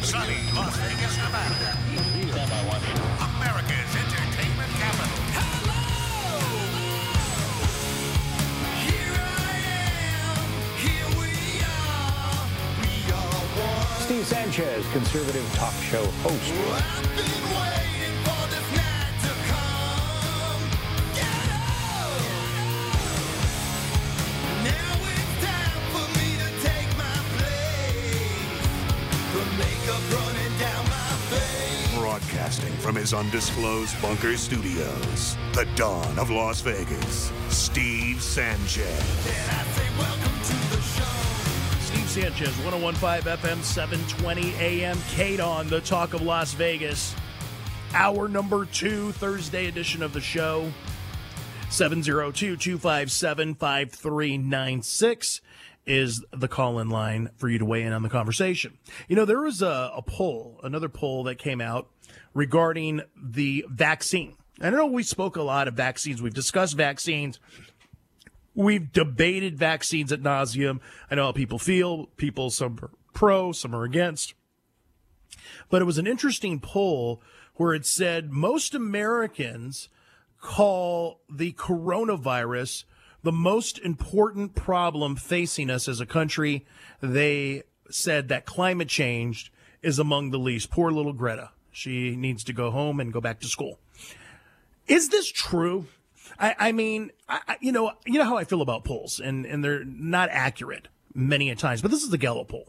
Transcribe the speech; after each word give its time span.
Sunny 0.00 0.36
Las 0.54 0.76
Vegas, 0.78 1.16
Nevada. 1.16 1.76
America's 3.20 3.96
entertainment 3.96 4.70
capital. 4.78 5.24
Steve 13.98 14.26
Sanchez, 14.26 14.84
conservative 14.92 15.52
talk 15.54 15.74
show 15.82 16.04
host. 16.22 17.33
Broadcasting 32.34 32.72
from 32.78 32.96
his 32.96 33.14
undisclosed 33.14 34.00
bunker 34.02 34.36
studios, 34.36 35.36
the 35.52 35.68
dawn 35.76 36.18
of 36.18 36.30
Las 36.30 36.60
Vegas, 36.62 37.30
Steve 37.48 38.20
Sanchez. 38.20 38.98
Steve 41.78 42.08
Sanchez, 42.08 42.58
1015 42.64 43.36
FM, 43.36 43.62
720 43.62 44.52
AM, 44.56 44.98
Kate 45.10 45.36
the 45.68 45.80
Talk 45.82 46.12
of 46.12 46.22
Las 46.22 46.54
Vegas. 46.54 47.14
Hour 47.92 48.26
number 48.26 48.64
two, 48.64 49.12
Thursday 49.12 49.68
edition 49.68 50.02
of 50.02 50.12
the 50.12 50.20
show. 50.20 50.72
702 51.70 52.56
257 52.56 53.54
5396 53.54 55.40
is 55.86 56.24
the 56.32 56.48
call 56.48 56.78
in 56.78 56.88
line 56.88 57.30
for 57.36 57.48
you 57.48 57.58
to 57.58 57.64
weigh 57.64 57.82
in 57.82 57.92
on 57.92 58.02
the 58.02 58.08
conversation. 58.08 58.78
You 59.08 59.16
know, 59.16 59.24
there 59.24 59.40
was 59.40 59.62
a, 59.62 59.92
a 59.94 60.02
poll, 60.02 60.60
another 60.62 60.88
poll 60.88 61.24
that 61.24 61.36
came 61.36 61.60
out 61.60 61.88
regarding 62.32 63.02
the 63.16 63.64
vaccine. 63.68 64.36
I 64.60 64.70
know 64.70 64.86
we 64.86 65.02
spoke 65.02 65.36
a 65.36 65.42
lot 65.42 65.68
of 65.68 65.74
vaccines. 65.74 66.22
We've 66.22 66.34
discussed 66.34 66.76
vaccines. 66.76 67.40
We've 68.54 68.92
debated 68.92 69.58
vaccines 69.58 70.12
at 70.12 70.22
nauseum. 70.22 70.80
I 71.10 71.16
know 71.16 71.26
how 71.26 71.32
people 71.32 71.58
feel. 71.58 72.06
People, 72.16 72.50
some 72.50 72.78
are 72.80 72.90
pro, 73.12 73.52
some 73.52 73.74
are 73.74 73.84
against. 73.84 74.34
But 75.70 75.82
it 75.82 75.86
was 75.86 75.98
an 75.98 76.06
interesting 76.06 76.60
poll 76.60 77.20
where 77.54 77.74
it 77.74 77.86
said 77.86 78.30
most 78.30 78.74
Americans 78.74 79.88
call 80.40 81.20
the 81.28 81.52
coronavirus 81.52 82.84
the 83.24 83.32
most 83.32 83.78
important 83.78 84.54
problem 84.54 85.16
facing 85.16 85.70
us 85.70 85.88
as 85.88 85.98
a 85.98 86.06
country. 86.06 86.64
They 87.00 87.62
said 87.90 88.28
that 88.28 88.44
climate 88.44 88.88
change 88.88 89.50
is 89.82 89.98
among 89.98 90.30
the 90.30 90.38
least. 90.38 90.70
Poor 90.70 90.90
little 90.90 91.14
Greta. 91.14 91.50
She 91.72 92.14
needs 92.14 92.44
to 92.44 92.52
go 92.52 92.70
home 92.70 93.00
and 93.00 93.12
go 93.12 93.20
back 93.20 93.40
to 93.40 93.48
school. 93.48 93.80
Is 94.86 95.08
this 95.08 95.32
true? 95.32 95.86
I, 96.38 96.54
I 96.58 96.72
mean, 96.72 97.10
I, 97.28 97.56
you 97.60 97.72
know, 97.72 97.92
you 98.04 98.18
know 98.18 98.24
how 98.24 98.36
I 98.36 98.44
feel 98.44 98.62
about 98.62 98.84
polls, 98.84 99.18
and 99.18 99.46
and 99.46 99.64
they're 99.64 99.84
not 99.84 100.28
accurate 100.30 100.88
many 101.14 101.50
a 101.50 101.56
times. 101.56 101.80
But 101.80 101.90
this 101.90 102.02
is 102.02 102.10
the 102.10 102.18
Gallup 102.18 102.48
poll, 102.48 102.68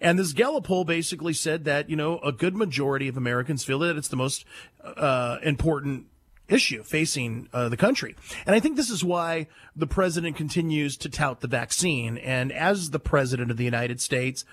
and 0.00 0.18
this 0.18 0.32
Gallup 0.32 0.64
poll 0.64 0.84
basically 0.84 1.32
said 1.32 1.64
that 1.64 1.90
you 1.90 1.96
know 1.96 2.18
a 2.20 2.32
good 2.32 2.56
majority 2.56 3.08
of 3.08 3.16
Americans 3.16 3.64
feel 3.64 3.80
that 3.80 3.96
it's 3.96 4.08
the 4.08 4.16
most 4.16 4.44
uh, 4.84 5.38
important 5.42 6.06
issue 6.50 6.82
facing 6.82 7.48
uh, 7.52 7.68
the 7.68 7.76
country. 7.76 8.16
And 8.46 8.54
I 8.54 8.60
think 8.60 8.76
this 8.76 8.90
is 8.90 9.04
why 9.04 9.46
the 9.74 9.86
president 9.86 10.36
continues 10.36 10.96
to 10.98 11.08
tout 11.08 11.40
the 11.40 11.48
vaccine. 11.48 12.18
And 12.18 12.52
as 12.52 12.90
the 12.90 12.98
president 12.98 13.50
of 13.50 13.56
the 13.56 13.64
United 13.64 14.00
States, 14.00 14.44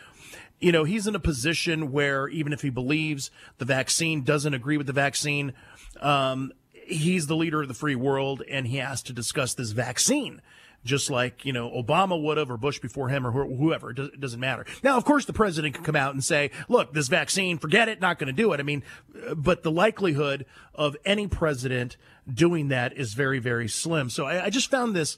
you 0.60 0.72
know, 0.72 0.84
he's 0.84 1.08
in 1.08 1.16
a 1.16 1.20
position 1.20 1.92
where 1.92 2.28
even 2.28 2.54
if 2.54 2.62
he 2.62 2.70
believes 2.70 3.30
the 3.58 3.66
vaccine 3.66 4.24
doesn't 4.24 4.54
agree 4.54 4.78
with 4.78 4.88
the 4.88 4.94
vaccine, 4.94 5.54
um, 6.00 6.52
he's 6.72 7.28
the 7.28 7.36
leader 7.36 7.62
of 7.62 7.68
the 7.68 7.74
free 7.74 7.96
world 7.96 8.42
and 8.50 8.68
he 8.68 8.78
has 8.78 9.02
to 9.04 9.14
discuss 9.14 9.54
this 9.54 9.72
vaccine. 9.72 10.42
Just 10.86 11.10
like, 11.10 11.44
you 11.44 11.52
know, 11.52 11.70
Obama 11.70 12.22
would 12.22 12.38
have, 12.38 12.50
or 12.50 12.56
Bush 12.56 12.80
before 12.80 13.10
him, 13.10 13.28
or 13.28 13.32
wh- 13.32 13.58
whoever. 13.58 13.90
It, 13.90 13.96
does, 13.96 14.08
it 14.10 14.22
doesn't 14.22 14.40
matter. 14.40 14.66
Now, 14.84 14.96
of 14.96 15.04
course, 15.04 15.26
the 15.26 15.34
president 15.34 15.76
can 15.76 15.84
come 15.84 15.98
out 15.98 16.14
and 16.14 16.24
say, 16.24 16.52
look, 16.70 16.94
this 16.94 17.10
vaccine, 17.10 17.58
forget 17.58 17.90
it, 17.90 18.00
not 18.00 18.20
going 18.20 18.28
to 18.28 18.34
do 18.34 18.54
it. 18.54 18.60
I 18.60 18.64
mean, 18.64 18.84
but 19.36 19.64
the 19.64 19.72
likelihood 19.72 20.46
of 20.74 20.96
any 21.04 21.28
president 21.28 21.98
doing 22.32 22.70
that 22.70 22.96
is 22.96 23.16
very, 23.16 23.40
very 23.40 23.68
slim. 23.68 24.10
So 24.10 24.26
I, 24.26 24.46
I 24.46 24.50
just 24.50 24.72
found 24.72 24.96
this, 24.96 25.18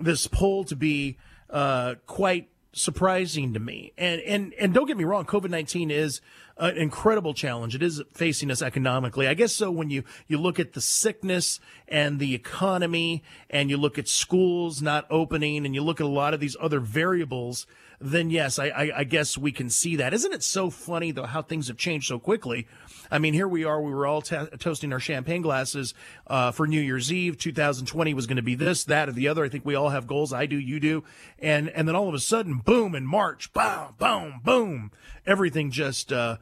this 0.00 0.26
poll 0.26 0.64
to 0.64 0.74
be 0.74 1.18
uh, 1.50 1.96
quite 2.06 2.48
surprising 2.76 3.54
to 3.54 3.60
me. 3.60 3.92
And 3.96 4.20
and 4.20 4.54
and 4.54 4.74
don't 4.74 4.86
get 4.86 4.96
me 4.96 5.04
wrong, 5.04 5.24
COVID 5.24 5.50
nineteen 5.50 5.90
is 5.90 6.20
an 6.58 6.76
incredible 6.76 7.34
challenge. 7.34 7.74
It 7.74 7.82
is 7.82 8.02
facing 8.12 8.50
us 8.50 8.62
economically. 8.62 9.26
I 9.26 9.34
guess 9.34 9.52
so. 9.52 9.70
When 9.70 9.90
you 9.90 10.04
you 10.28 10.38
look 10.38 10.60
at 10.60 10.74
the 10.74 10.80
sickness 10.80 11.58
and 11.88 12.18
the 12.18 12.34
economy, 12.34 13.22
and 13.50 13.70
you 13.70 13.76
look 13.76 13.98
at 13.98 14.08
schools 14.08 14.82
not 14.82 15.06
opening, 15.10 15.66
and 15.66 15.74
you 15.74 15.82
look 15.82 16.00
at 16.00 16.06
a 16.06 16.08
lot 16.08 16.34
of 16.34 16.40
these 16.40 16.56
other 16.60 16.80
variables. 16.80 17.66
Then 17.98 18.28
yes, 18.28 18.58
I, 18.58 18.66
I, 18.66 18.98
I 18.98 19.04
guess 19.04 19.38
we 19.38 19.52
can 19.52 19.70
see 19.70 19.96
that. 19.96 20.12
Isn't 20.12 20.34
it 20.34 20.42
so 20.42 20.68
funny 20.68 21.12
though 21.12 21.24
how 21.24 21.40
things 21.40 21.68
have 21.68 21.78
changed 21.78 22.08
so 22.08 22.18
quickly? 22.18 22.68
I 23.10 23.18
mean, 23.18 23.34
here 23.34 23.48
we 23.48 23.64
are. 23.64 23.80
We 23.80 23.92
were 23.92 24.06
all 24.06 24.22
toasting 24.22 24.92
our 24.92 25.00
champagne 25.00 25.42
glasses 25.42 25.94
uh, 26.26 26.50
for 26.50 26.66
New 26.66 26.80
Year's 26.80 27.12
Eve. 27.12 27.38
2020 27.38 28.14
was 28.14 28.26
going 28.26 28.36
to 28.36 28.42
be 28.42 28.54
this, 28.54 28.84
that, 28.84 29.08
or 29.08 29.12
the 29.12 29.28
other. 29.28 29.44
I 29.44 29.48
think 29.48 29.64
we 29.64 29.74
all 29.74 29.90
have 29.90 30.06
goals. 30.06 30.32
I 30.32 30.46
do, 30.46 30.58
you 30.58 30.80
do, 30.80 31.04
and 31.38 31.68
and 31.70 31.86
then 31.86 31.96
all 31.96 32.08
of 32.08 32.14
a 32.14 32.18
sudden, 32.18 32.58
boom! 32.58 32.94
In 32.94 33.06
March, 33.06 33.52
boom, 33.52 33.94
boom, 33.98 34.40
boom, 34.44 34.90
everything 35.26 35.70
just 35.70 36.12
uh, 36.12 36.36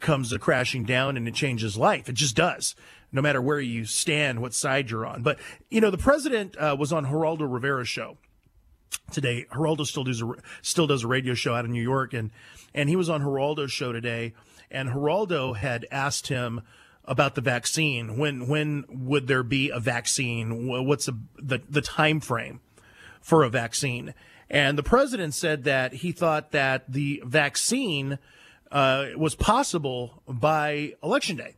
comes 0.00 0.36
crashing 0.38 0.84
down, 0.84 1.16
and 1.16 1.26
it 1.28 1.34
changes 1.34 1.76
life. 1.76 2.08
It 2.08 2.14
just 2.14 2.36
does. 2.36 2.74
No 3.12 3.22
matter 3.22 3.40
where 3.40 3.60
you 3.60 3.84
stand, 3.84 4.42
what 4.42 4.52
side 4.52 4.90
you're 4.90 5.06
on. 5.06 5.22
But 5.22 5.38
you 5.70 5.80
know, 5.80 5.90
the 5.90 5.98
president 5.98 6.56
uh, 6.56 6.76
was 6.78 6.92
on 6.92 7.06
Geraldo 7.06 7.50
Rivera's 7.50 7.88
show 7.88 8.18
today. 9.10 9.46
Geraldo 9.50 9.86
still 9.86 10.04
does 10.04 10.22
a, 10.22 10.32
still 10.62 10.86
does 10.86 11.04
a 11.04 11.06
radio 11.06 11.34
show 11.34 11.54
out 11.54 11.64
in 11.64 11.72
New 11.72 11.82
York, 11.82 12.12
and 12.12 12.30
and 12.74 12.88
he 12.88 12.96
was 12.96 13.08
on 13.08 13.22
Geraldo's 13.22 13.72
show 13.72 13.92
today, 13.92 14.34
and 14.70 14.90
Geraldo 14.90 15.56
had 15.56 15.86
asked 15.90 16.28
him 16.28 16.62
about 17.04 17.34
the 17.34 17.40
vaccine. 17.40 18.18
When 18.18 18.48
when 18.48 18.84
would 18.88 19.26
there 19.26 19.42
be 19.42 19.70
a 19.70 19.80
vaccine? 19.80 20.66
What's 20.68 21.06
the 21.06 21.18
the, 21.36 21.62
the 21.68 21.82
time 21.82 22.20
frame 22.20 22.60
for 23.20 23.42
a 23.44 23.50
vaccine? 23.50 24.14
And 24.48 24.78
the 24.78 24.82
president 24.82 25.34
said 25.34 25.64
that 25.64 25.92
he 25.92 26.12
thought 26.12 26.52
that 26.52 26.90
the 26.90 27.22
vaccine 27.24 28.18
uh, 28.70 29.06
was 29.16 29.34
possible 29.34 30.22
by 30.28 30.94
election 31.02 31.36
day. 31.36 31.56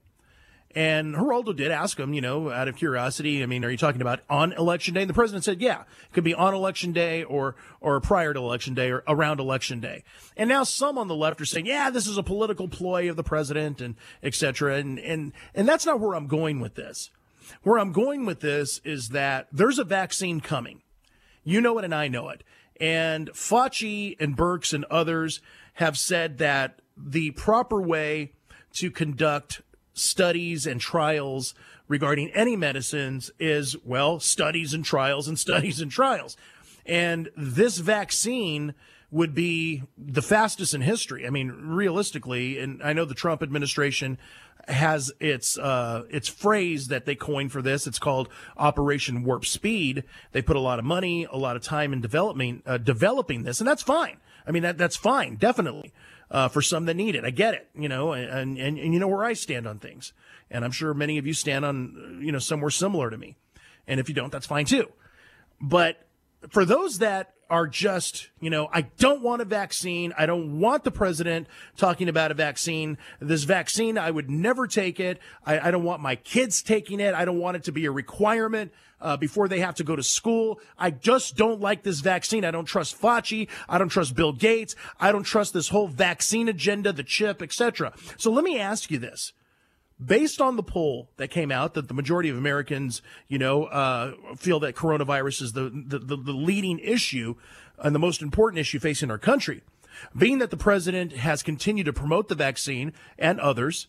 And 0.75 1.15
Geraldo 1.15 1.56
did 1.56 1.71
ask 1.71 1.99
him, 1.99 2.12
you 2.12 2.21
know, 2.21 2.51
out 2.51 2.69
of 2.69 2.77
curiosity, 2.77 3.43
I 3.43 3.47
mean, 3.47 3.65
are 3.65 3.71
you 3.71 3.79
talking 3.79 4.03
about 4.03 4.21
on 4.29 4.53
election 4.53 4.93
day? 4.93 5.01
And 5.01 5.09
the 5.09 5.15
president 5.15 5.43
said, 5.45 5.62
yeah, 5.62 5.81
it 5.81 6.12
could 6.12 6.25
be 6.25 6.34
on 6.34 6.53
election 6.53 6.93
day 6.93 7.25
or, 7.25 7.56
or 7.81 7.99
prior 8.01 8.34
to 8.34 8.39
election 8.39 8.75
day 8.75 8.91
or 8.91 9.03
around 9.09 9.41
election 9.41 9.81
day. 9.81 10.05
And 10.37 10.49
now 10.49 10.65
some 10.65 10.99
on 10.99 11.09
the 11.09 11.15
left 11.15 11.41
are 11.41 11.47
saying, 11.47 11.67
yeah, 11.67 11.89
this 11.89 12.07
is 12.07 12.19
a 12.19 12.23
political 12.23 12.69
ploy 12.69 13.09
of 13.09 13.17
the 13.17 13.23
president 13.23 13.81
and 13.81 13.97
et 14.23 14.34
cetera. 14.34 14.77
And, 14.77 14.99
and, 14.99 15.33
and 15.55 15.67
that's 15.67 15.87
not 15.87 16.01
where 16.01 16.15
I'm 16.15 16.27
going 16.27 16.61
with 16.61 16.75
this. 16.75 17.11
Where 17.62 17.78
I'm 17.78 17.93
going 17.93 18.27
with 18.27 18.41
this 18.41 18.78
is 18.84 19.09
that 19.09 19.49
there's 19.51 19.78
a 19.78 19.84
vaccine 19.84 20.41
coming. 20.41 20.83
You 21.45 21.62
know 21.62 21.78
it 21.78 21.84
and 21.87 21.95
I 21.95 22.09
know 22.09 22.28
it. 22.28 22.45
And 22.78 23.31
Fauci 23.31 24.17
and 24.21 24.37
Birx 24.37 24.75
and 24.75 24.84
others 24.84 25.41
have 25.75 25.97
said 25.97 26.39
that 26.39 26.83
the 26.95 27.31
proper 27.31 27.81
way 27.81 28.33
to 28.75 28.91
conduct 28.91 29.62
studies 29.98 30.66
and 30.66 30.81
trials 30.81 31.54
regarding 31.88 32.31
any 32.31 32.56
medicines 32.56 33.31
is, 33.38 33.76
well, 33.84 34.20
studies 34.20 34.75
and 34.75 34.84
trials 34.84 35.28
and 35.28 35.38
studies 35.38 35.81
and 35.81 35.91
trials. 35.91 36.36
And 36.86 37.31
this 37.36 37.78
vaccine 37.78 38.75
would 39.10 39.34
be 39.34 39.82
the 39.97 40.22
fastest 40.22 40.75
in 40.75 40.82
history. 40.82 41.26
I 41.26 41.31
mean, 41.31 41.50
realistically, 41.50 42.59
and 42.59 42.83
I 42.83 42.92
know 42.92 43.04
the 43.04 43.15
Trump 43.15 43.42
administration 43.42 44.18
has 44.66 45.10
its 45.18 45.56
uh, 45.59 46.03
its 46.10 46.28
phrase 46.28 46.89
that 46.89 47.06
they 47.06 47.15
coined 47.15 47.53
for 47.53 47.62
this. 47.62 47.86
It's 47.86 47.98
called 47.98 48.28
Operation 48.56 49.24
Warp 49.24 49.47
Speed. 49.47 50.04
They 50.33 50.42
put 50.42 50.56
a 50.56 50.60
lot 50.60 50.78
of 50.78 50.84
money, 50.84 51.27
a 51.30 51.36
lot 51.39 51.56
of 51.56 51.62
time 51.62 51.92
in 51.92 52.03
developing 52.03 52.62
uh, 52.66 52.77
developing 52.77 53.44
this, 53.44 53.60
and 53.60 53.68
that's 53.68 53.83
fine. 53.83 54.18
I 54.47 54.51
mean, 54.51 54.62
that 54.62 54.77
that's 54.77 54.97
fine, 54.97 55.36
definitely. 55.36 55.92
Uh, 56.30 56.48
for 56.48 56.60
some 56.60 56.84
that 56.84 56.95
need 56.95 57.15
it, 57.15 57.25
I 57.25 57.30
get 57.30 57.54
it, 57.54 57.69
you 57.75 57.89
know, 57.89 58.13
and, 58.13 58.59
and 58.59 58.78
and 58.78 58.92
you 58.92 59.01
know 59.01 59.09
where 59.09 59.25
I 59.25 59.33
stand 59.33 59.66
on 59.66 59.78
things, 59.78 60.13
and 60.51 60.65
I'm 60.65 60.72
sure 60.72 60.92
many 60.92 61.16
of 61.16 61.27
you 61.27 61.33
stand 61.33 61.65
on, 61.65 62.21
you 62.22 62.33
know, 62.33 62.39
somewhere 62.39 62.71
similar 62.71 63.09
to 63.09 63.16
me, 63.16 63.36
and 63.86 63.98
if 63.98 64.10
you 64.10 64.15
don't, 64.15 64.30
that's 64.30 64.47
fine 64.47 64.66
too. 64.66 64.92
But 65.60 66.08
for 66.51 66.65
those 66.65 66.99
that 66.99 67.35
are 67.51 67.67
just, 67.67 68.29
you 68.41 68.51
know, 68.51 68.69
I 68.73 68.83
don't 68.83 69.23
want 69.23 69.41
a 69.43 69.45
vaccine. 69.45 70.13
I 70.19 70.27
don't 70.27 70.61
want 70.61 70.85
the 70.85 70.91
president 70.91 71.47
talking 71.77 72.09
about 72.09 72.31
a 72.31 72.35
vaccine. 72.35 72.99
This 73.21 73.45
vaccine, 73.45 73.97
I 73.97 74.11
would 74.11 74.31
never 74.31 74.67
take 74.67 75.01
it. 75.01 75.19
I, 75.47 75.59
I 75.59 75.71
don't 75.71 75.85
want 75.85 76.03
my 76.03 76.17
kids 76.17 76.63
taking 76.63 77.01
it. 77.01 77.15
I 77.15 77.25
don't 77.25 77.39
want 77.39 77.57
it 77.57 77.65
to 77.65 77.73
be 77.73 77.87
a 77.87 77.91
requirement. 77.91 78.73
Uh, 79.01 79.17
before 79.17 79.47
they 79.47 79.61
have 79.61 79.77
to 79.77 79.85
go 79.85 79.95
to 79.95 80.03
school. 80.03 80.59
I 80.77 80.91
just 80.91 81.37
don't 81.37 81.61
like 81.61 81.85
this 81.85 82.01
vaccine. 82.01 82.45
I 82.45 82.51
don't 82.51 82.65
trust 82.65 83.01
Fauci. 83.01 83.49
I 83.69 83.79
don't 83.79 83.91
trust 83.91 84.17
Bill 84.17 84.33
Gates. 84.33 84.75
I 84.99 85.13
don't 85.13 85.23
trust 85.23 85.55
this 85.55 85.69
whole 85.69 85.87
vaccine 85.87 86.49
agenda, 86.49 86.93
the 86.93 87.05
chip, 87.05 87.41
etc. 87.41 87.93
So 88.17 88.33
let 88.33 88.43
me 88.43 88.59
ask 88.59 88.91
you 88.91 88.99
this 88.99 89.35
based 90.04 90.41
on 90.41 90.56
the 90.56 90.62
poll 90.62 91.10
that 91.16 91.28
came 91.28 91.50
out 91.50 91.74
that 91.74 91.89
the 91.89 91.95
majority 91.95 92.28
of 92.28 92.36
Americans, 92.36 93.03
you 93.27 93.39
know, 93.39 93.65
uh, 93.65 94.12
feel 94.36 94.60
that 94.60 94.77
coronavirus 94.77 95.42
is 95.42 95.53
the, 95.53 95.71
the, 95.71 95.98
the, 95.98 96.16
the 96.16 96.33
leading 96.33 96.78
issue 96.78 97.34
and 97.78 97.95
the 97.95 97.98
most 97.98 98.22
important 98.22 98.60
issue 98.60 98.78
facing 98.78 99.10
our 99.10 99.18
country. 99.18 99.62
Being 100.16 100.39
that 100.39 100.50
the 100.50 100.56
president 100.56 101.12
has 101.12 101.42
continued 101.42 101.86
to 101.86 101.92
promote 101.92 102.28
the 102.28 102.36
vaccine 102.36 102.92
and 103.18 103.41
others, 103.41 103.89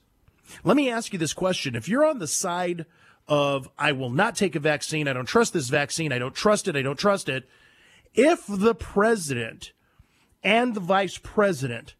let 0.63 0.75
me 0.75 0.89
ask 0.89 1.13
you 1.13 1.19
this 1.19 1.33
question. 1.33 1.75
If 1.75 1.87
you're 1.87 2.05
on 2.05 2.17
the 2.17 2.27
side 2.27 2.85
of, 3.27 3.69
I 3.77 3.91
will 3.91 4.09
not 4.09 4.35
take 4.35 4.55
a 4.55 4.59
vaccine, 4.59 5.07
I 5.07 5.13
don't 5.13 5.27
trust 5.27 5.53
this 5.53 5.69
vaccine, 5.69 6.11
I 6.11 6.17
don't 6.17 6.33
trust 6.33 6.67
it, 6.67 6.75
I 6.75 6.81
don't 6.81 6.97
trust 6.97 7.29
it, 7.29 7.47
if 8.15 8.45
the 8.47 8.73
president 8.73 9.71
and 10.43 10.73
the 10.73 10.79
vice 10.79 11.19
president 11.19 11.93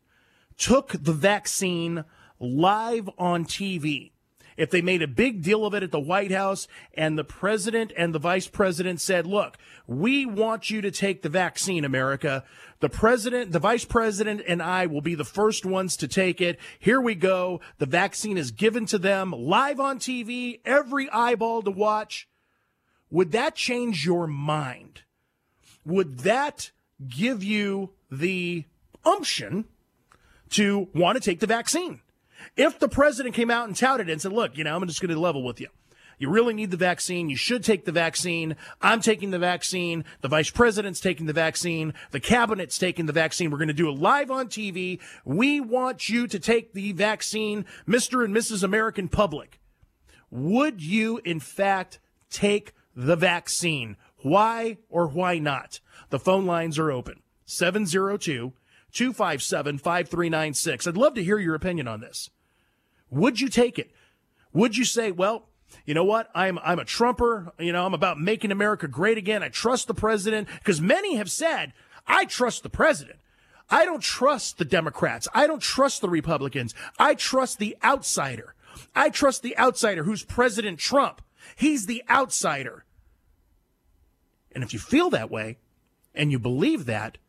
took 0.57 0.91
the 0.91 1.13
vaccine 1.13 2.03
live 2.39 3.09
on 3.17 3.45
TV. 3.45 4.11
If 4.59 4.71
they 4.71 4.81
made 4.81 5.01
a 5.01 5.07
big 5.07 5.41
deal 5.41 5.65
of 5.65 5.73
it 5.73 5.83
at 5.83 5.91
the 5.91 6.01
White 6.01 6.33
House 6.33 6.67
and 6.93 7.17
the 7.17 7.23
president 7.23 7.93
and 7.95 8.13
the 8.13 8.19
vice 8.19 8.47
president 8.47 8.99
said, 8.99 9.25
look, 9.25 9.57
we 9.87 10.25
want 10.25 10.69
you 10.69 10.81
to 10.81 10.91
take 10.91 11.21
the 11.21 11.29
vaccine, 11.29 11.85
America. 11.85 12.43
The 12.81 12.89
president, 12.89 13.53
the 13.53 13.59
vice 13.59 13.85
president 13.85 14.41
and 14.45 14.61
I 14.61 14.85
will 14.85 14.99
be 14.99 15.15
the 15.15 15.23
first 15.23 15.65
ones 15.65 15.95
to 15.95 16.09
take 16.09 16.41
it. 16.41 16.59
Here 16.77 16.99
we 16.99 17.15
go. 17.15 17.61
The 17.77 17.85
vaccine 17.85 18.37
is 18.37 18.51
given 18.51 18.85
to 18.87 18.97
them 18.97 19.31
live 19.31 19.79
on 19.79 19.97
TV, 19.97 20.59
every 20.65 21.09
eyeball 21.09 21.61
to 21.61 21.71
watch. 21.71 22.27
Would 23.09 23.31
that 23.31 23.55
change 23.55 24.05
your 24.05 24.27
mind? 24.27 25.03
Would 25.85 26.19
that 26.19 26.71
give 27.07 27.45
you 27.45 27.91
the 28.11 28.65
umption 29.05 29.65
to 30.49 30.89
want 30.93 31.15
to 31.15 31.21
take 31.21 31.39
the 31.39 31.47
vaccine? 31.47 32.01
If 32.55 32.79
the 32.79 32.89
president 32.89 33.35
came 33.35 33.51
out 33.51 33.67
and 33.67 33.75
touted 33.75 34.09
it 34.09 34.11
and 34.11 34.21
said, 34.21 34.33
look, 34.33 34.57
you 34.57 34.63
know, 34.63 34.75
I'm 34.75 34.87
just 34.87 35.01
going 35.01 35.13
to 35.13 35.19
level 35.19 35.43
with 35.43 35.59
you. 35.59 35.67
You 36.19 36.29
really 36.29 36.53
need 36.53 36.69
the 36.69 36.77
vaccine. 36.77 37.29
You 37.29 37.37
should 37.37 37.63
take 37.63 37.85
the 37.85 37.93
vaccine. 37.93 38.57
I'm 38.81 38.99
taking 38.99 39.31
the 39.31 39.39
vaccine. 39.39 40.03
The 40.19 40.27
vice 40.27 40.49
president's 40.49 40.99
taking 40.99 41.27
the 41.27 41.33
vaccine. 41.33 41.93
The 42.11 42.19
cabinet's 42.19 42.77
taking 42.77 43.05
the 43.05 43.13
vaccine. 43.13 43.49
We're 43.49 43.57
going 43.57 43.69
to 43.69 43.73
do 43.73 43.87
it 43.87 43.97
live 43.97 44.29
on 44.29 44.47
TV. 44.47 44.99
We 45.23 45.61
want 45.61 46.09
you 46.09 46.27
to 46.27 46.37
take 46.37 46.73
the 46.73 46.91
vaccine, 46.91 47.65
Mr. 47.87 48.25
and 48.25 48.35
Mrs. 48.35 48.63
American 48.63 49.07
public. 49.07 49.61
Would 50.29 50.83
you, 50.83 51.21
in 51.23 51.39
fact, 51.39 51.99
take 52.29 52.73
the 52.95 53.15
vaccine? 53.15 53.95
Why 54.17 54.77
or 54.89 55.07
why 55.07 55.39
not? 55.39 55.79
The 56.09 56.19
phone 56.19 56.45
lines 56.45 56.77
are 56.77 56.91
open. 56.91 57.21
702 57.45 58.51
257 58.91 59.77
5396. 59.77 60.87
I'd 60.87 60.97
love 60.97 61.13
to 61.15 61.23
hear 61.23 61.39
your 61.39 61.55
opinion 61.55 61.87
on 61.87 62.01
this. 62.01 62.29
Would 63.09 63.39
you 63.39 63.49
take 63.49 63.79
it? 63.79 63.91
Would 64.53 64.77
you 64.77 64.85
say, 64.85 65.11
well, 65.11 65.49
you 65.85 65.93
know 65.93 66.03
what? 66.03 66.29
I'm 66.33 66.59
I'm 66.59 66.79
a 66.79 66.85
Trumper. 66.85 67.51
You 67.59 67.71
know, 67.71 67.85
I'm 67.85 67.93
about 67.93 68.19
making 68.19 68.51
America 68.51 68.87
great 68.87 69.17
again. 69.17 69.43
I 69.43 69.49
trust 69.49 69.87
the 69.87 69.93
president 69.93 70.47
because 70.59 70.81
many 70.81 71.15
have 71.15 71.29
said, 71.29 71.73
I 72.07 72.25
trust 72.25 72.63
the 72.63 72.69
president. 72.69 73.19
I 73.69 73.85
don't 73.85 74.01
trust 74.01 74.57
the 74.57 74.65
Democrats. 74.65 75.27
I 75.33 75.45
don't 75.45 75.61
trust 75.61 76.01
the 76.01 76.09
Republicans. 76.09 76.73
I 76.97 77.13
trust 77.13 77.59
the 77.59 77.77
outsider. 77.83 78.55
I 78.95 79.09
trust 79.09 79.43
the 79.43 79.57
outsider 79.57 80.03
who's 80.03 80.23
President 80.23 80.79
Trump. 80.79 81.21
He's 81.55 81.85
the 81.85 82.03
outsider. 82.09 82.85
And 84.51 84.63
if 84.63 84.73
you 84.73 84.79
feel 84.79 85.11
that 85.11 85.29
way 85.29 85.57
and 86.15 86.31
you 86.31 86.39
believe 86.39 86.85
that, 86.85 87.19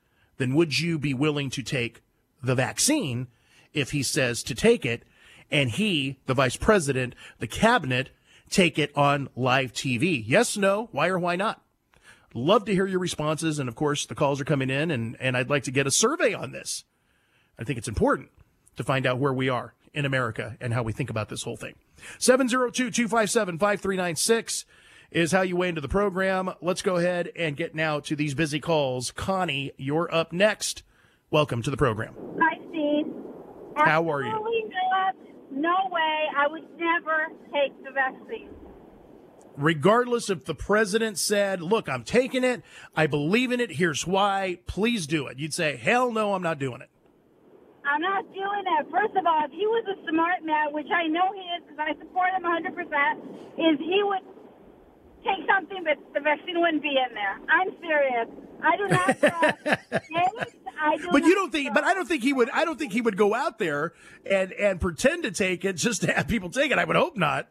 then 0.41 0.55
would 0.55 0.79
you 0.79 0.99
be 0.99 1.13
willing 1.13 1.51
to 1.51 1.63
take 1.63 2.03
the 2.43 2.55
vaccine 2.55 3.29
if 3.75 3.91
he 3.91 4.03
says 4.03 4.43
to 4.45 4.55
take 4.55 4.87
it 4.87 5.03
and 5.51 5.71
he, 5.71 6.19
the 6.27 6.35
vice 6.35 6.57
president, 6.57 7.15
the 7.39 7.47
cabinet, 7.47 8.11
take 8.49 8.79
it 8.79 8.97
on 8.97 9.29
live 9.37 9.73
TV? 9.73 10.23
Yes, 10.27 10.57
no, 10.57 10.89
why 10.93 11.09
or 11.09 11.19
why 11.19 11.37
not? 11.37 11.63
Love 12.33 12.65
to 12.65 12.73
hear 12.73 12.87
your 12.87 13.01
responses. 13.01 13.59
And 13.59 13.69
of 13.69 13.75
course, 13.75 14.07
the 14.07 14.15
calls 14.15 14.41
are 14.41 14.45
coming 14.45 14.71
in, 14.71 14.91
and, 14.91 15.17
and 15.21 15.37
I'd 15.37 15.51
like 15.51 15.65
to 15.65 15.73
get 15.73 15.87
a 15.87 15.91
survey 15.91 16.33
on 16.33 16.53
this. 16.53 16.85
I 17.59 17.65
think 17.65 17.79
it's 17.79 17.89
important 17.89 18.31
to 18.77 18.85
find 18.85 19.07
out 19.07 19.19
where 19.19 19.33
we 19.33 19.49
are 19.49 19.75
in 19.93 20.07
America 20.07 20.57
and 20.61 20.73
how 20.73 20.83
we 20.83 20.93
think 20.93 21.11
about 21.11 21.29
this 21.29 21.43
whole 21.43 21.57
thing. 21.57 21.75
702 22.19 22.91
257 22.91 23.59
5396 23.59 24.65
is 25.11 25.33
how 25.33 25.43
you 25.43 25.57
weigh 25.57 25.69
into 25.69 25.81
the 25.81 25.89
program. 25.89 26.53
Let's 26.61 26.83
go 26.83 26.97
ahead 26.97 27.31
and 27.37 27.57
get 27.57 27.75
now 27.75 28.01
to 28.01 28.17
these 28.17 28.35
busy 28.35 28.61
calls. 28.61 29.11
Connie, 29.11 29.73
you're 29.77 30.13
up 30.15 30.33
next. 30.33 30.83
Welcome 31.31 31.63
to 31.63 31.71
the 31.71 31.77
program. 31.77 32.15
Hi, 32.41 32.59
Steve. 32.71 33.13
How 33.77 34.11
are 34.11 34.23
you? 34.23 34.31
Not. 34.31 35.15
No 35.51 35.77
way. 35.91 36.27
I 36.37 36.47
would 36.49 36.65
never 36.79 37.27
take 37.53 37.85
the 37.85 37.91
vaccine. 37.91 38.51
Regardless 39.57 40.31
if 40.31 40.45
the 40.45 40.55
president 40.55 41.19
said, 41.19 41.61
look, 41.61 41.89
I'm 41.89 42.05
taking 42.05 42.45
it, 42.45 42.63
I 42.97 43.07
believe 43.07 43.53
in 43.53 43.61
it, 43.61 43.73
here's 43.73 44.07
why, 44.07 44.59
please 44.67 45.07
do 45.07 45.27
it. 45.27 45.39
You'd 45.39 45.53
say, 45.53 45.77
hell 45.77 46.13
no, 46.13 46.35
I'm 46.35 46.43
not 46.43 46.59
doing 46.59 46.81
it. 46.81 46.89
I'm 47.85 48.01
not 48.01 48.25
doing 48.33 48.65
that. 48.65 48.91
First 48.91 49.17
of 49.17 49.27
all, 49.27 49.45
if 49.45 49.51
he 49.51 49.67
was 49.67 49.85
a 49.91 50.11
smart 50.11 50.45
man, 50.45 50.73
which 50.73 50.87
I 50.95 51.09
know 51.09 51.33
he 51.35 51.41
is 51.41 51.63
because 51.67 51.79
I 51.83 51.99
support 51.99 52.31
him 52.31 52.45
100%, 52.47 53.75
is 53.75 53.79
he 53.81 54.01
would 54.05 54.23
take 55.25 55.47
something 55.49 55.85
but 55.85 55.99
the 56.15 56.21
vaccine 56.21 56.61
wouldn't 56.61 56.83
be 56.83 56.97
in 56.97 57.15
there. 57.15 57.39
I'm 57.49 57.71
serious. 57.81 58.29
I 58.63 58.77
do 58.77 58.89
not 58.89 59.19
trust 59.21 60.09
Gates. 60.09 60.55
I 60.81 60.97
do 60.97 61.09
But 61.13 61.25
you 61.25 61.35
don't 61.35 61.51
think, 61.53 61.67
trust- 61.69 61.75
but 61.75 61.85
I 61.85 61.95
don't 61.95 62.07
think 62.09 62.23
he 62.23 62.33
would, 62.33 62.51
I 62.51 62.65
don't 62.65 62.79
think 62.79 62.93
he 62.93 63.01
would 63.01 63.17
go 63.17 63.35
out 63.35 63.59
there 63.59 63.93
and, 64.25 64.53
and 64.53 64.81
pretend 64.81 65.23
to 65.25 65.31
take 65.31 65.65
it 65.65 65.75
just 65.77 66.03
to 66.03 66.13
have 66.13 66.29
people 66.29 66.51
take 66.51 66.71
it. 66.73 66.79
I 66.79 66.85
would 66.85 66.97
hope 66.97 67.17
not. 67.17 67.49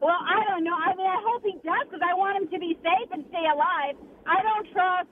Well, 0.00 0.14
I 0.14 0.44
don't 0.48 0.62
know. 0.62 0.74
I 0.74 0.94
mean, 0.94 1.06
I 1.06 1.20
hope 1.26 1.42
he 1.42 1.52
does 1.64 1.86
because 1.90 2.02
I 2.08 2.14
want 2.14 2.42
him 2.42 2.48
to 2.52 2.58
be 2.58 2.78
safe 2.82 3.10
and 3.10 3.24
stay 3.30 3.44
alive. 3.52 3.96
I 4.26 4.42
don't 4.42 4.70
trust 4.72 5.08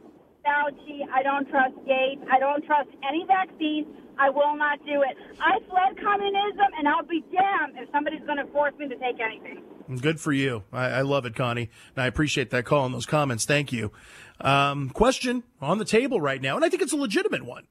Fauci. 0.46 1.02
I 1.12 1.22
don't 1.24 1.48
trust 1.50 1.74
Gates. 1.86 2.22
I 2.30 2.38
don't 2.38 2.64
trust 2.64 2.90
any 3.08 3.24
vaccine. 3.26 3.86
I 4.18 4.30
will 4.30 4.54
not 4.56 4.78
do 4.86 5.02
it. 5.02 5.16
I 5.40 5.58
fled 5.68 5.98
communism, 6.00 6.70
and 6.78 6.86
I'll 6.88 7.02
be 7.04 7.20
damned 7.32 7.76
if 7.76 7.90
somebody's 7.90 8.22
going 8.26 8.38
to 8.38 8.46
force 8.52 8.72
me 8.78 8.88
to 8.88 8.96
take 8.96 9.18
anything. 9.20 9.62
Good 10.00 10.20
for 10.20 10.32
you. 10.32 10.64
I, 10.72 10.86
I 10.86 11.00
love 11.02 11.26
it, 11.26 11.34
Connie. 11.36 11.70
And 11.94 12.02
I 12.02 12.06
appreciate 12.06 12.50
that 12.50 12.64
call 12.64 12.86
and 12.86 12.94
those 12.94 13.06
comments. 13.06 13.44
Thank 13.44 13.72
you. 13.72 13.92
Um, 14.40 14.90
question 14.90 15.44
on 15.60 15.78
the 15.78 15.84
table 15.84 16.20
right 16.20 16.42
now, 16.42 16.56
and 16.56 16.64
I 16.64 16.68
think 16.68 16.82
it's 16.82 16.92
a 16.92 16.96
legitimate 16.96 17.44
one 17.44 17.66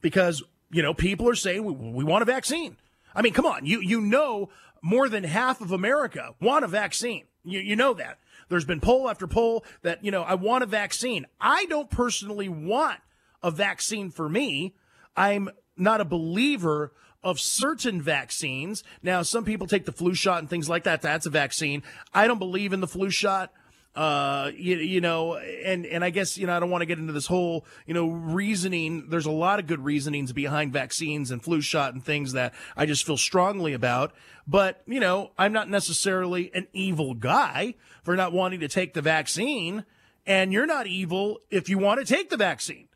because, 0.00 0.42
you 0.70 0.82
know, 0.82 0.94
people 0.94 1.28
are 1.28 1.34
saying 1.34 1.64
we, 1.64 1.72
we 1.72 2.04
want 2.04 2.22
a 2.22 2.24
vaccine. 2.24 2.76
I 3.14 3.22
mean, 3.22 3.32
come 3.32 3.46
on. 3.46 3.66
You, 3.66 3.80
you 3.80 4.00
know, 4.00 4.48
more 4.82 5.08
than 5.08 5.24
half 5.24 5.60
of 5.60 5.72
America 5.72 6.34
want 6.40 6.64
a 6.64 6.68
vaccine. 6.68 7.24
You, 7.44 7.60
you 7.60 7.76
know 7.76 7.94
that. 7.94 8.18
There's 8.48 8.64
been 8.64 8.80
poll 8.80 9.10
after 9.10 9.26
poll 9.26 9.64
that, 9.82 10.04
you 10.04 10.10
know, 10.10 10.22
I 10.22 10.34
want 10.34 10.64
a 10.64 10.66
vaccine. 10.66 11.26
I 11.40 11.66
don't 11.66 11.90
personally 11.90 12.48
want 12.48 13.00
a 13.42 13.50
vaccine 13.50 14.10
for 14.10 14.28
me. 14.28 14.74
I'm 15.16 15.50
not 15.76 16.00
a 16.00 16.04
believer 16.04 16.92
of 17.22 17.40
certain 17.40 18.00
vaccines. 18.00 18.84
Now, 19.02 19.22
some 19.22 19.44
people 19.44 19.66
take 19.66 19.84
the 19.84 19.92
flu 19.92 20.14
shot 20.14 20.38
and 20.38 20.48
things 20.48 20.68
like 20.68 20.84
that. 20.84 21.02
That's 21.02 21.26
a 21.26 21.30
vaccine. 21.30 21.82
I 22.14 22.26
don't 22.26 22.38
believe 22.38 22.72
in 22.72 22.80
the 22.80 22.86
flu 22.86 23.10
shot. 23.10 23.52
Uh, 23.94 24.52
you, 24.54 24.76
you 24.76 25.00
know, 25.00 25.36
and, 25.36 25.84
and 25.84 26.04
I 26.04 26.10
guess, 26.10 26.38
you 26.38 26.46
know, 26.46 26.56
I 26.56 26.60
don't 26.60 26.70
want 26.70 26.82
to 26.82 26.86
get 26.86 26.98
into 26.98 27.12
this 27.12 27.26
whole, 27.26 27.66
you 27.84 27.94
know, 27.94 28.06
reasoning. 28.06 29.08
There's 29.08 29.26
a 29.26 29.32
lot 29.32 29.58
of 29.58 29.66
good 29.66 29.84
reasonings 29.84 30.32
behind 30.32 30.72
vaccines 30.72 31.32
and 31.32 31.42
flu 31.42 31.60
shot 31.60 31.94
and 31.94 32.04
things 32.04 32.32
that 32.34 32.54
I 32.76 32.86
just 32.86 33.04
feel 33.04 33.16
strongly 33.16 33.72
about. 33.72 34.12
But, 34.46 34.82
you 34.86 35.00
know, 35.00 35.32
I'm 35.36 35.52
not 35.52 35.68
necessarily 35.68 36.52
an 36.54 36.68
evil 36.72 37.14
guy 37.14 37.74
for 38.04 38.14
not 38.14 38.32
wanting 38.32 38.60
to 38.60 38.68
take 38.68 38.94
the 38.94 39.02
vaccine. 39.02 39.84
And 40.24 40.52
you're 40.52 40.66
not 40.66 40.86
evil 40.86 41.40
if 41.50 41.68
you 41.68 41.78
want 41.78 41.98
to 41.98 42.06
take 42.06 42.30
the 42.30 42.36
vaccine. 42.36 42.86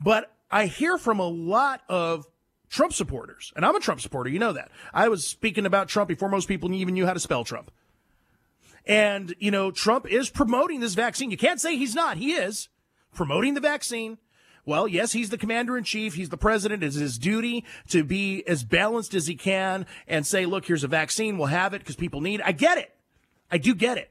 But 0.00 0.32
I 0.50 0.66
hear 0.66 0.98
from 0.98 1.18
a 1.18 1.26
lot 1.26 1.80
of 1.88 2.26
Trump 2.68 2.92
supporters, 2.92 3.52
and 3.54 3.64
I'm 3.64 3.76
a 3.76 3.80
Trump 3.80 4.00
supporter, 4.00 4.30
you 4.30 4.38
know 4.38 4.52
that. 4.52 4.70
I 4.92 5.08
was 5.08 5.26
speaking 5.26 5.66
about 5.66 5.88
Trump 5.88 6.08
before 6.08 6.28
most 6.28 6.48
people 6.48 6.72
even 6.72 6.94
knew 6.94 7.06
how 7.06 7.12
to 7.12 7.20
spell 7.20 7.44
Trump. 7.44 7.70
And, 8.86 9.34
you 9.38 9.50
know, 9.50 9.70
Trump 9.70 10.06
is 10.06 10.30
promoting 10.30 10.80
this 10.80 10.94
vaccine. 10.94 11.30
You 11.30 11.36
can't 11.36 11.60
say 11.60 11.76
he's 11.76 11.94
not. 11.94 12.18
He 12.18 12.32
is 12.32 12.68
promoting 13.14 13.54
the 13.54 13.60
vaccine. 13.60 14.18
Well, 14.64 14.88
yes, 14.88 15.12
he's 15.12 15.30
the 15.30 15.38
commander 15.38 15.76
in 15.76 15.84
chief. 15.84 16.14
He's 16.14 16.28
the 16.28 16.36
president. 16.36 16.82
It's 16.82 16.96
his 16.96 17.18
duty 17.18 17.64
to 17.88 18.02
be 18.02 18.46
as 18.48 18.64
balanced 18.64 19.14
as 19.14 19.28
he 19.28 19.36
can 19.36 19.86
and 20.08 20.26
say, 20.26 20.44
look, 20.44 20.66
here's 20.66 20.84
a 20.84 20.88
vaccine. 20.88 21.38
We'll 21.38 21.46
have 21.48 21.72
it 21.72 21.78
because 21.78 21.96
people 21.96 22.20
need 22.20 22.40
it. 22.40 22.46
I 22.46 22.52
get 22.52 22.78
it. 22.78 22.94
I 23.50 23.58
do 23.58 23.74
get 23.74 23.96
it. 23.96 24.10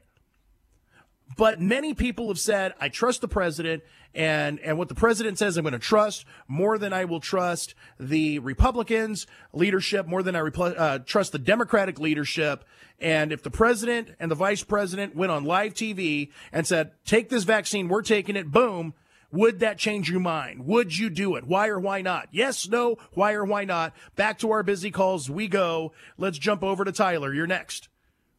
But 1.36 1.60
many 1.60 1.92
people 1.92 2.28
have 2.28 2.38
said, 2.38 2.72
I 2.80 2.88
trust 2.88 3.20
the 3.20 3.28
president, 3.28 3.82
and, 4.14 4.58
and 4.60 4.78
what 4.78 4.88
the 4.88 4.94
president 4.94 5.38
says, 5.38 5.56
I'm 5.56 5.64
going 5.64 5.72
to 5.74 5.78
trust 5.78 6.24
more 6.48 6.78
than 6.78 6.94
I 6.94 7.04
will 7.04 7.20
trust 7.20 7.74
the 8.00 8.38
Republicans 8.38 9.26
leadership, 9.52 10.06
more 10.06 10.22
than 10.22 10.34
I 10.34 10.40
repl- 10.40 10.78
uh, 10.78 10.98
trust 11.00 11.32
the 11.32 11.38
Democratic 11.38 12.00
leadership. 12.00 12.64
And 12.98 13.32
if 13.32 13.42
the 13.42 13.50
president 13.50 14.14
and 14.18 14.30
the 14.30 14.34
vice 14.34 14.64
president 14.64 15.14
went 15.14 15.30
on 15.30 15.44
live 15.44 15.74
TV 15.74 16.30
and 16.52 16.66
said, 16.66 16.92
take 17.04 17.28
this 17.28 17.44
vaccine, 17.44 17.88
we're 17.88 18.00
taking 18.00 18.36
it, 18.36 18.50
boom, 18.50 18.94
would 19.30 19.60
that 19.60 19.76
change 19.76 20.10
your 20.10 20.20
mind? 20.20 20.64
Would 20.66 20.96
you 20.96 21.10
do 21.10 21.36
it? 21.36 21.44
Why 21.44 21.68
or 21.68 21.78
why 21.78 22.00
not? 22.00 22.28
Yes, 22.30 22.66
no, 22.66 22.96
why 23.12 23.34
or 23.34 23.44
why 23.44 23.64
not? 23.64 23.92
Back 24.14 24.38
to 24.38 24.50
our 24.52 24.62
busy 24.62 24.90
calls 24.90 25.28
we 25.28 25.48
go. 25.48 25.92
Let's 26.16 26.38
jump 26.38 26.62
over 26.62 26.84
to 26.84 26.92
Tyler. 26.92 27.34
You're 27.34 27.46
next. 27.46 27.88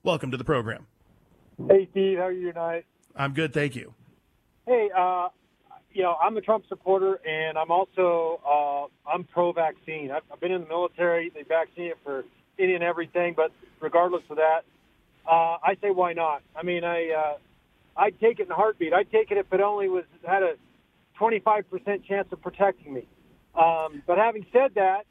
Welcome 0.01 0.31
to 0.31 0.37
the 0.37 0.43
program. 0.43 0.87
Hey, 1.65 1.87
Steve, 1.91 2.19
how 2.19 2.25
are 2.25 2.31
you 2.31 2.51
tonight? 2.51 2.85
I'm 3.15 3.33
good, 3.33 3.51
thank 3.51 3.75
you. 3.75 3.93
Hey, 4.67 4.89
uh, 4.95 5.29
you 5.91 6.03
know, 6.03 6.15
I'm 6.21 6.37
a 6.37 6.41
Trump 6.41 6.65
supporter, 6.69 7.19
and 7.27 7.57
I'm 7.57 7.71
also 7.71 8.39
uh, 8.45 9.09
I'm 9.09 9.23
pro-vaccine. 9.23 10.11
I've, 10.11 10.21
I've 10.31 10.39
been 10.39 10.51
in 10.51 10.61
the 10.61 10.67
military; 10.67 11.31
they 11.33 11.41
vaccinated 11.41 11.97
for 12.03 12.25
any 12.59 12.75
and 12.75 12.83
everything. 12.83 13.33
But 13.35 13.51
regardless 13.79 14.21
of 14.29 14.37
that, 14.37 14.61
uh, 15.25 15.57
I 15.63 15.77
say 15.81 15.89
why 15.89 16.13
not? 16.13 16.43
I 16.55 16.61
mean, 16.61 16.83
I 16.83 17.09
uh, 17.09 17.37
I'd 17.99 18.19
take 18.19 18.39
it 18.39 18.45
in 18.45 18.51
a 18.51 18.55
heartbeat. 18.55 18.93
I'd 18.93 19.11
take 19.11 19.31
it 19.31 19.37
if 19.37 19.51
it 19.51 19.59
only 19.59 19.89
was 19.89 20.03
had 20.27 20.43
a 20.43 20.53
25% 21.19 22.05
chance 22.05 22.27
of 22.31 22.41
protecting 22.41 22.93
me. 22.93 23.07
Um, 23.55 24.03
but 24.05 24.19
having 24.19 24.45
said 24.53 24.75
that, 24.75 25.05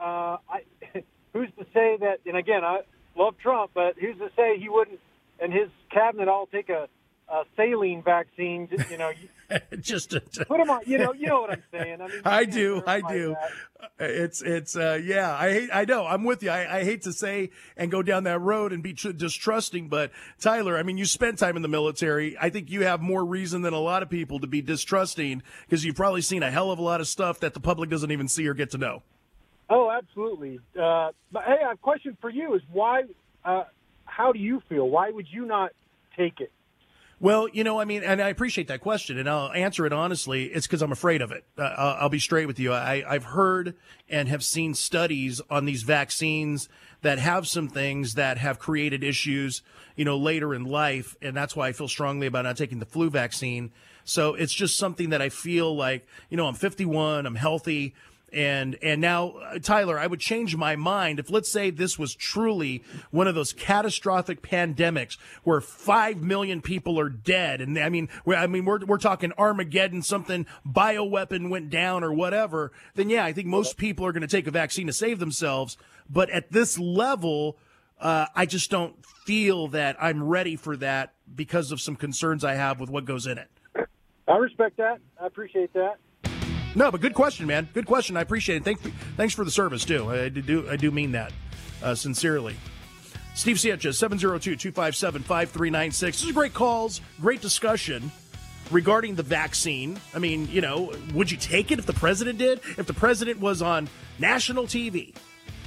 uh, 0.00 0.38
I, 0.50 0.64
who's 1.32 1.50
to 1.56 1.64
say 1.72 1.98
that? 2.00 2.18
And 2.26 2.36
again, 2.36 2.64
I 2.64 2.80
love 3.16 3.36
Trump, 3.40 3.70
but 3.74 3.96
who's 3.96 4.18
to 4.18 4.30
say 4.36 4.58
he 4.58 4.68
wouldn't 4.68 4.98
and 5.44 5.52
his 5.52 5.68
cabinet 5.90 6.28
all 6.28 6.46
take 6.46 6.70
a, 6.70 6.88
a 7.28 7.42
saline 7.56 8.02
vaccine? 8.02 8.68
You 8.90 8.98
know, 8.98 9.12
just 9.80 10.10
to, 10.10 10.20
to, 10.20 10.44
put 10.46 10.58
them 10.58 10.70
on. 10.70 10.80
You 10.86 10.98
know, 10.98 11.12
you 11.12 11.26
know 11.26 11.42
what 11.42 11.50
I'm 11.50 11.62
saying. 11.70 12.00
I 12.00 12.08
mean, 12.08 12.20
I 12.24 12.44
do, 12.44 12.82
I 12.86 13.00
do. 13.00 13.36
That. 13.98 14.10
It's 14.10 14.42
it's 14.42 14.76
uh, 14.76 14.98
yeah. 15.02 15.34
I 15.34 15.50
hate. 15.50 15.70
I 15.72 15.84
know. 15.84 16.06
I'm 16.06 16.24
with 16.24 16.42
you. 16.42 16.50
I, 16.50 16.78
I 16.78 16.84
hate 16.84 17.02
to 17.02 17.12
say 17.12 17.50
and 17.76 17.90
go 17.90 18.02
down 18.02 18.24
that 18.24 18.40
road 18.40 18.72
and 18.72 18.82
be 18.82 18.94
tr- 18.94 19.10
distrusting, 19.10 19.88
but 19.88 20.10
Tyler, 20.40 20.78
I 20.78 20.82
mean, 20.82 20.96
you 20.96 21.04
spent 21.04 21.38
time 21.38 21.56
in 21.56 21.62
the 21.62 21.68
military. 21.68 22.36
I 22.40 22.50
think 22.50 22.70
you 22.70 22.84
have 22.84 23.00
more 23.00 23.24
reason 23.24 23.62
than 23.62 23.74
a 23.74 23.80
lot 23.80 24.02
of 24.02 24.08
people 24.08 24.40
to 24.40 24.46
be 24.46 24.62
distrusting 24.62 25.42
because 25.66 25.84
you've 25.84 25.96
probably 25.96 26.22
seen 26.22 26.42
a 26.42 26.50
hell 26.50 26.70
of 26.70 26.78
a 26.78 26.82
lot 26.82 27.00
of 27.00 27.06
stuff 27.06 27.40
that 27.40 27.54
the 27.54 27.60
public 27.60 27.90
doesn't 27.90 28.10
even 28.10 28.28
see 28.28 28.48
or 28.48 28.54
get 28.54 28.70
to 28.70 28.78
know. 28.78 29.02
Oh, 29.68 29.90
absolutely. 29.90 30.60
Uh, 30.80 31.10
but 31.32 31.44
hey, 31.44 31.58
a 31.70 31.76
question 31.76 32.16
for 32.20 32.30
you 32.30 32.54
is 32.54 32.62
why? 32.70 33.02
Uh, 33.44 33.64
how 34.16 34.32
do 34.32 34.38
you 34.38 34.62
feel? 34.68 34.88
Why 34.88 35.10
would 35.10 35.26
you 35.30 35.44
not 35.44 35.72
take 36.16 36.40
it? 36.40 36.52
Well, 37.20 37.48
you 37.48 37.64
know, 37.64 37.80
I 37.80 37.84
mean, 37.84 38.02
and 38.02 38.20
I 38.20 38.28
appreciate 38.28 38.68
that 38.68 38.80
question, 38.80 39.18
and 39.18 39.28
I'll 39.28 39.52
answer 39.52 39.86
it 39.86 39.92
honestly. 39.92 40.46
It's 40.46 40.66
because 40.66 40.82
I'm 40.82 40.92
afraid 40.92 41.22
of 41.22 41.32
it. 41.32 41.44
Uh, 41.56 41.96
I'll 42.00 42.08
be 42.08 42.18
straight 42.18 42.46
with 42.46 42.58
you. 42.58 42.72
I, 42.72 43.04
I've 43.08 43.24
heard 43.24 43.74
and 44.08 44.28
have 44.28 44.44
seen 44.44 44.74
studies 44.74 45.40
on 45.48 45.64
these 45.64 45.82
vaccines 45.82 46.68
that 47.02 47.18
have 47.18 47.46
some 47.46 47.68
things 47.68 48.14
that 48.14 48.38
have 48.38 48.58
created 48.58 49.02
issues, 49.02 49.62
you 49.96 50.04
know, 50.04 50.16
later 50.16 50.54
in 50.54 50.64
life, 50.64 51.16
and 51.22 51.36
that's 51.36 51.56
why 51.56 51.68
I 51.68 51.72
feel 51.72 51.88
strongly 51.88 52.26
about 52.26 52.44
not 52.44 52.56
taking 52.56 52.78
the 52.78 52.86
flu 52.86 53.10
vaccine. 53.10 53.72
So 54.04 54.34
it's 54.34 54.52
just 54.52 54.76
something 54.76 55.10
that 55.10 55.22
I 55.22 55.28
feel 55.28 55.74
like, 55.74 56.06
you 56.30 56.36
know, 56.36 56.46
I'm 56.46 56.54
51, 56.54 57.26
I'm 57.26 57.36
healthy 57.36 57.94
and 58.34 58.76
and 58.82 59.00
now 59.00 59.30
uh, 59.30 59.58
Tyler, 59.58 59.98
I 59.98 60.06
would 60.06 60.20
change 60.20 60.56
my 60.56 60.76
mind 60.76 61.18
if 61.18 61.30
let's 61.30 61.50
say 61.50 61.70
this 61.70 61.98
was 61.98 62.14
truly 62.14 62.82
one 63.10 63.28
of 63.28 63.34
those 63.34 63.52
catastrophic 63.52 64.42
pandemics 64.42 65.16
where 65.44 65.60
five 65.60 66.22
million 66.22 66.60
people 66.60 66.98
are 66.98 67.08
dead, 67.08 67.60
and 67.60 67.78
I 67.78 67.88
mean, 67.88 68.08
I 68.26 68.46
mean, 68.46 68.64
we're 68.64 68.84
we're 68.84 68.98
talking 68.98 69.32
Armageddon, 69.38 70.02
something 70.02 70.46
bioweapon 70.66 71.48
went 71.48 71.70
down 71.70 72.02
or 72.02 72.12
whatever. 72.12 72.72
Then 72.94 73.08
yeah, 73.08 73.24
I 73.24 73.32
think 73.32 73.46
most 73.46 73.76
people 73.76 74.04
are 74.04 74.12
going 74.12 74.22
to 74.22 74.28
take 74.28 74.46
a 74.46 74.50
vaccine 74.50 74.86
to 74.88 74.92
save 74.92 75.18
themselves. 75.18 75.76
But 76.10 76.28
at 76.30 76.52
this 76.52 76.78
level, 76.78 77.56
uh, 78.00 78.26
I 78.34 78.46
just 78.46 78.70
don't 78.70 78.94
feel 79.24 79.68
that 79.68 79.96
I'm 80.00 80.22
ready 80.22 80.56
for 80.56 80.76
that 80.78 81.14
because 81.34 81.72
of 81.72 81.80
some 81.80 81.96
concerns 81.96 82.44
I 82.44 82.54
have 82.54 82.80
with 82.80 82.90
what 82.90 83.04
goes 83.04 83.26
in 83.26 83.38
it. 83.38 83.48
I 84.26 84.36
respect 84.36 84.76
that. 84.78 84.98
I 85.20 85.26
appreciate 85.26 85.72
that. 85.74 85.96
No, 86.74 86.90
but 86.90 87.00
good 87.00 87.14
question, 87.14 87.46
man. 87.46 87.68
Good 87.72 87.86
question. 87.86 88.16
I 88.16 88.22
appreciate 88.22 88.56
it. 88.56 88.64
Thanks, 88.64 88.82
thanks 89.16 89.34
for 89.34 89.44
the 89.44 89.50
service 89.50 89.84
too. 89.84 90.10
I 90.10 90.28
do, 90.28 90.68
I 90.68 90.76
do 90.76 90.90
mean 90.90 91.12
that 91.12 91.32
uh, 91.82 91.94
sincerely. 91.94 92.56
Steve 93.34 93.60
Sanchez, 93.60 94.00
702-257-5396. 94.00 96.00
These 96.00 96.30
are 96.30 96.32
great 96.32 96.54
calls, 96.54 97.00
great 97.20 97.40
discussion 97.40 98.10
regarding 98.70 99.16
the 99.16 99.22
vaccine. 99.22 99.98
I 100.14 100.20
mean, 100.20 100.48
you 100.48 100.60
know, 100.60 100.92
would 101.12 101.30
you 101.30 101.36
take 101.36 101.72
it 101.72 101.78
if 101.78 101.86
the 101.86 101.92
president 101.92 102.38
did? 102.38 102.60
If 102.78 102.86
the 102.86 102.94
president 102.94 103.40
was 103.40 103.60
on 103.60 103.88
national 104.18 104.66
TV, 104.66 105.14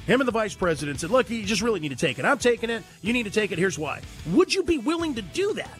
him 0.05 0.21
and 0.21 0.27
the 0.27 0.31
vice 0.31 0.55
president 0.55 1.01
said, 1.01 1.09
look, 1.09 1.29
you 1.29 1.43
just 1.43 1.61
really 1.61 1.81
need 1.81 1.89
to 1.89 1.97
take 1.97 2.19
it. 2.19 2.25
I'm 2.25 2.37
taking 2.37 2.69
it. 2.69 2.83
You 3.01 3.11
need 3.11 3.23
to 3.23 3.31
take 3.31 3.51
it. 3.51 3.59
Here's 3.59 3.77
why. 3.77 4.01
Would 4.31 4.53
you 4.53 4.63
be 4.63 4.77
willing 4.77 5.15
to 5.15 5.21
do 5.21 5.53
that? 5.53 5.79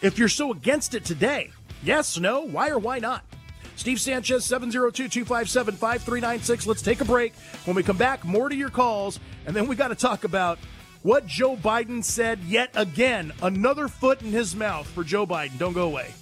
If 0.00 0.18
you're 0.18 0.28
so 0.28 0.52
against 0.52 0.94
it 0.94 1.04
today, 1.04 1.50
yes, 1.82 2.18
no, 2.18 2.42
why 2.42 2.70
or 2.70 2.78
why 2.78 3.00
not? 3.00 3.24
Steve 3.76 4.00
Sanchez, 4.00 4.44
702 4.44 5.08
257 5.08 5.74
5396. 5.74 6.66
Let's 6.66 6.82
take 6.82 7.00
a 7.00 7.04
break. 7.04 7.34
When 7.64 7.76
we 7.76 7.82
come 7.82 7.96
back, 7.96 8.24
more 8.24 8.48
to 8.48 8.54
your 8.54 8.70
calls. 8.70 9.20
And 9.46 9.54
then 9.54 9.66
we 9.66 9.76
got 9.76 9.88
to 9.88 9.94
talk 9.94 10.24
about 10.24 10.58
what 11.02 11.26
Joe 11.26 11.56
Biden 11.56 12.02
said 12.02 12.40
yet 12.44 12.70
again. 12.74 13.32
Another 13.42 13.88
foot 13.88 14.22
in 14.22 14.30
his 14.30 14.56
mouth 14.56 14.86
for 14.86 15.04
Joe 15.04 15.26
Biden. 15.26 15.58
Don't 15.58 15.74
go 15.74 15.86
away. 15.86 16.12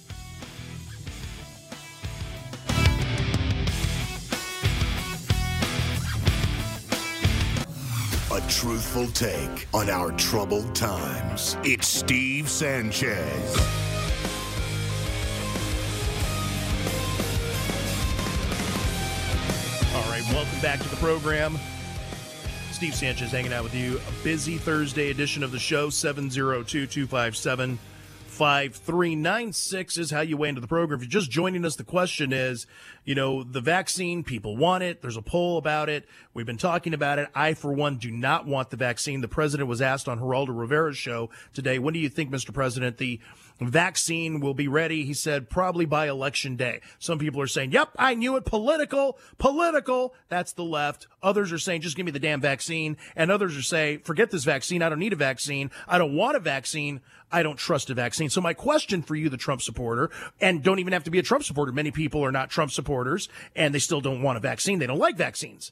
A 8.31 8.41
truthful 8.49 9.07
take 9.09 9.67
on 9.75 9.91
our 9.91 10.11
troubled 10.13 10.73
times. 10.73 11.55
It's 11.63 11.87
Steve 11.87 12.49
Sanchez. 12.49 13.82
Back 20.63 20.79
to 20.79 20.87
the 20.87 20.95
program. 20.95 21.59
Steve 22.71 22.95
Sanchez 22.95 23.33
hanging 23.33 23.51
out 23.51 23.65
with 23.65 23.75
you. 23.75 23.97
A 23.97 24.23
busy 24.23 24.57
Thursday 24.57 25.09
edition 25.09 25.43
of 25.43 25.51
the 25.51 25.59
show. 25.59 25.89
702 25.89 26.87
257 26.87 27.77
5396 28.27 29.97
is 29.97 30.09
how 30.09 30.21
you 30.21 30.37
weigh 30.37 30.47
into 30.47 30.61
the 30.61 30.67
program. 30.67 30.99
If 30.99 31.03
you're 31.03 31.21
just 31.21 31.29
joining 31.29 31.65
us, 31.65 31.75
the 31.75 31.83
question 31.83 32.31
is, 32.31 32.65
you 33.03 33.13
know, 33.13 33.43
the 33.43 33.59
vaccine, 33.59 34.23
people 34.23 34.55
want 34.55 34.83
it. 34.83 35.01
There's 35.01 35.17
a 35.17 35.21
poll 35.21 35.57
about 35.57 35.89
it. 35.89 36.07
We've 36.33 36.45
been 36.45 36.57
talking 36.57 36.93
about 36.93 37.19
it. 37.19 37.27
I, 37.35 37.55
for 37.55 37.73
one, 37.73 37.97
do 37.97 38.09
not 38.09 38.47
want 38.47 38.69
the 38.69 38.77
vaccine. 38.77 39.19
The 39.19 39.27
president 39.27 39.67
was 39.67 39.81
asked 39.81 40.07
on 40.07 40.19
Geraldo 40.19 40.57
Rivera's 40.57 40.97
show 40.97 41.29
today, 41.53 41.77
when 41.77 41.93
do 41.93 41.99
you 41.99 42.09
think, 42.09 42.31
Mr. 42.31 42.53
President, 42.53 42.97
the 42.97 43.19
vaccine 43.59 44.39
will 44.39 44.53
be 44.53 44.67
ready. 44.67 45.05
He 45.05 45.13
said 45.13 45.49
probably 45.49 45.85
by 45.85 46.09
election 46.09 46.55
day. 46.55 46.81
Some 46.99 47.19
people 47.19 47.41
are 47.41 47.47
saying, 47.47 47.71
yep, 47.71 47.89
I 47.97 48.15
knew 48.15 48.35
it. 48.35 48.45
Political, 48.45 49.17
political. 49.37 50.13
That's 50.29 50.53
the 50.53 50.63
left. 50.63 51.07
Others 51.21 51.51
are 51.51 51.59
saying, 51.59 51.81
just 51.81 51.95
give 51.95 52.05
me 52.05 52.11
the 52.11 52.19
damn 52.19 52.41
vaccine. 52.41 52.97
And 53.15 53.31
others 53.31 53.55
are 53.57 53.61
saying, 53.61 53.99
forget 53.99 54.31
this 54.31 54.43
vaccine. 54.43 54.81
I 54.81 54.89
don't 54.89 54.99
need 54.99 55.13
a 55.13 55.17
vaccine. 55.17 55.71
I 55.87 55.97
don't 55.97 56.15
want 56.15 56.37
a 56.37 56.39
vaccine. 56.39 57.01
I 57.31 57.41
don't 57.41 57.57
trust 57.57 57.89
a 57.89 57.93
vaccine. 57.93 58.29
So 58.29 58.41
my 58.41 58.53
question 58.53 59.01
for 59.01 59.15
you, 59.15 59.29
the 59.29 59.37
Trump 59.37 59.61
supporter, 59.61 60.11
and 60.39 60.63
don't 60.63 60.79
even 60.79 60.93
have 60.93 61.05
to 61.05 61.11
be 61.11 61.19
a 61.19 61.23
Trump 61.23 61.43
supporter. 61.43 61.71
Many 61.71 61.91
people 61.91 62.23
are 62.23 62.31
not 62.31 62.49
Trump 62.49 62.71
supporters 62.71 63.27
and 63.55 63.73
they 63.73 63.79
still 63.79 64.01
don't 64.01 64.21
want 64.21 64.37
a 64.37 64.41
vaccine. 64.41 64.79
They 64.79 64.87
don't 64.87 64.99
like 64.99 65.17
vaccines. 65.17 65.71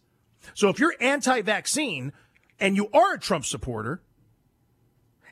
So 0.53 0.69
if 0.69 0.79
you're 0.79 0.95
anti-vaccine 0.99 2.13
and 2.59 2.75
you 2.75 2.89
are 2.93 3.13
a 3.13 3.19
Trump 3.19 3.45
supporter, 3.45 4.01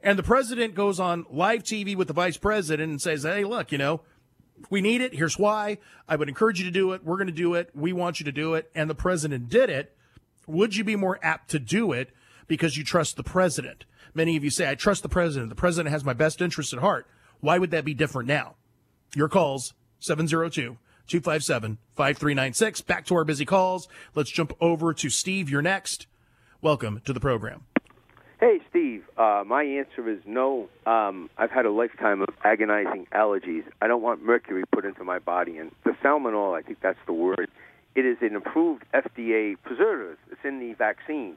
and 0.03 0.17
the 0.17 0.23
president 0.23 0.75
goes 0.75 0.99
on 0.99 1.25
live 1.29 1.63
TV 1.63 1.95
with 1.95 2.07
the 2.07 2.13
vice 2.13 2.37
president 2.37 2.89
and 2.89 3.01
says, 3.01 3.23
Hey, 3.23 3.43
look, 3.43 3.71
you 3.71 3.77
know, 3.77 4.01
we 4.69 4.81
need 4.81 5.01
it. 5.01 5.13
Here's 5.13 5.37
why. 5.37 5.77
I 6.07 6.15
would 6.15 6.29
encourage 6.29 6.59
you 6.59 6.65
to 6.65 6.71
do 6.71 6.93
it. 6.93 7.03
We're 7.03 7.17
going 7.17 7.27
to 7.27 7.33
do 7.33 7.53
it. 7.53 7.69
We 7.73 7.93
want 7.93 8.19
you 8.19 8.25
to 8.25 8.31
do 8.31 8.55
it. 8.55 8.69
And 8.75 8.89
the 8.89 8.95
president 8.95 9.49
did 9.49 9.69
it. 9.69 9.95
Would 10.47 10.75
you 10.75 10.83
be 10.83 10.95
more 10.95 11.19
apt 11.21 11.49
to 11.51 11.59
do 11.59 11.91
it 11.91 12.09
because 12.47 12.77
you 12.77 12.83
trust 12.83 13.15
the 13.15 13.23
president? 13.23 13.85
Many 14.13 14.35
of 14.35 14.43
you 14.43 14.49
say, 14.49 14.69
I 14.69 14.75
trust 14.75 15.03
the 15.03 15.09
president. 15.09 15.49
The 15.49 15.55
president 15.55 15.93
has 15.93 16.03
my 16.03 16.13
best 16.13 16.41
interest 16.41 16.73
at 16.73 16.79
heart. 16.79 17.07
Why 17.39 17.57
would 17.57 17.71
that 17.71 17.85
be 17.85 17.93
different 17.93 18.27
now? 18.27 18.55
Your 19.15 19.29
calls, 19.29 19.73
702 19.99 20.77
257 21.07 21.77
5396. 21.95 22.81
Back 22.81 23.05
to 23.05 23.15
our 23.15 23.25
busy 23.25 23.45
calls. 23.45 23.87
Let's 24.15 24.29
jump 24.29 24.53
over 24.59 24.93
to 24.93 25.09
Steve. 25.09 25.49
You're 25.49 25.61
next. 25.61 26.07
Welcome 26.61 27.01
to 27.05 27.13
the 27.13 27.19
program. 27.19 27.65
Hey, 28.39 28.59
Steve. 28.69 29.03
Uh, 29.17 29.43
my 29.45 29.63
answer 29.63 30.09
is 30.09 30.19
no. 30.25 30.69
Um, 30.85 31.29
I've 31.37 31.51
had 31.51 31.65
a 31.65 31.71
lifetime 31.71 32.21
of 32.21 32.29
agonizing 32.43 33.05
allergies. 33.13 33.63
I 33.81 33.87
don't 33.87 34.01
want 34.01 34.23
mercury 34.23 34.63
put 34.71 34.85
into 34.85 35.03
my 35.03 35.19
body. 35.19 35.57
And 35.57 35.71
the 35.83 35.91
salmonella, 36.03 36.57
I 36.57 36.61
think 36.61 36.79
that's 36.81 36.99
the 37.05 37.11
word. 37.11 37.49
It 37.95 38.05
is 38.05 38.17
an 38.21 38.37
approved 38.37 38.85
FDA 38.93 39.57
preservative. 39.61 40.17
It's 40.31 40.39
in 40.45 40.59
the 40.59 40.73
vaccine. 40.73 41.35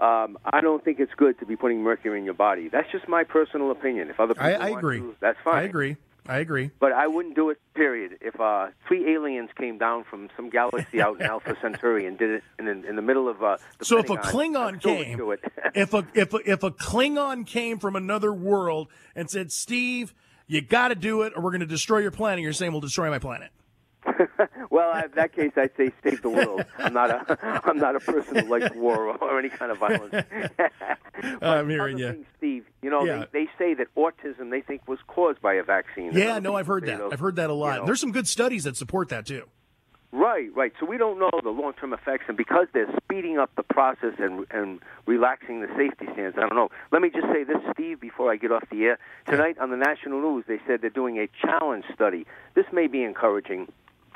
Um, 0.00 0.36
I 0.44 0.60
don't 0.60 0.84
think 0.84 1.00
it's 1.00 1.14
good 1.16 1.38
to 1.38 1.46
be 1.46 1.56
putting 1.56 1.82
mercury 1.82 2.18
in 2.18 2.26
your 2.26 2.34
body. 2.34 2.68
That's 2.68 2.90
just 2.92 3.08
my 3.08 3.24
personal 3.24 3.70
opinion. 3.70 4.10
If 4.10 4.20
other 4.20 4.34
people 4.34 4.46
I, 4.46 4.52
I 4.52 4.70
want 4.70 4.80
agree. 4.80 4.98
to, 4.98 5.16
that's 5.20 5.38
fine. 5.42 5.62
I 5.62 5.62
agree. 5.62 5.96
I 6.26 6.38
agree. 6.38 6.70
But 6.80 6.92
I 6.92 7.06
wouldn't 7.06 7.34
do 7.34 7.50
it. 7.50 7.58
Period. 7.74 8.18
If 8.20 8.40
uh, 8.40 8.68
three 8.88 9.14
aliens 9.14 9.50
came 9.58 9.78
down 9.78 10.04
from 10.04 10.28
some 10.36 10.48
galaxy 10.48 11.00
out 11.00 11.20
in 11.20 11.26
Alpha 11.26 11.56
Centauri 11.60 12.06
and 12.06 12.16
did 12.18 12.30
it 12.30 12.44
in, 12.58 12.68
in 12.68 12.96
the 12.96 13.02
middle 13.02 13.28
of 13.28 13.42
uh, 13.42 13.58
the 13.78 13.84
So 13.84 13.98
if 13.98 14.08
a 14.08 14.16
Klingon 14.16 14.80
came, 14.80 15.18
do 15.18 15.32
it. 15.32 15.40
if 15.74 15.92
a 15.92 16.06
if 16.14 16.32
a, 16.32 16.38
if 16.50 16.62
a 16.62 16.70
Klingon 16.70 17.46
came 17.46 17.78
from 17.78 17.96
another 17.96 18.32
world 18.32 18.88
and 19.14 19.28
said, 19.30 19.52
"Steve, 19.52 20.14
you 20.46 20.60
got 20.62 20.88
to 20.88 20.94
do 20.94 21.22
it, 21.22 21.32
or 21.36 21.42
we're 21.42 21.50
going 21.50 21.60
to 21.60 21.66
destroy 21.66 21.98
your 21.98 22.10
planet," 22.10 22.42
you're 22.42 22.52
saying, 22.52 22.72
"We'll 22.72 22.80
destroy 22.80 23.10
my 23.10 23.18
planet." 23.18 23.50
well, 24.70 24.94
in 25.04 25.10
that 25.16 25.32
case, 25.34 25.52
I'd 25.56 25.70
say 25.76 25.92
save 26.02 26.22
the 26.22 26.28
world. 26.30 26.64
I'm 26.78 26.92
not 26.92 27.10
a 27.10 27.60
I'm 27.68 27.78
not 27.78 27.96
a 27.96 28.00
person 28.00 28.36
who 28.36 28.50
likes 28.50 28.74
war 28.74 29.16
or 29.16 29.38
any 29.38 29.48
kind 29.50 29.70
of 29.72 29.78
violence. 29.78 30.14
Uh, 31.40 31.46
I'm 31.46 31.70
hearing 31.70 31.96
you. 31.96 32.10
things, 32.12 32.26
Steve. 32.38 32.66
You 32.82 32.90
know, 32.90 33.04
Yeah. 33.04 33.24
they, 33.32 33.44
they 33.44 33.50
say 33.56 33.74
that 33.74 33.86
autism 33.96 34.50
they 34.50 34.60
think 34.60 34.86
was 34.88 34.98
caused 35.06 35.40
by 35.40 35.54
a 35.54 35.62
vaccine. 35.62 36.10
Yeah, 36.12 36.38
no, 36.40 36.56
I've 36.56 36.66
heard 36.66 36.84
that. 36.86 36.98
though, 36.98 37.10
I've 37.12 37.20
heard 37.20 37.36
that 37.36 37.50
a 37.50 37.54
lot. 37.54 37.74
you 37.74 37.80
know, 37.80 37.86
There's 37.86 38.00
some 38.00 38.12
good 38.12 38.26
studies 38.28 38.64
that 38.64 38.76
support 38.76 39.08
that 39.10 39.24
too. 39.26 39.44
Right, 40.12 40.48
right. 40.54 40.72
So 40.78 40.86
we 40.86 40.96
don't 40.98 41.18
know 41.18 41.30
the 41.42 41.50
long-term 41.50 41.92
effects, 41.92 42.24
and 42.28 42.36
because 42.36 42.66
they're 42.72 42.88
speeding 43.02 43.38
up 43.38 43.50
the 43.56 43.62
process 43.62 44.14
and 44.18 44.44
and 44.50 44.80
relaxing 45.06 45.60
the 45.60 45.68
safety 45.76 46.04
standards, 46.12 46.36
I 46.36 46.42
don't 46.42 46.54
know. 46.56 46.68
Let 46.92 47.00
me 47.02 47.10
just 47.10 47.26
say 47.32 47.42
this, 47.44 47.56
Steve, 47.72 48.00
before 48.00 48.30
I 48.32 48.36
get 48.36 48.52
off 48.52 48.64
the 48.70 48.84
air. 48.84 48.98
Tonight 49.28 49.58
on 49.58 49.70
the 49.70 49.76
national 49.76 50.20
news, 50.20 50.44
they 50.46 50.60
said 50.66 50.80
they're 50.82 50.90
doing 50.90 51.18
a 51.18 51.28
challenge 51.44 51.84
study. 51.94 52.26
This 52.54 52.66
may 52.72 52.86
be 52.86 53.02
encouraging. 53.02 53.72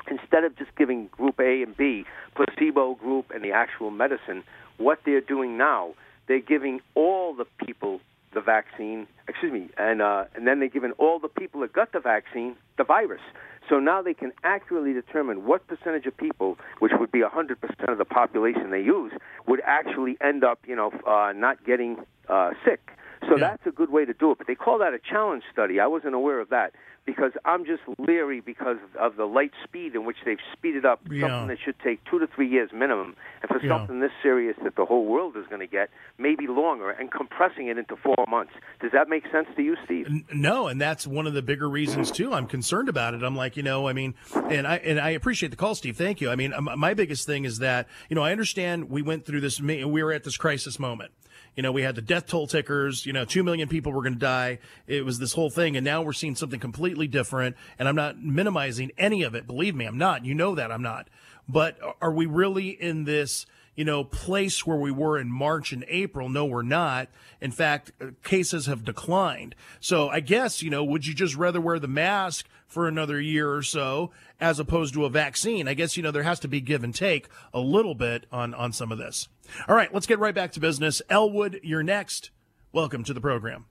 Instead 0.09 0.43
of 0.43 0.55
just 0.57 0.75
giving 0.75 1.07
Group 1.07 1.39
A 1.39 1.61
and 1.63 1.75
B, 1.75 2.05
placebo 2.35 2.95
group, 2.95 3.31
and 3.33 3.43
the 3.43 3.51
actual 3.51 3.91
medicine, 3.91 4.43
what 4.77 4.99
they're 5.05 5.21
doing 5.21 5.57
now, 5.57 5.93
they're 6.27 6.39
giving 6.39 6.79
all 6.95 7.33
the 7.33 7.45
people 7.65 7.99
the 8.33 8.41
vaccine. 8.41 9.07
Excuse 9.27 9.51
me, 9.51 9.69
and 9.77 10.01
uh, 10.01 10.25
and 10.35 10.47
then 10.47 10.59
they're 10.59 10.69
giving 10.69 10.91
all 10.93 11.19
the 11.19 11.27
people 11.27 11.61
that 11.61 11.73
got 11.73 11.91
the 11.91 11.99
vaccine 11.99 12.55
the 12.77 12.83
virus. 12.83 13.21
So 13.67 13.79
now 13.79 14.01
they 14.01 14.15
can 14.15 14.31
accurately 14.43 14.93
determine 14.93 15.45
what 15.45 15.67
percentage 15.67 16.07
of 16.07 16.17
people, 16.17 16.57
which 16.79 16.91
would 16.99 17.11
be 17.11 17.19
100% 17.19 17.55
of 17.87 17.97
the 17.99 18.05
population 18.05 18.71
they 18.71 18.81
use, 18.81 19.11
would 19.47 19.61
actually 19.63 20.17
end 20.21 20.43
up, 20.43 20.59
you 20.65 20.75
know, 20.75 20.91
uh, 21.05 21.33
not 21.35 21.63
getting 21.65 21.97
uh, 22.27 22.51
sick. 22.65 22.79
So 23.27 23.37
Yeah. 23.37 23.49
that's 23.49 23.67
a 23.67 23.71
good 23.71 23.91
way 23.91 24.05
to 24.05 24.13
do 24.13 24.31
it. 24.31 24.39
But 24.39 24.47
they 24.47 24.55
call 24.55 24.79
that 24.79 24.93
a 24.95 24.99
challenge 24.99 25.43
study. 25.51 25.79
I 25.79 25.85
wasn't 25.85 26.15
aware 26.15 26.39
of 26.39 26.49
that 26.49 26.73
because 27.09 27.31
I'm 27.45 27.65
just 27.65 27.81
leery 27.97 28.39
because 28.39 28.77
of 28.99 29.15
the 29.15 29.25
light 29.25 29.51
speed 29.63 29.95
in 29.95 30.05
which 30.05 30.17
they've 30.25 30.37
speeded 30.53 30.85
up 30.85 30.99
Yeah. 31.09 31.27
something 31.27 31.47
that 31.47 31.57
should 31.63 31.79
take 31.79 32.03
two 32.05 32.19
to 32.19 32.27
three 32.27 32.47
years 32.47 32.71
minimum, 32.73 33.15
and 33.41 33.49
for 33.49 33.59
Yeah. 33.61 33.77
something 33.77 33.99
this 33.99 34.11
serious 34.21 34.55
that 34.63 34.75
the 34.75 34.85
whole 34.85 35.05
world 35.05 35.35
is 35.37 35.45
going 35.47 35.61
to 35.61 35.67
get, 35.67 35.89
maybe 36.17 36.47
longer, 36.47 36.89
and 36.91 37.11
compressing 37.11 37.67
it 37.67 37.77
into 37.77 37.95
four 37.95 38.25
months. 38.27 38.53
Does 38.81 38.91
that 38.91 39.09
make 39.09 39.23
sense 39.31 39.47
to 39.55 39.63
you, 39.63 39.75
Steve? 39.85 40.07
No, 40.33 40.67
and 40.67 40.79
that's 40.79 41.07
one 41.07 41.25
of 41.27 41.33
the 41.33 41.41
bigger 41.41 41.67
reasons 41.69 42.11
too. 42.11 42.33
I'm 42.33 42.47
concerned 42.47 42.89
about 42.89 43.13
it. 43.13 43.23
I'm 43.23 43.35
like, 43.35 43.57
you 43.57 43.63
know, 43.63 43.87
I 43.87 43.93
mean, 43.93 44.13
and 44.49 44.67
I 44.67 44.77
and 44.77 44.99
I 44.99 45.09
appreciate 45.11 45.49
the 45.49 45.57
call, 45.57 45.75
Steve. 45.75 45.97
Thank 45.97 46.21
you. 46.21 46.29
I 46.29 46.35
mean, 46.35 46.53
my 46.77 46.93
biggest 46.93 47.25
thing 47.25 47.45
is 47.45 47.59
that 47.59 47.87
you 48.09 48.15
know 48.15 48.23
I 48.23 48.31
understand 48.31 48.89
we 48.89 49.01
went 49.01 49.25
through 49.25 49.41
this. 49.41 49.59
We 49.59 49.83
were 49.85 50.13
at 50.13 50.23
this 50.23 50.37
crisis 50.37 50.79
moment. 50.79 51.11
You 51.55 51.63
know, 51.63 51.71
we 51.71 51.81
had 51.81 51.95
the 51.95 52.01
death 52.01 52.27
toll 52.27 52.47
tickers. 52.47 53.05
You 53.05 53.11
know, 53.13 53.25
two 53.25 53.43
million 53.43 53.67
people 53.67 53.91
were 53.91 54.01
going 54.03 54.13
to 54.13 54.19
die. 54.19 54.59
It 54.87 55.03
was 55.03 55.19
this 55.19 55.33
whole 55.33 55.49
thing, 55.49 55.75
and 55.75 55.83
now 55.83 56.01
we're 56.01 56.13
seeing 56.13 56.35
something 56.35 56.59
completely 56.59 56.98
different. 57.07 57.55
And 57.77 57.87
I'm 57.87 57.95
not 57.95 58.21
minimizing 58.21 58.91
any 58.97 59.23
of 59.23 59.35
it. 59.35 59.47
Believe 59.47 59.75
me, 59.75 59.85
I'm 59.85 59.97
not. 59.97 60.25
You 60.25 60.33
know 60.35 60.55
that 60.55 60.71
I'm 60.71 60.81
not. 60.81 61.07
But 61.47 61.79
are 62.01 62.11
we 62.11 62.25
really 62.25 62.69
in 62.69 63.05
this? 63.05 63.45
you 63.79 63.85
know, 63.85 64.03
place 64.03 64.67
where 64.67 64.75
we 64.75 64.91
were 64.91 65.17
in 65.17 65.31
March 65.31 65.71
and 65.71 65.85
April. 65.87 66.27
No, 66.27 66.43
we're 66.43 66.63
not. 66.63 67.07
In 67.39 67.49
fact, 67.49 67.93
uh, 68.01 68.07
cases 68.25 68.65
have 68.65 68.83
declined. 68.83 69.55
So 69.79 70.09
I 70.09 70.19
guess, 70.19 70.61
you 70.61 70.69
know, 70.69 70.83
would 70.83 71.07
you 71.07 71.13
just 71.13 71.37
rather 71.37 71.61
wear 71.61 71.79
the 71.79 71.87
mask 71.87 72.45
for 72.67 72.89
another 72.89 73.21
year 73.21 73.53
or 73.53 73.63
so 73.63 74.11
as 74.37 74.59
opposed 74.59 74.95
to 74.95 75.05
a 75.05 75.09
vaccine? 75.09 75.69
I 75.69 75.75
guess, 75.75 75.95
you 75.95 76.03
know, 76.03 76.11
there 76.11 76.23
has 76.23 76.41
to 76.41 76.49
be 76.49 76.59
give 76.59 76.83
and 76.83 76.93
take 76.93 77.29
a 77.53 77.61
little 77.61 77.95
bit 77.95 78.25
on, 78.33 78.53
on 78.53 78.73
some 78.73 78.91
of 78.91 78.97
this. 78.97 79.29
All 79.69 79.77
right, 79.77 79.93
let's 79.93 80.07
get 80.07 80.19
right 80.19 80.35
back 80.35 80.51
to 80.51 80.59
business. 80.59 81.01
Elwood, 81.09 81.61
you're 81.63 81.81
next. 81.81 82.31
Welcome 82.73 83.05
to 83.05 83.13
the 83.13 83.21
program. 83.21 83.63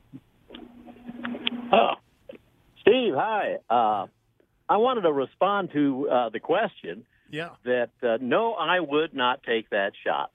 Oh, 1.71 1.97
Steve, 2.89 3.15
hi. 3.15 3.57
Uh, 3.69 4.07
I 4.69 4.79
wanted 4.79 5.03
to 5.03 5.13
respond 5.13 5.71
to 5.73 6.09
uh, 6.09 6.29
the 6.31 6.41
question 6.41 7.05
Yeah. 7.31 7.51
that 7.65 7.91
uh, 8.03 8.17
no, 8.21 8.55
I 8.55 8.81
would 8.81 9.15
not 9.15 9.43
take 9.43 9.69
that 9.71 9.93
shot. 10.05 10.31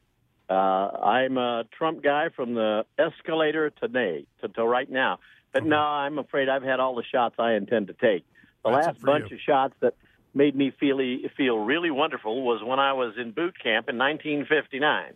Uh, 0.50 0.54
I'm 0.54 1.38
a 1.38 1.64
Trump 1.76 2.04
guy 2.04 2.30
from 2.36 2.54
the 2.54 2.86
escalator 3.00 3.72
today 3.72 4.26
to, 4.42 4.50
to 4.50 4.64
right 4.66 4.90
now. 4.90 5.20
But 5.52 5.66
no, 5.66 5.78
I'm 5.78 6.20
afraid 6.20 6.50
I've 6.50 6.64
had 6.64 6.80
all 6.80 6.96
the 6.96 7.04
shots 7.04 7.36
I 7.40 7.54
intend 7.54 7.88
to 7.88 7.94
take. 7.94 8.26
The 8.64 8.72
That's 8.72 8.88
last 8.88 9.02
bunch 9.02 9.30
you. 9.32 9.38
of 9.38 9.42
shots 9.42 9.74
that 9.82 9.96
made 10.34 10.56
me 10.56 10.72
feel 10.80 10.98
feel 11.38 11.58
really 11.60 11.92
wonderful 11.92 12.44
was 12.44 12.64
when 12.64 12.80
I 12.80 12.94
was 12.94 13.14
in 13.18 13.32
boot 13.32 13.56
camp 13.62 13.88
in 13.88 13.98
1959, 13.98 15.14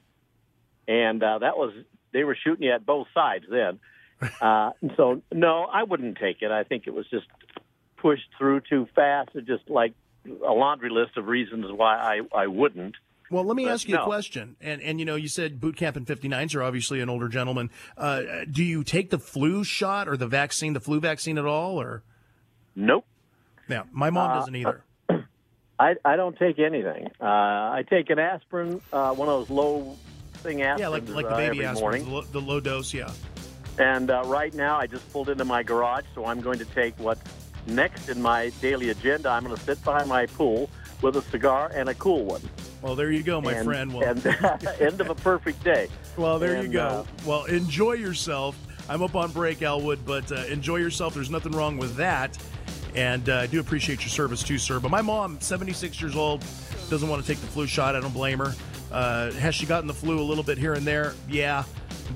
and 0.88 1.24
uh, 1.24 1.40
that 1.40 1.58
was 1.58 1.74
they 2.14 2.24
were 2.24 2.38
shooting 2.42 2.64
you 2.68 2.72
at 2.74 2.86
both 2.86 3.08
sides 3.14 3.46
then. 3.50 3.80
Uh, 4.42 4.72
so 4.96 5.22
no, 5.32 5.66
I 5.72 5.84
wouldn't 5.84 6.18
take 6.18 6.42
it. 6.42 6.52
I 6.52 6.64
think 6.64 6.88
it 6.88 6.94
was 6.94 7.08
just 7.10 7.28
pushed 7.98 8.28
through 8.38 8.62
too 8.62 8.88
fast. 8.96 9.30
It 9.36 9.46
just 9.46 9.70
like 9.70 9.94
a 10.26 10.52
laundry 10.52 10.90
list 10.90 11.18
of 11.18 11.28
reasons 11.28 11.66
why 11.72 11.96
I, 11.96 12.44
I 12.44 12.48
wouldn't. 12.48 12.96
Well, 13.30 13.44
let 13.44 13.56
me 13.56 13.66
But 13.66 13.74
ask 13.74 13.88
you 13.88 13.98
a 13.98 14.04
question. 14.04 14.56
And 14.62 14.82
and 14.82 15.00
you 15.00 15.06
know, 15.06 15.16
you 15.16 15.28
said 15.28 15.60
boot 15.60 15.76
camp 15.76 15.98
in 15.98 16.06
59s 16.06 16.56
are 16.56 16.64
obviously 16.64 17.02
an 17.02 17.10
older 17.10 17.28
gentleman. 17.28 17.70
Uh, 17.98 18.22
do 18.50 18.64
you 18.64 18.84
take 18.84 19.10
the 19.10 19.20
flu 19.20 19.64
shot 19.64 20.08
or 20.08 20.16
the 20.18 20.28
vaccine, 20.28 20.74
the 20.74 20.80
flu 20.80 21.00
vaccine 21.00 21.38
at 21.38 21.46
all 21.46 21.80
or 21.80 22.04
Nope. 22.78 23.06
Yeah, 23.68 23.84
my 23.92 24.12
mom 24.12 24.38
doesn't 24.38 24.56
either. 24.56 24.84
I, 25.80 25.96
I 26.06 26.16
don't 26.16 26.38
take 26.38 26.60
anything. 26.60 27.10
Uh, 27.20 27.26
I 27.26 27.84
take 27.90 28.10
an 28.10 28.20
aspirin, 28.20 28.82
uh, 28.94 29.14
one 29.14 29.28
of 29.28 29.40
those 29.40 29.50
low 29.50 29.98
thing 30.36 30.60
aspirins 30.60 30.80
Yeah, 30.80 30.88
like 30.88 31.10
like 31.10 31.28
the 31.28 31.34
uh, 31.34 31.38
baby 31.38 31.66
aspirin, 31.66 32.06
the 32.32 32.42
low 32.42 32.60
dose. 32.60 32.94
Yeah. 32.94 33.12
And 33.80 34.10
uh, 34.10 34.24
right 34.26 34.54
now, 34.54 34.78
I 34.78 34.88
just 34.88 35.12
pulled 35.14 35.30
into 35.30 35.46
my 35.46 35.64
garage, 35.64 36.06
so 36.16 36.26
I'm 36.26 36.42
going 36.42 36.60
to 36.60 36.66
take 36.66 36.98
what's 37.00 37.22
next 37.68 38.10
in 38.10 38.22
my 38.22 38.50
daily 38.62 38.90
agenda. 38.90 39.30
I'm 39.30 39.44
going 39.44 39.56
to 39.56 39.62
sit 39.62 39.84
by 39.84 40.04
my 40.06 40.26
pool 40.26 40.70
with 41.02 41.16
a 41.16 41.22
cigar 41.24 41.72
and 41.74 41.90
a 41.90 41.94
cool 41.96 42.26
one. 42.26 42.42
Well, 42.82 42.96
there 42.96 43.12
you 43.12 43.24
go, 43.24 43.42
my 43.42 43.54
and, 43.54 43.66
friend. 43.66 43.94
Well, 43.94 44.08
and 44.08 44.26
end 44.80 45.02
of 45.02 45.10
a 45.10 45.16
perfect 45.16 45.64
day. 45.64 45.90
well, 46.16 46.40
there 46.40 46.62
you 46.62 46.70
go. 46.70 46.86
uh, 46.86 47.06
well, 47.26 47.46
enjoy 47.46 47.94
yourself. 47.94 48.56
I'm 48.90 49.04
up 49.04 49.16
on 49.16 49.32
break, 49.32 49.62
Elwood, 49.62 50.00
but 50.06 50.32
uh, 50.32 50.46
enjoy 50.46 50.78
yourself. 50.78 51.14
There's 51.14 51.30
nothing 51.30 51.52
wrong 51.52 51.78
with 51.78 51.96
that. 51.98 52.38
And 52.96 53.30
uh, 53.30 53.40
I 53.40 53.48
do 53.48 53.60
appreciate 53.60 54.00
your 54.02 54.10
service 54.10 54.42
too, 54.42 54.58
sir. 54.58 54.80
But 54.80 54.90
my 54.90 55.02
mom, 55.02 55.40
76 55.42 56.02
years 56.02 56.16
old, 56.16 56.44
doesn't 56.90 57.08
want 57.08 57.22
to 57.22 57.28
take 57.28 57.40
the 57.42 57.48
flu 57.48 57.68
shot. 57.68 57.96
I 57.96 58.00
don't 58.00 58.14
blame 58.14 58.40
her. 58.40 58.54
Uh, 58.92 59.32
has 59.34 59.54
she 59.54 59.66
gotten 59.66 59.88
the 59.88 59.94
flu 59.94 60.20
a 60.20 60.24
little 60.24 60.44
bit 60.44 60.58
here 60.58 60.74
and 60.74 60.86
there? 60.86 61.14
Yeah. 61.30 61.64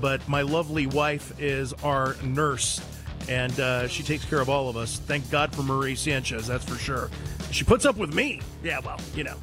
But 0.00 0.26
my 0.28 0.42
lovely 0.42 0.86
wife 0.86 1.40
is 1.40 1.72
our 1.84 2.16
nurse, 2.22 2.80
and 3.28 3.58
uh, 3.60 3.88
she 3.88 4.02
takes 4.02 4.24
care 4.24 4.40
of 4.40 4.48
all 4.48 4.68
of 4.68 4.76
us. 4.76 4.98
Thank 4.98 5.30
God 5.30 5.54
for 5.54 5.62
Marie 5.62 5.94
Sanchez, 5.94 6.46
that's 6.46 6.64
for 6.64 6.76
sure. 6.76 7.10
She 7.50 7.64
puts 7.64 7.84
up 7.84 7.96
with 7.96 8.14
me. 8.14 8.40
Yeah, 8.62 8.80
well, 8.84 9.00
you 9.14 9.24
know, 9.24 9.36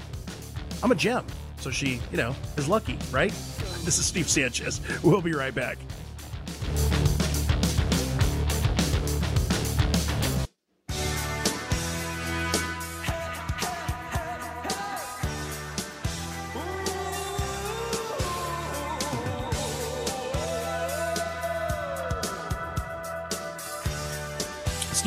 I'm 0.82 0.92
a 0.92 0.96
gem. 0.96 1.26
So 1.60 1.70
she, 1.72 2.00
you 2.12 2.18
know, 2.18 2.36
is 2.58 2.68
lucky, 2.68 2.98
right? 3.12 3.34
This 3.80 3.98
is 3.98 4.06
Steve 4.06 4.30
Sanchez. 4.30 4.82
We'll 5.04 5.22
be 5.22 5.32
right 5.32 5.56
back. 5.56 5.78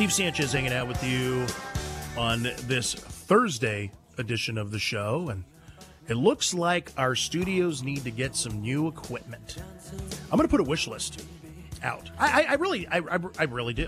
Steve 0.03 0.11
Sanchez 0.11 0.51
hanging 0.51 0.73
out 0.73 0.85
with 0.85 1.01
you 1.01 1.47
on 2.17 2.43
this 2.67 2.93
Thursday 2.93 3.89
edition 4.17 4.57
of 4.57 4.69
the 4.69 4.77
show. 4.77 5.29
And 5.29 5.45
it 6.09 6.15
looks 6.15 6.53
like 6.53 6.91
our 6.97 7.15
studios 7.15 7.83
need 7.83 8.03
to 8.03 8.11
get 8.11 8.35
some 8.35 8.61
new 8.61 8.89
equipment. 8.89 9.63
I'm 10.29 10.37
going 10.37 10.41
to 10.41 10.49
put 10.49 10.59
a 10.59 10.65
wish 10.65 10.89
list 10.89 11.25
out. 11.83 12.11
I, 12.19 12.41
I, 12.41 12.45
I 12.49 12.53
really, 12.55 12.85
I, 12.85 12.97
I, 13.39 13.43
really 13.45 13.73
do. 13.73 13.87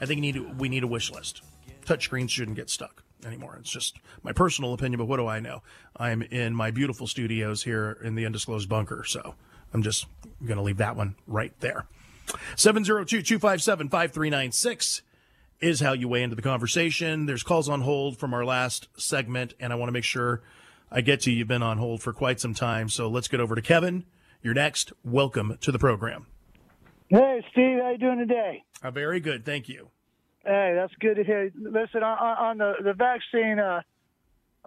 I 0.00 0.06
think 0.06 0.20
we 0.20 0.30
need, 0.30 0.60
we 0.60 0.68
need 0.68 0.84
a 0.84 0.86
wish 0.86 1.10
list. 1.10 1.42
Touchscreens 1.84 2.30
shouldn't 2.30 2.56
get 2.56 2.70
stuck 2.70 3.02
anymore. 3.24 3.56
It's 3.58 3.68
just 3.68 3.98
my 4.22 4.30
personal 4.30 4.72
opinion, 4.72 4.98
but 4.98 5.06
what 5.06 5.16
do 5.16 5.26
I 5.26 5.40
know? 5.40 5.64
I'm 5.96 6.22
in 6.22 6.54
my 6.54 6.70
beautiful 6.70 7.08
studios 7.08 7.64
here 7.64 7.98
in 8.04 8.14
the 8.14 8.24
undisclosed 8.24 8.68
bunker, 8.68 9.02
so 9.02 9.34
I'm 9.74 9.82
just 9.82 10.06
going 10.44 10.58
to 10.58 10.62
leave 10.62 10.76
that 10.76 10.94
one 10.94 11.16
right 11.26 11.58
there. 11.58 11.86
702 12.54 13.20
257 13.22 13.88
5396 13.88 15.02
is 15.60 15.80
how 15.80 15.92
you 15.92 16.08
weigh 16.08 16.22
into 16.22 16.36
the 16.36 16.42
conversation. 16.42 17.26
There's 17.26 17.42
calls 17.42 17.68
on 17.68 17.82
hold 17.82 18.18
from 18.18 18.34
our 18.34 18.44
last 18.44 18.88
segment, 18.96 19.54
and 19.58 19.72
I 19.72 19.76
want 19.76 19.88
to 19.88 19.92
make 19.92 20.04
sure 20.04 20.42
I 20.90 21.00
get 21.00 21.20
to 21.22 21.30
you. 21.30 21.38
You've 21.38 21.48
been 21.48 21.62
on 21.62 21.78
hold 21.78 22.02
for 22.02 22.12
quite 22.12 22.40
some 22.40 22.54
time, 22.54 22.88
so 22.88 23.08
let's 23.08 23.28
get 23.28 23.40
over 23.40 23.54
to 23.54 23.62
Kevin. 23.62 24.04
You're 24.42 24.54
next. 24.54 24.92
Welcome 25.02 25.58
to 25.60 25.72
the 25.72 25.78
program. 25.78 26.26
Hey, 27.08 27.44
Steve, 27.52 27.78
how 27.80 27.90
you 27.90 27.98
doing 27.98 28.18
today? 28.18 28.64
Uh, 28.82 28.90
very 28.90 29.20
good, 29.20 29.44
thank 29.44 29.68
you. 29.68 29.88
Hey, 30.44 30.74
that's 30.76 30.92
good 31.00 31.16
to 31.16 31.24
hear. 31.24 31.50
Listen, 31.56 32.02
on, 32.02 32.18
on 32.18 32.58
the 32.58 32.74
the 32.82 32.92
vaccine, 32.92 33.58
uh, 33.58 33.82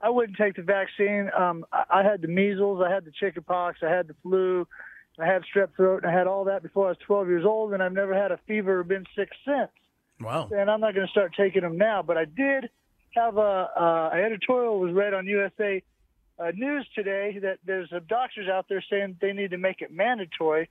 I 0.01 0.09
wouldn't 0.09 0.37
take 0.37 0.55
the 0.55 0.61
vaccine. 0.61 1.29
Um, 1.37 1.65
I, 1.71 1.83
I 1.89 2.03
had 2.03 2.21
the 2.21 2.27
measles, 2.27 2.81
I 2.85 2.91
had 2.93 3.05
the 3.05 3.11
chickenpox, 3.11 3.79
I 3.83 3.89
had 3.89 4.07
the 4.07 4.15
flu, 4.23 4.67
I 5.19 5.25
had 5.25 5.43
strep 5.43 5.75
throat, 5.75 6.03
and 6.03 6.11
I 6.11 6.17
had 6.17 6.27
all 6.27 6.45
that 6.45 6.63
before 6.63 6.87
I 6.87 6.89
was 6.89 6.97
12 7.05 7.27
years 7.27 7.45
old, 7.45 7.73
and 7.73 7.83
I've 7.83 7.93
never 7.93 8.13
had 8.13 8.31
a 8.31 8.39
fever 8.47 8.79
or 8.79 8.83
been 8.83 9.05
sick 9.15 9.29
since. 9.45 9.69
Wow. 10.21 10.49
And 10.51 10.69
I'm 10.69 10.81
not 10.81 10.93
going 10.93 11.07
to 11.07 11.11
start 11.11 11.33
taking 11.37 11.61
them 11.61 11.77
now, 11.77 12.01
but 12.01 12.17
I 12.17 12.25
did 12.25 12.69
have 13.15 13.37
a 13.37 13.69
uh, 14.11 14.15
editorial 14.15 14.79
was 14.79 14.93
read 14.93 15.13
on 15.13 15.25
USA 15.25 15.81
uh, 16.39 16.51
News 16.55 16.87
today 16.95 17.37
that 17.41 17.59
there's 17.65 17.89
some 17.89 18.05
doctors 18.07 18.47
out 18.47 18.65
there 18.69 18.83
saying 18.89 19.17
they 19.21 19.33
need 19.33 19.51
to 19.51 19.57
make 19.57 19.81
it 19.81 19.91
mandatory. 19.91 20.69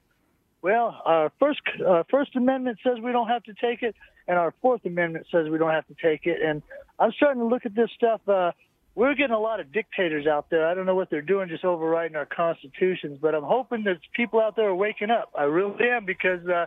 Well, 0.61 1.01
our 1.05 1.33
first 1.39 1.61
uh, 1.87 2.03
First 2.11 2.35
Amendment 2.35 2.79
says 2.83 2.97
we 3.03 3.13
don't 3.13 3.29
have 3.29 3.45
to 3.45 3.55
take 3.55 3.83
it, 3.83 3.95
and 4.27 4.39
our 4.39 4.53
Fourth 4.61 4.85
Amendment 4.85 5.27
says 5.31 5.49
we 5.49 5.59
don't 5.59 5.71
have 5.71 5.87
to 5.87 5.95
take 6.03 6.27
it. 6.27 6.43
And 6.43 6.63
I'm 6.99 7.13
starting 7.13 7.41
to 7.41 7.47
look 7.47 7.65
at 7.65 7.75
this 7.75 7.91
stuff. 7.95 8.21
Uh, 8.27 8.53
we're 8.97 9.15
getting 9.15 9.37
a 9.37 9.39
lot 9.39 9.61
of 9.61 9.73
dictators 9.73 10.27
out 10.27 10.51
there. 10.51 10.67
I 10.67 10.75
don't 10.75 10.85
know 10.85 10.97
what 10.97 11.11
they're 11.11 11.23
doing, 11.23 11.49
just 11.49 11.65
overriding 11.65 12.17
our 12.17 12.27
constitutions. 12.27 13.19
But 13.23 13.37
I'm 13.37 13.45
hoping 13.45 13.85
that 13.85 13.99
people 14.13 14.41
out 14.41 14.57
there 14.57 14.69
are 14.69 14.75
waking 14.75 15.11
up. 15.11 15.31
I 15.39 15.45
really 15.45 15.89
am 15.89 16.05
because, 16.05 16.45
uh, 16.49 16.67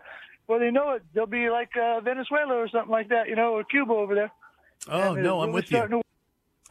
well, 0.51 0.59
they 0.59 0.69
know 0.69 0.91
it. 0.91 1.03
They'll 1.13 1.25
be 1.25 1.49
like 1.49 1.69
uh, 1.77 2.01
Venezuela 2.01 2.55
or 2.55 2.67
something 2.67 2.91
like 2.91 3.07
that, 3.07 3.29
you 3.29 3.37
know, 3.37 3.53
or 3.53 3.63
Cuba 3.63 3.93
over 3.93 4.13
there. 4.13 4.31
Oh 4.89 5.13
And 5.13 5.23
no, 5.23 5.41
I'm 5.41 5.53
with 5.53 5.71
you. 5.71 6.01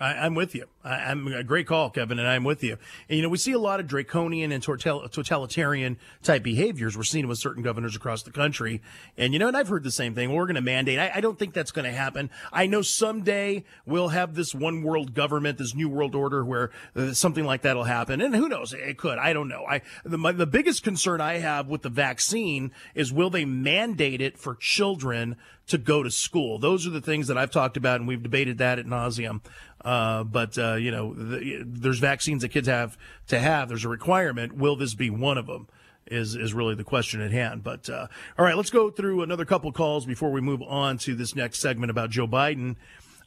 I, 0.00 0.14
I'm 0.14 0.34
with 0.34 0.54
you. 0.54 0.64
I, 0.82 0.94
I'm 0.94 1.26
a 1.28 1.44
great 1.44 1.66
call, 1.66 1.90
Kevin, 1.90 2.18
and 2.18 2.26
I'm 2.26 2.42
with 2.42 2.64
you. 2.64 2.78
And 3.08 3.16
you 3.18 3.22
know, 3.22 3.28
we 3.28 3.36
see 3.36 3.52
a 3.52 3.58
lot 3.58 3.80
of 3.80 3.86
draconian 3.86 4.50
and 4.50 4.62
total- 4.62 5.06
totalitarian 5.08 5.98
type 6.22 6.42
behaviors. 6.42 6.96
We're 6.96 7.02
seeing 7.02 7.28
with 7.28 7.38
certain 7.38 7.62
governors 7.62 7.94
across 7.94 8.22
the 8.22 8.30
country. 8.30 8.80
And 9.18 9.34
you 9.34 9.38
know, 9.38 9.48
and 9.48 9.56
I've 9.56 9.68
heard 9.68 9.84
the 9.84 9.90
same 9.90 10.14
thing. 10.14 10.32
We're 10.32 10.46
going 10.46 10.54
to 10.54 10.62
mandate. 10.62 10.98
I, 10.98 11.12
I 11.16 11.20
don't 11.20 11.38
think 11.38 11.52
that's 11.52 11.70
going 11.70 11.84
to 11.84 11.92
happen. 11.92 12.30
I 12.50 12.66
know 12.66 12.80
someday 12.80 13.64
we'll 13.84 14.08
have 14.08 14.34
this 14.34 14.54
one 14.54 14.82
world 14.82 15.12
government, 15.12 15.58
this 15.58 15.74
new 15.74 15.88
world 15.88 16.14
order, 16.14 16.44
where 16.44 16.70
uh, 16.96 17.12
something 17.12 17.44
like 17.44 17.62
that'll 17.62 17.84
happen. 17.84 18.22
And 18.22 18.34
who 18.34 18.48
knows? 18.48 18.72
It 18.72 18.96
could. 18.96 19.18
I 19.18 19.34
don't 19.34 19.48
know. 19.48 19.66
I 19.68 19.82
the 20.04 20.16
my, 20.16 20.32
the 20.32 20.46
biggest 20.46 20.82
concern 20.82 21.20
I 21.20 21.38
have 21.38 21.68
with 21.68 21.82
the 21.82 21.90
vaccine 21.90 22.72
is 22.94 23.12
will 23.12 23.30
they 23.30 23.44
mandate 23.44 24.22
it 24.22 24.38
for 24.38 24.54
children 24.54 25.36
to 25.66 25.78
go 25.78 26.02
to 26.02 26.10
school? 26.10 26.58
Those 26.58 26.86
are 26.86 26.90
the 26.90 27.00
things 27.00 27.28
that 27.28 27.38
I've 27.38 27.50
talked 27.50 27.76
about, 27.76 28.00
and 28.00 28.08
we've 28.08 28.22
debated 28.22 28.58
that 28.58 28.78
at 28.78 28.86
nauseum. 28.86 29.40
Uh, 29.84 30.24
but 30.24 30.58
uh, 30.58 30.74
you 30.74 30.90
know, 30.90 31.14
the, 31.14 31.62
there's 31.64 31.98
vaccines 31.98 32.42
that 32.42 32.48
kids 32.50 32.68
have 32.68 32.98
to 33.28 33.38
have. 33.38 33.68
There's 33.68 33.84
a 33.84 33.88
requirement. 33.88 34.54
Will 34.54 34.76
this 34.76 34.94
be 34.94 35.10
one 35.10 35.38
of 35.38 35.46
them? 35.46 35.68
Is 36.06 36.34
is 36.34 36.52
really 36.52 36.74
the 36.74 36.82
question 36.82 37.20
at 37.20 37.30
hand. 37.30 37.62
But 37.62 37.88
uh, 37.88 38.08
all 38.36 38.44
right, 38.44 38.56
let's 38.56 38.70
go 38.70 38.90
through 38.90 39.22
another 39.22 39.44
couple 39.44 39.70
calls 39.70 40.06
before 40.06 40.32
we 40.32 40.40
move 40.40 40.60
on 40.62 40.98
to 40.98 41.14
this 41.14 41.36
next 41.36 41.60
segment 41.60 41.90
about 41.90 42.10
Joe 42.10 42.26
Biden. 42.26 42.76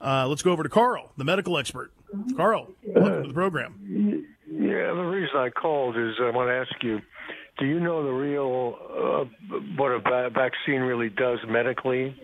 Uh, 0.01 0.27
let's 0.27 0.41
go 0.41 0.51
over 0.51 0.63
to 0.63 0.69
Carl, 0.69 1.11
the 1.15 1.23
medical 1.23 1.57
expert. 1.57 1.93
Carl, 2.35 2.67
welcome 2.85 3.21
to 3.21 3.27
the 3.29 3.33
program. 3.33 4.25
Yeah, 4.51 4.93
the 4.93 5.07
reason 5.09 5.35
I 5.35 5.49
called 5.49 5.97
is 5.97 6.15
I 6.19 6.29
want 6.31 6.49
to 6.49 6.53
ask 6.55 6.83
you: 6.83 6.99
Do 7.57 7.65
you 7.65 7.79
know 7.79 8.03
the 8.03 8.11
real 8.11 8.77
uh, 8.91 9.57
what 9.77 9.91
a 9.91 10.29
vaccine 10.29 10.81
really 10.81 11.09
does 11.09 11.39
medically? 11.47 12.15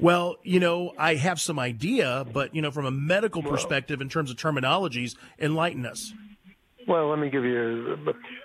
Well, 0.00 0.36
you 0.42 0.60
know, 0.60 0.92
I 0.98 1.14
have 1.14 1.40
some 1.40 1.58
idea, 1.58 2.26
but 2.32 2.54
you 2.54 2.62
know, 2.62 2.70
from 2.70 2.86
a 2.86 2.90
medical 2.90 3.42
perspective, 3.42 4.00
in 4.00 4.08
terms 4.08 4.30
of 4.30 4.36
terminologies, 4.36 5.16
enlighten 5.38 5.86
us. 5.86 6.12
Well, 6.86 7.08
let 7.10 7.18
me 7.18 7.30
give 7.30 7.44
you. 7.44 7.96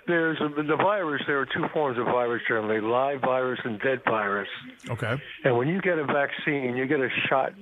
There's 0.06 0.38
a, 0.40 0.62
the 0.62 0.76
virus. 0.76 1.22
There 1.26 1.40
are 1.40 1.46
two 1.46 1.66
forms 1.72 1.98
of 1.98 2.06
virus 2.06 2.42
generally: 2.48 2.80
live 2.80 3.20
virus 3.20 3.60
and 3.64 3.80
dead 3.80 4.02
virus. 4.04 4.48
Okay. 4.90 5.16
And 5.44 5.56
when 5.56 5.68
you 5.68 5.80
get 5.80 5.98
a 5.98 6.04
vaccine, 6.04 6.76
you 6.76 6.86
get 6.86 7.00
a 7.00 7.08
shot 7.28 7.52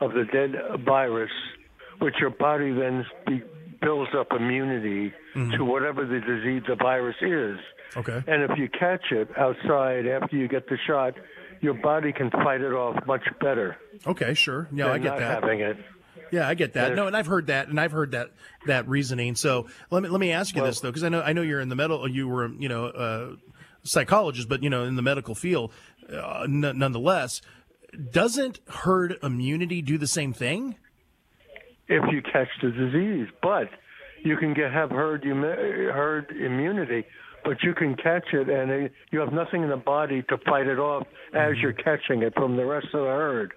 of 0.00 0.12
the 0.12 0.24
dead 0.30 0.84
virus, 0.84 1.30
which 2.00 2.14
your 2.20 2.30
body 2.30 2.72
then 2.72 3.06
be, 3.26 3.42
builds 3.80 4.10
up 4.14 4.28
immunity 4.32 5.12
mm-hmm. 5.34 5.52
to 5.52 5.64
whatever 5.64 6.04
the 6.04 6.20
disease, 6.20 6.62
the 6.68 6.76
virus 6.76 7.16
is. 7.22 7.58
Okay. 7.96 8.22
And 8.26 8.42
if 8.50 8.58
you 8.58 8.68
catch 8.68 9.12
it 9.12 9.30
outside 9.38 10.06
after 10.06 10.36
you 10.36 10.48
get 10.48 10.68
the 10.68 10.76
shot, 10.86 11.14
your 11.60 11.74
body 11.74 12.12
can 12.12 12.30
fight 12.30 12.60
it 12.60 12.72
off 12.72 13.06
much 13.06 13.24
better. 13.40 13.76
Okay, 14.06 14.34
sure. 14.34 14.68
Yeah, 14.72 14.92
I 14.92 14.98
get 14.98 15.08
not 15.08 15.18
that. 15.18 15.42
Having 15.42 15.60
it. 15.60 15.76
Yeah, 16.32 16.48
I 16.48 16.54
get 16.54 16.72
that. 16.72 16.94
No, 16.94 17.06
and 17.06 17.16
I've 17.16 17.26
heard 17.26 17.46
that, 17.48 17.68
and 17.68 17.78
I've 17.78 17.92
heard 17.92 18.12
that 18.12 18.30
that 18.66 18.88
reasoning. 18.88 19.36
So 19.36 19.68
let 19.90 20.02
me 20.02 20.08
let 20.08 20.20
me 20.20 20.32
ask 20.32 20.56
you 20.56 20.62
this 20.62 20.80
though, 20.80 20.90
because 20.90 21.04
I 21.04 21.08
know 21.08 21.22
I 21.22 21.32
know 21.32 21.42
you're 21.42 21.60
in 21.60 21.68
the 21.68 21.76
medical, 21.76 22.08
you 22.08 22.26
were 22.28 22.48
you 22.48 22.68
know 22.68 22.86
uh, 22.86 23.36
psychologist, 23.84 24.48
but 24.48 24.62
you 24.62 24.70
know 24.70 24.84
in 24.84 24.96
the 24.96 25.02
medical 25.02 25.34
field, 25.34 25.72
uh, 26.12 26.42
n- 26.42 26.60
nonetheless, 26.76 27.42
doesn't 28.10 28.58
herd 28.68 29.16
immunity 29.22 29.82
do 29.82 29.98
the 29.98 30.06
same 30.08 30.32
thing? 30.32 30.76
if 31.88 32.02
you 32.10 32.20
catch 32.20 32.48
the 32.60 32.70
disease. 32.72 33.28
But 33.42 33.70
you 34.24 34.36
can 34.36 34.54
get 34.54 34.72
have 34.72 34.90
herd 34.90 35.22
herd 35.24 36.32
immunity, 36.32 37.04
but 37.46 37.62
you 37.62 37.72
can 37.74 37.94
catch 37.94 38.26
it, 38.32 38.48
and 38.50 38.70
it, 38.70 38.92
you 39.12 39.20
have 39.20 39.32
nothing 39.32 39.62
in 39.62 39.70
the 39.70 39.76
body 39.76 40.22
to 40.28 40.36
fight 40.38 40.66
it 40.66 40.78
off 40.78 41.06
as 41.32 41.52
mm-hmm. 41.52 41.60
you're 41.60 41.72
catching 41.72 42.22
it 42.22 42.34
from 42.34 42.56
the 42.56 42.66
rest 42.66 42.86
of 42.86 43.00
the 43.00 43.06
herd. 43.06 43.52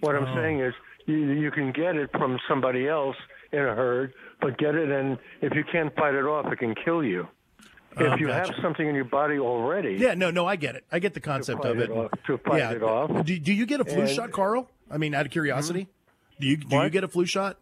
What 0.00 0.16
I'm 0.16 0.24
oh. 0.24 0.34
saying 0.34 0.60
is, 0.60 0.74
you 1.06 1.16
you 1.16 1.50
can 1.50 1.72
get 1.72 1.96
it 1.96 2.10
from 2.12 2.38
somebody 2.48 2.88
else 2.88 3.16
in 3.52 3.60
a 3.60 3.74
herd, 3.74 4.12
but 4.40 4.58
get 4.58 4.74
it, 4.74 4.90
and 4.90 5.18
if 5.40 5.54
you 5.54 5.64
can't 5.70 5.94
fight 5.94 6.14
it 6.14 6.24
off, 6.24 6.52
it 6.52 6.58
can 6.58 6.74
kill 6.84 7.02
you. 7.04 7.28
Oh, 7.96 8.04
if 8.04 8.12
Oh, 8.12 8.16
you 8.16 8.26
gotcha. 8.26 8.52
have 8.52 8.62
something 8.62 8.86
in 8.86 8.94
your 8.94 9.04
body 9.04 9.38
already, 9.38 9.94
Yeah, 9.94 10.14
no, 10.14 10.30
no, 10.30 10.44
I 10.46 10.56
get 10.56 10.74
it. 10.76 10.84
I 10.92 10.98
get 10.98 11.14
the 11.14 11.20
concept 11.20 11.64
of 11.64 11.78
it. 11.78 11.84
it 11.84 11.90
off- 11.90 12.10
to 12.26 12.38
fight 12.38 12.58
yeah. 12.58 12.72
it 12.72 12.82
off. 12.82 13.24
Do, 13.24 13.38
do 13.38 13.52
you 13.52 13.66
get 13.66 13.80
a 13.80 13.84
flu 13.84 14.02
And- 14.02 14.10
shot, 14.10 14.30
Carl? 14.32 14.68
I 14.90 14.98
mean, 14.98 15.14
out 15.14 15.26
of 15.26 15.32
curiosity, 15.32 15.82
mm-hmm. 15.82 16.40
do 16.42 16.46
you 16.48 16.56
do 16.56 16.76
you 16.76 16.90
get 16.90 17.04
a 17.04 17.08
flu 17.08 17.24
shot? 17.24 17.58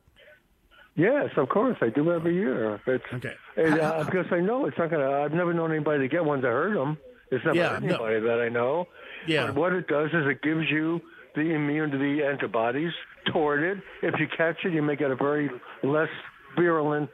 Yes, 0.96 1.30
of 1.37 1.48
course 1.50 1.76
I 1.82 1.90
do 1.90 2.11
every 2.12 2.35
year. 2.35 2.80
It's, 2.87 3.04
Okay. 3.14 3.35
and, 3.56 3.78
uh, 3.80 4.04
because 4.04 4.26
I 4.32 4.40
know 4.40 4.66
it's 4.66 4.78
not 4.78 4.90
gonna. 4.90 5.11
I've 5.22 5.32
never 5.32 5.52
known 5.52 5.70
anybody 5.70 6.00
to 6.00 6.09
get 6.09 6.24
one 6.24 6.40
to 6.40 6.48
hurt 6.48 6.74
them. 6.74 6.96
It's 7.30 7.44
not 7.44 7.54
Yeah, 7.54 7.68
hurt 7.74 7.82
no. 7.82 7.88
anybody 8.04 8.20
that 8.20 8.40
I 8.40 8.48
know. 8.48 8.88
Yeah. 9.26 9.46
But 9.46 9.56
what 9.56 9.72
it 9.74 9.88
does 9.88 10.09
is 10.12 10.26
it 10.26 10.40
gives 10.42 10.70
you 10.70 11.00
the 11.35 11.52
immunity 11.52 11.92
to 11.92 11.98
the 11.98 12.24
antibodies 12.26 12.92
toward 13.26 13.62
it. 13.62 13.78
If 14.02 14.18
you 14.18 14.26
catch 14.28 14.64
it, 14.64 14.72
you 14.72 14.80
may 14.82 14.96
get 14.96 15.11
a 15.11 15.16
very 15.16 15.50
less 15.82 16.09
virulent 16.56 17.11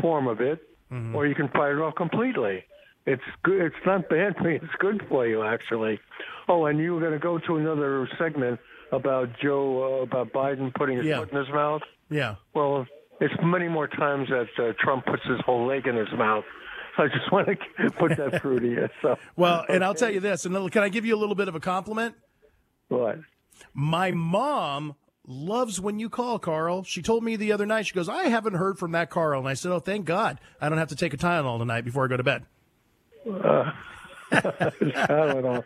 form 0.00 0.26
of 0.28 0.40
it, 0.40 0.62
Mm-hmm. 0.92 1.16
or 1.16 1.26
you 1.26 1.34
can 1.34 1.48
fight 1.48 1.72
it 1.72 1.78
off 1.80 1.96
completely. 1.96 2.64
It's 3.06 3.22
good. 3.42 3.60
It's 3.60 3.84
not 3.84 4.08
bad 4.08 4.36
for 4.36 4.48
you. 4.50 4.60
It's 4.62 4.74
good 4.78 5.02
for 5.08 5.26
you, 5.26 5.42
actually. 5.42 5.98
Oh, 6.48 6.66
and 6.66 6.78
you 6.78 6.94
were 6.94 7.00
going 7.00 7.12
to 7.12 7.18
go 7.18 7.38
to 7.38 7.56
another 7.56 8.08
segment 8.16 8.60
about 8.92 9.30
Joe 9.42 9.98
uh, 9.98 10.02
about 10.04 10.32
Biden 10.32 10.72
putting 10.74 10.98
his 10.98 11.06
Yeah. 11.06 11.18
foot 11.18 11.32
in 11.32 11.38
his 11.38 11.48
mouth. 11.52 11.82
Yeah. 12.08 12.36
Well, 12.54 12.86
it's 13.20 13.34
many 13.42 13.68
more 13.68 13.88
times 13.88 14.28
that 14.28 14.48
uh, 14.58 14.72
Trump 14.78 15.06
puts 15.06 15.22
his 15.24 15.40
whole 15.44 15.66
leg 15.66 15.86
in 15.86 15.96
his 15.96 16.08
mouth. 16.16 16.44
So 16.96 17.04
I 17.04 17.08
just 17.08 17.30
want 17.32 17.48
to 17.48 17.90
put 17.92 18.16
that 18.16 18.40
through 18.40 18.60
to 18.60 18.66
you. 18.68 18.88
So, 19.02 19.16
Well, 19.36 19.64
and 19.68 19.84
I'll 19.84 19.94
tell 19.94 20.10
you 20.10 20.20
this, 20.20 20.44
and 20.44 20.70
can 20.72 20.82
I 20.82 20.88
give 20.88 21.04
you 21.04 21.14
a 21.16 21.20
little 21.20 21.34
bit 21.34 21.48
of 21.48 21.54
a 21.54 21.60
compliment? 21.60 22.14
what? 22.88 23.18
My 23.74 24.10
mom 24.10 24.94
loves 25.26 25.80
when 25.80 25.98
you 25.98 26.08
call, 26.08 26.38
Carl. 26.38 26.84
She 26.84 27.02
told 27.02 27.24
me 27.24 27.36
the 27.36 27.52
other 27.52 27.66
night, 27.66 27.86
she 27.86 27.94
goes, 27.94 28.08
I 28.08 28.24
haven't 28.24 28.54
heard 28.54 28.78
from 28.78 28.92
that 28.92 29.10
Carl. 29.10 29.40
And 29.40 29.48
I 29.48 29.54
said, 29.54 29.72
Oh, 29.72 29.80
thank 29.80 30.04
God. 30.04 30.38
I 30.60 30.68
don't 30.68 30.78
have 30.78 30.88
to 30.88 30.96
take 30.96 31.14
a 31.14 31.16
Tylenol 31.16 31.58
tonight 31.58 31.84
before 31.84 32.04
I 32.04 32.08
go 32.08 32.16
to 32.16 32.22
bed. 32.22 32.44
Uh, 33.28 33.72
Tylenol. 34.32 35.64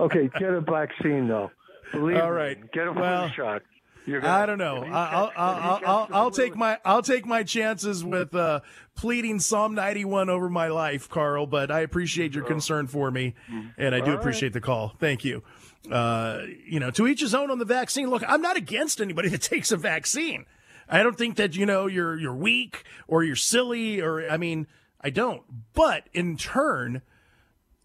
Okay, 0.00 0.28
get 0.38 0.50
a 0.50 0.60
vaccine 0.60 1.28
though. 1.28 1.50
Believe 1.92 2.16
All 2.16 2.32
me, 2.32 2.56
get 2.72 2.88
a 2.88 2.92
flu 2.92 3.02
Well, 3.02 3.28
shot. 3.30 3.62
Gonna, 4.06 4.28
I 4.28 4.46
don't 4.46 4.58
know. 4.58 4.84
I'll, 4.84 5.26
catch- 5.28 5.36
I'll, 5.36 5.50
I'll, 5.62 5.80
I'll, 5.86 6.08
I'll 6.12 6.30
take 6.30 6.56
my 6.56 6.78
I'll 6.84 7.02
take 7.02 7.26
my 7.26 7.42
chances 7.42 8.04
with 8.04 8.34
uh, 8.34 8.60
pleading 8.94 9.40
Psalm 9.40 9.74
91 9.74 10.30
over 10.30 10.48
my 10.48 10.68
life, 10.68 11.08
Carl. 11.08 11.46
But 11.46 11.70
I 11.70 11.80
appreciate 11.80 12.34
your 12.34 12.44
concern 12.44 12.86
for 12.86 13.10
me, 13.10 13.34
and 13.76 13.94
I 13.94 13.98
do 13.98 14.04
All 14.04 14.10
right. 14.12 14.18
appreciate 14.18 14.52
the 14.52 14.60
call. 14.60 14.94
Thank 15.00 15.24
you. 15.24 15.42
Uh, 15.90 16.42
you 16.66 16.80
know, 16.80 16.90
to 16.92 17.06
each 17.06 17.20
his 17.20 17.34
own 17.34 17.50
on 17.50 17.58
the 17.58 17.64
vaccine. 17.64 18.08
Look, 18.10 18.22
I'm 18.26 18.42
not 18.42 18.56
against 18.56 19.00
anybody 19.00 19.28
that 19.30 19.42
takes 19.42 19.72
a 19.72 19.76
vaccine. 19.76 20.46
I 20.88 21.02
don't 21.02 21.18
think 21.18 21.36
that 21.36 21.56
you 21.56 21.66
know 21.66 21.86
you're 21.86 22.16
you're 22.16 22.34
weak 22.34 22.84
or 23.08 23.24
you're 23.24 23.34
silly 23.36 24.00
or 24.00 24.28
I 24.30 24.36
mean 24.36 24.66
I 25.00 25.10
don't. 25.10 25.42
But 25.74 26.08
in 26.12 26.36
turn, 26.36 27.02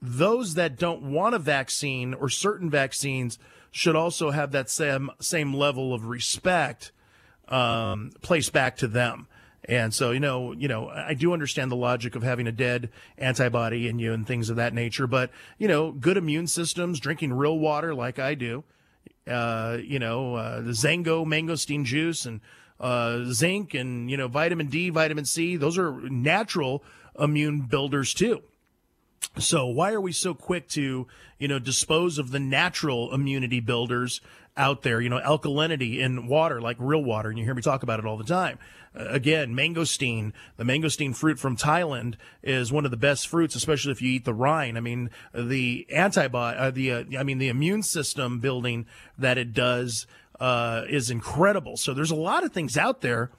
those 0.02 0.54
that 0.56 0.78
don't 0.78 1.12
want 1.12 1.36
a 1.36 1.40
vaccine 1.40 2.14
or 2.14 2.30
certain 2.30 2.70
vaccines 2.70 3.38
should 3.72 3.96
also 3.96 4.32
have 4.32 4.52
that 4.52 4.70
same 4.70 5.10
same 5.20 5.54
level 5.54 5.94
of 5.94 6.06
respect 6.06 6.92
um, 7.48 8.12
placed 8.22 8.54
back 8.54 8.78
to 8.78 8.88
them. 8.88 9.28
And 9.66 9.94
so, 9.94 10.12
you 10.12 10.20
know, 10.20 10.54
you 10.54 10.68
know, 10.68 10.90
I 10.90 11.14
do 11.14 11.34
understand 11.34 11.72
the 11.72 11.76
logic 11.76 12.16
of 12.16 12.24
having 12.24 12.48
a 12.48 12.52
dead 12.52 12.90
antibody 13.18 13.88
in 13.88 14.00
you 14.00 14.12
and 14.12 14.26
things 14.26 14.50
of 14.50 14.56
that 14.56 14.74
nature. 14.74 15.08
But 15.08 15.32
you 15.58 15.68
know, 15.68 15.92
good 15.92 16.18
immune 16.18 16.48
systems, 16.48 17.00
drinking 17.00 17.34
real 17.34 17.58
water 17.58 17.94
like 17.94 18.20
I 18.20 18.36
do, 18.36 18.64
uh, 19.28 19.78
you 19.82 20.00
know, 20.00 20.36
uh, 20.36 20.62
the 20.62 20.72
XanGo 20.72 21.26
mangosteen 21.26 21.86
juice 21.86 22.26
and 22.26 22.42
uh, 22.80 23.26
zinc 23.26 23.74
and 23.74 24.10
you 24.10 24.18
know 24.18 24.28
vitamin 24.28 24.68
D, 24.68 24.90
vitamin 24.90 25.26
C. 25.26 25.56
Those 25.56 25.78
are 25.78 25.92
natural 26.10 26.84
immune 27.18 27.62
builders 27.62 28.14
too. 28.14 28.42
So 29.38 29.66
why 29.66 29.94
are 29.94 30.02
we 30.02 30.12
so 30.12 30.34
quick 30.34 30.68
to, 30.70 31.08
you 31.40 31.48
know, 31.48 31.60
dispose 31.60 32.18
of 32.18 32.32
the 32.32 32.40
natural 32.40 33.14
immunity 33.14 33.60
builders 33.60 34.22
out 34.58 34.82
there? 34.82 35.00
You 35.00 35.10
know, 35.10 35.20
alkalinity 35.20 36.00
in 36.00 36.28
water, 36.28 36.60
like 36.60 36.78
real 36.80 37.04
water, 37.04 37.30
and 37.30 37.40
you 37.40 37.46
hear 37.46 37.54
me 37.54 37.62
talk 37.62 37.84
about 37.84 38.00
it 38.00 38.06
all 38.06 38.18
the 38.18 38.24
time. 38.24 38.60
Uh, 38.94 39.06
again, 39.06 39.56
mangosteen, 39.56 40.34
the 40.58 40.66
mangosteen 40.66 41.16
fruit 41.16 41.40
from 41.40 41.56
Thailand 41.56 42.16
is 42.44 42.74
one 42.74 42.84
of 42.84 42.92
the 42.92 42.98
best 42.98 43.28
fruits, 43.28 43.56
especially 43.56 43.92
if 43.92 44.02
you 44.02 44.12
eat 44.12 44.26
the 44.26 44.34
rind. 44.34 44.78
I 44.78 44.82
mean, 44.82 45.10
the 45.34 45.88
antibody, 45.90 46.58
uh, 46.58 46.72
the 46.72 46.92
uh, 46.92 47.04
I 47.18 47.24
mean, 47.24 47.38
the 47.38 47.48
immune 47.48 47.84
system 47.84 48.40
building 48.40 48.86
that 49.18 49.38
it 49.38 49.54
does 49.54 50.08
uh, 50.42 50.84
is 50.90 51.10
incredible. 51.10 51.78
So 51.78 51.94
there's 51.94 52.12
a 52.12 52.16
lot 52.16 52.44
of 52.44 52.52
things 52.52 52.76
out 52.76 53.02
there 53.02 53.32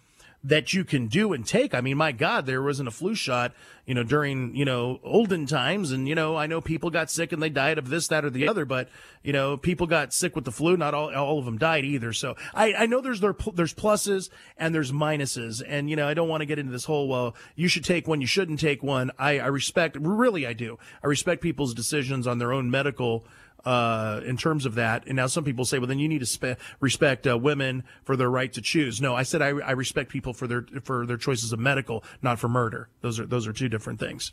that 0.44 0.72
you 0.72 0.84
can 0.84 1.06
do 1.06 1.32
and 1.32 1.46
take. 1.46 1.72
I 1.74 1.80
mean, 1.80 1.96
my 1.96 2.10
God, 2.10 2.46
there 2.46 2.62
wasn't 2.62 2.88
a 2.88 2.92
flu 2.92 3.14
shot, 3.14 3.54
you 3.86 3.94
know, 3.94 4.02
during, 4.02 4.56
you 4.56 4.64
know, 4.64 4.98
olden 5.04 5.46
times. 5.46 5.92
And, 5.92 6.08
you 6.08 6.16
know, 6.16 6.36
I 6.36 6.46
know 6.46 6.60
people 6.60 6.90
got 6.90 7.10
sick 7.10 7.30
and 7.32 7.40
they 7.40 7.48
died 7.48 7.78
of 7.78 7.90
this, 7.90 8.08
that, 8.08 8.24
or 8.24 8.30
the 8.30 8.48
other, 8.48 8.64
but, 8.64 8.88
you 9.22 9.32
know, 9.32 9.56
people 9.56 9.86
got 9.86 10.12
sick 10.12 10.34
with 10.34 10.44
the 10.44 10.50
flu. 10.50 10.76
Not 10.76 10.94
all, 10.94 11.14
all 11.14 11.38
of 11.38 11.44
them 11.44 11.58
died 11.58 11.84
either. 11.84 12.12
So 12.12 12.34
I, 12.54 12.74
I 12.74 12.86
know 12.86 13.00
there's, 13.00 13.20
there, 13.20 13.36
there's 13.54 13.74
pluses 13.74 14.30
and 14.56 14.74
there's 14.74 14.90
minuses. 14.90 15.62
And, 15.64 15.88
you 15.88 15.94
know, 15.94 16.08
I 16.08 16.14
don't 16.14 16.28
want 16.28 16.40
to 16.40 16.46
get 16.46 16.58
into 16.58 16.72
this 16.72 16.86
whole, 16.86 17.06
well, 17.06 17.36
you 17.54 17.68
should 17.68 17.84
take 17.84 18.08
one, 18.08 18.20
you 18.20 18.26
shouldn't 18.26 18.58
take 18.58 18.82
one. 18.82 19.12
I, 19.18 19.38
I 19.38 19.46
respect, 19.46 19.96
really, 20.00 20.44
I 20.44 20.54
do. 20.54 20.76
I 21.04 21.06
respect 21.06 21.40
people's 21.40 21.72
decisions 21.72 22.26
on 22.26 22.38
their 22.38 22.52
own 22.52 22.68
medical, 22.68 23.24
uh, 23.64 24.20
in 24.24 24.36
terms 24.36 24.66
of 24.66 24.74
that. 24.74 25.06
And 25.06 25.16
now 25.16 25.26
some 25.26 25.44
people 25.44 25.64
say, 25.64 25.78
well, 25.78 25.86
then 25.86 25.98
you 25.98 26.08
need 26.08 26.20
to 26.20 26.26
spe- 26.26 26.58
respect 26.80 27.26
uh, 27.26 27.38
women 27.38 27.84
for 28.04 28.16
their 28.16 28.30
right 28.30 28.52
to 28.52 28.60
choose. 28.60 29.00
No, 29.00 29.14
I 29.14 29.22
said 29.22 29.42
I, 29.42 29.48
I 29.48 29.72
respect 29.72 30.10
people 30.10 30.32
for 30.32 30.46
their 30.46 30.66
for 30.84 31.06
their 31.06 31.16
choices 31.16 31.52
of 31.52 31.58
medical, 31.58 32.04
not 32.20 32.38
for 32.38 32.48
murder. 32.48 32.88
Those 33.00 33.20
are 33.20 33.26
those 33.26 33.46
are 33.46 33.52
two 33.52 33.68
different 33.68 34.00
things. 34.00 34.32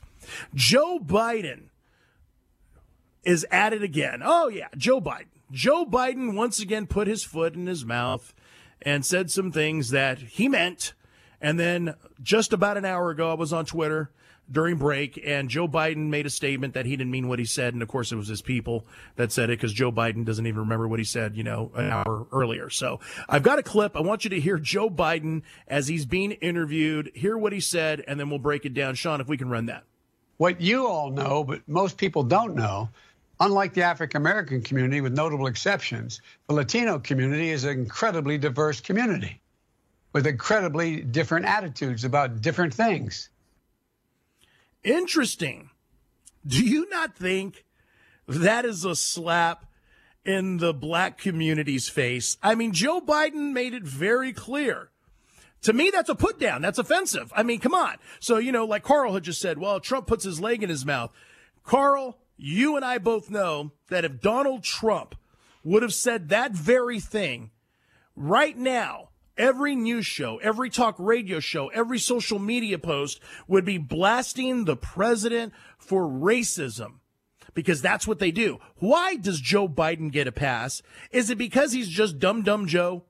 Joe 0.53 0.99
Biden 0.99 1.69
is 3.23 3.45
at 3.51 3.73
it 3.73 3.83
again. 3.83 4.21
Oh 4.23 4.47
yeah, 4.47 4.67
Joe 4.77 5.01
Biden. 5.01 5.27
Joe 5.51 5.85
Biden 5.85 6.35
once 6.35 6.59
again 6.59 6.87
put 6.87 7.07
his 7.07 7.23
foot 7.23 7.55
in 7.55 7.67
his 7.67 7.83
mouth 7.83 8.33
and 8.81 9.05
said 9.05 9.31
some 9.31 9.51
things 9.51 9.89
that 9.89 10.19
he 10.19 10.47
meant. 10.47 10.93
And 11.41 11.59
then 11.59 11.95
just 12.21 12.53
about 12.53 12.77
an 12.77 12.85
hour 12.85 13.09
ago, 13.09 13.31
I 13.31 13.33
was 13.33 13.53
on 13.53 13.65
Twitter 13.65 14.11
during 14.51 14.77
break, 14.77 15.21
and 15.25 15.49
Joe 15.49 15.67
Biden 15.67 16.09
made 16.09 16.25
a 16.25 16.29
statement 16.29 16.73
that 16.73 16.85
he 16.85 16.95
didn't 16.95 17.11
mean 17.11 17.27
what 17.27 17.39
he 17.39 17.45
said, 17.45 17.73
and 17.73 17.83
of 17.83 17.87
course 17.87 18.11
it 18.11 18.15
was 18.15 18.27
his 18.27 18.41
people 18.41 18.85
that 19.15 19.31
said 19.31 19.49
it 19.49 19.59
because 19.59 19.73
Joe 19.73 19.91
Biden 19.91 20.25
doesn't 20.25 20.45
even 20.45 20.61
remember 20.61 20.87
what 20.87 20.99
he 20.99 21.05
said, 21.05 21.35
you 21.35 21.43
know, 21.43 21.71
an 21.75 21.89
hour 21.89 22.27
earlier. 22.31 22.69
So 22.69 22.99
I've 23.27 23.43
got 23.43 23.59
a 23.59 23.63
clip. 23.63 23.95
I 23.95 24.01
want 24.01 24.23
you 24.23 24.29
to 24.31 24.39
hear 24.39 24.57
Joe 24.57 24.89
Biden 24.89 25.43
as 25.67 25.87
he's 25.87 26.05
being 26.05 26.31
interviewed, 26.31 27.11
hear 27.13 27.37
what 27.37 27.53
he 27.53 27.59
said, 27.59 28.03
and 28.07 28.19
then 28.19 28.29
we'll 28.29 28.39
break 28.39 28.65
it 28.65 28.73
down. 28.73 28.95
Sean, 28.95 29.21
if 29.21 29.27
we 29.27 29.37
can 29.37 29.49
run 29.49 29.67
that. 29.67 29.83
What 30.37 30.61
you 30.61 30.87
all 30.87 31.11
know, 31.11 31.43
but 31.43 31.67
most 31.67 31.97
people 31.97 32.23
don't 32.23 32.55
know, 32.55 32.89
unlike 33.39 33.73
the 33.73 33.83
African 33.83 34.21
American 34.21 34.61
community, 34.61 35.01
with 35.01 35.13
notable 35.13 35.47
exceptions, 35.47 36.21
the 36.47 36.53
Latino 36.53 36.97
community 36.99 37.49
is 37.49 37.65
an 37.65 37.71
incredibly 37.71 38.37
diverse 38.37 38.79
community 38.81 39.41
with 40.13 40.25
incredibly 40.25 41.01
different 41.01 41.45
attitudes 41.45 42.03
about 42.03 42.41
different 42.41 42.73
things. 42.73 43.29
Interesting. 44.83 45.69
Do 46.45 46.63
you 46.63 46.87
not 46.89 47.15
think 47.15 47.65
that 48.27 48.65
is 48.65 48.85
a 48.85 48.95
slap 48.95 49.65
in 50.25 50.57
the 50.57 50.73
black 50.73 51.17
community's 51.17 51.89
face? 51.89 52.37
I 52.41 52.55
mean, 52.55 52.71
Joe 52.71 53.01
Biden 53.01 53.51
made 53.51 53.73
it 53.73 53.83
very 53.83 54.33
clear. 54.33 54.89
To 55.63 55.73
me, 55.73 55.89
that's 55.91 56.09
a 56.09 56.15
put 56.15 56.39
down. 56.39 56.61
That's 56.61 56.79
offensive. 56.79 57.33
I 57.35 57.43
mean, 57.43 57.59
come 57.59 57.73
on. 57.73 57.97
So, 58.21 58.37
you 58.37 58.51
know, 58.51 58.65
like 58.65 58.83
Carl 58.83 59.13
had 59.13 59.23
just 59.23 59.41
said, 59.41 59.57
well, 59.57 59.79
Trump 59.81 60.07
puts 60.07 60.23
his 60.23 60.39
leg 60.39 60.63
in 60.63 60.69
his 60.69 60.85
mouth. 60.85 61.11
Carl, 61.63 62.17
you 62.37 62.77
and 62.77 62.85
I 62.85 62.97
both 62.97 63.29
know 63.29 63.71
that 63.89 64.05
if 64.05 64.21
Donald 64.21 64.63
Trump 64.63 65.15
would 65.63 65.83
have 65.83 65.93
said 65.93 66.29
that 66.29 66.53
very 66.53 67.01
thing 67.01 67.51
right 68.15 68.57
now, 68.57 69.08
every 69.39 69.75
news 69.75 70.05
show, 70.05 70.37
every 70.37 70.69
talk 70.69 70.95
radio 70.99 71.39
show, 71.39 71.69
every 71.69 71.97
social 71.97 72.37
media 72.37 72.77
post 72.77 73.19
would 73.47 73.65
be 73.65 73.79
blasting 73.79 74.65
the 74.65 74.75
president 74.75 75.53
for 75.79 76.03
racism 76.03 76.95
because 77.55 77.81
that's 77.81 78.05
what 78.05 78.19
they 78.19 78.31
do. 78.31 78.59
Why 78.75 79.15
does 79.15 79.39
Joe 79.39 79.67
Biden 79.67 80.11
get 80.11 80.27
a 80.27 80.31
pass? 80.31 80.83
Is 81.11 81.29
it 81.29 81.37
because 81.37 81.71
he's 81.71 81.89
just 81.89 82.19
dumb, 82.19 82.43
dumb 82.43 82.67
Joe? 82.67 83.03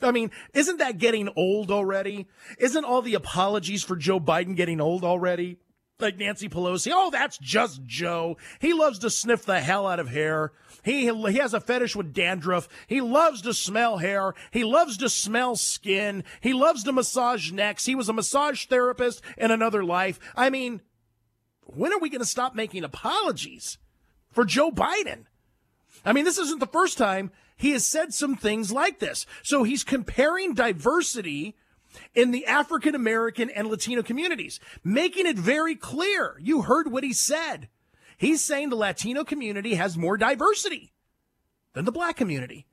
I 0.00 0.10
mean, 0.10 0.30
isn't 0.52 0.78
that 0.78 0.98
getting 0.98 1.28
old 1.36 1.70
already? 1.70 2.26
Isn't 2.58 2.84
all 2.84 3.02
the 3.02 3.14
apologies 3.14 3.82
for 3.82 3.96
Joe 3.96 4.20
Biden 4.20 4.56
getting 4.56 4.80
old 4.80 5.04
already? 5.04 5.58
Like 6.04 6.18
Nancy 6.18 6.50
Pelosi, 6.50 6.92
oh, 6.94 7.10
that's 7.10 7.38
just 7.38 7.82
Joe. 7.84 8.36
He 8.60 8.74
loves 8.74 8.98
to 8.98 9.08
sniff 9.10 9.46
the 9.46 9.60
hell 9.60 9.86
out 9.86 9.98
of 9.98 10.08
hair. 10.08 10.52
He, 10.84 11.06
he 11.06 11.38
has 11.38 11.54
a 11.54 11.60
fetish 11.60 11.96
with 11.96 12.12
dandruff. 12.12 12.68
He 12.86 13.00
loves 13.00 13.40
to 13.42 13.54
smell 13.54 13.96
hair. 13.96 14.34
He 14.50 14.64
loves 14.64 14.98
to 14.98 15.08
smell 15.08 15.56
skin. 15.56 16.22
He 16.42 16.52
loves 16.52 16.84
to 16.84 16.92
massage 16.92 17.50
necks. 17.52 17.86
He 17.86 17.94
was 17.94 18.10
a 18.10 18.12
massage 18.12 18.66
therapist 18.66 19.22
in 19.38 19.50
another 19.50 19.82
life. 19.82 20.20
I 20.36 20.50
mean, 20.50 20.82
when 21.62 21.90
are 21.92 21.98
we 21.98 22.10
going 22.10 22.20
to 22.20 22.26
stop 22.26 22.54
making 22.54 22.84
apologies 22.84 23.78
for 24.30 24.44
Joe 24.44 24.70
Biden? 24.70 25.24
I 26.04 26.12
mean, 26.12 26.26
this 26.26 26.38
isn't 26.38 26.60
the 26.60 26.66
first 26.66 26.98
time 26.98 27.32
he 27.56 27.70
has 27.70 27.86
said 27.86 28.12
some 28.12 28.36
things 28.36 28.70
like 28.70 28.98
this. 28.98 29.24
So 29.42 29.62
he's 29.62 29.84
comparing 29.84 30.52
diversity 30.52 31.56
in 32.14 32.30
the 32.30 32.46
African 32.46 32.94
American 32.94 33.50
and 33.50 33.68
Latino 33.68 34.02
communities, 34.02 34.60
making 34.82 35.26
it 35.26 35.36
very 35.36 35.74
clear. 35.74 36.36
You 36.40 36.62
heard 36.62 36.90
what 36.90 37.04
he 37.04 37.12
said. 37.12 37.68
He's 38.16 38.42
saying 38.42 38.70
the 38.70 38.76
Latino 38.76 39.24
community 39.24 39.74
has 39.74 39.96
more 39.96 40.16
diversity 40.16 40.92
than 41.72 41.84
the 41.84 41.92
black 41.92 42.16
community. 42.16 42.66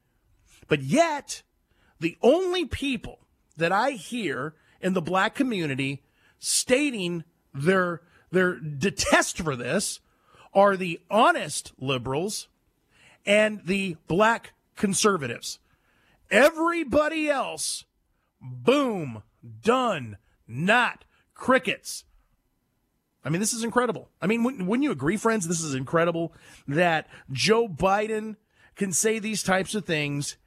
But 0.67 0.81
yet, 0.83 1.43
the 1.99 2.17
only 2.21 2.65
people 2.65 3.19
that 3.57 3.71
I 3.71 3.91
hear 3.91 4.55
in 4.79 4.93
the 4.93 5.01
black 5.01 5.35
community 5.35 6.03
stating 6.39 7.23
their 7.53 8.01
their 8.31 8.55
detest 8.55 9.39
for 9.39 9.55
this 9.55 9.99
are 10.53 10.77
the 10.77 10.99
honest 11.09 11.73
liberals 11.77 12.47
and 13.25 13.61
the 13.65 13.97
black 14.07 14.53
conservatives. 14.75 15.59
Everybody 16.29 17.29
else, 17.29 17.85
boom, 18.41 19.23
done, 19.61 20.17
not 20.47 21.05
crickets. 21.33 22.05
I 23.23 23.29
mean, 23.29 23.39
this 23.39 23.53
is 23.53 23.63
incredible. 23.63 24.09
I 24.21 24.27
mean, 24.27 24.43
wouldn't, 24.43 24.67
wouldn't 24.67 24.83
you 24.83 24.91
agree, 24.91 25.17
friends? 25.17 25.47
This 25.47 25.61
is 25.61 25.75
incredible 25.75 26.33
that 26.67 27.07
Joe 27.31 27.67
Biden 27.67 28.35
can 28.75 28.91
say 28.91 29.19
these 29.19 29.43
types 29.43 29.75
of 29.75 29.85
things 29.85 30.37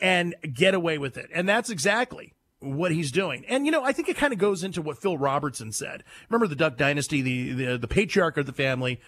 and 0.00 0.34
get 0.52 0.74
away 0.74 0.96
with 0.96 1.16
it. 1.16 1.28
And 1.34 1.48
that's 1.48 1.70
exactly 1.70 2.34
what 2.60 2.92
he's 2.92 3.10
doing. 3.10 3.44
And, 3.48 3.66
you 3.66 3.72
know, 3.72 3.82
I 3.82 3.92
think 3.92 4.08
it 4.08 4.16
kind 4.16 4.32
of 4.32 4.38
goes 4.38 4.62
into 4.62 4.80
what 4.80 4.98
Phil 4.98 5.18
Robertson 5.18 5.72
said. 5.72 6.04
Remember 6.28 6.46
the 6.46 6.54
Duck 6.54 6.76
Dynasty, 6.76 7.20
the, 7.20 7.52
the, 7.52 7.78
the 7.78 7.88
patriarch 7.88 8.36
of 8.36 8.46
the 8.46 8.52
family? 8.52 9.00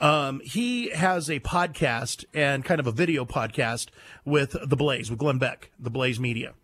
Um, 0.00 0.40
he 0.44 0.90
has 0.90 1.30
a 1.30 1.40
podcast 1.40 2.24
and 2.34 2.64
kind 2.64 2.80
of 2.80 2.86
a 2.86 2.92
video 2.92 3.24
podcast 3.24 3.88
with 4.24 4.56
The 4.62 4.76
Blaze, 4.76 5.08
with 5.08 5.18
Glenn 5.18 5.38
Beck, 5.38 5.70
The 5.78 5.90
Blaze 5.90 6.20
Media. 6.20 6.54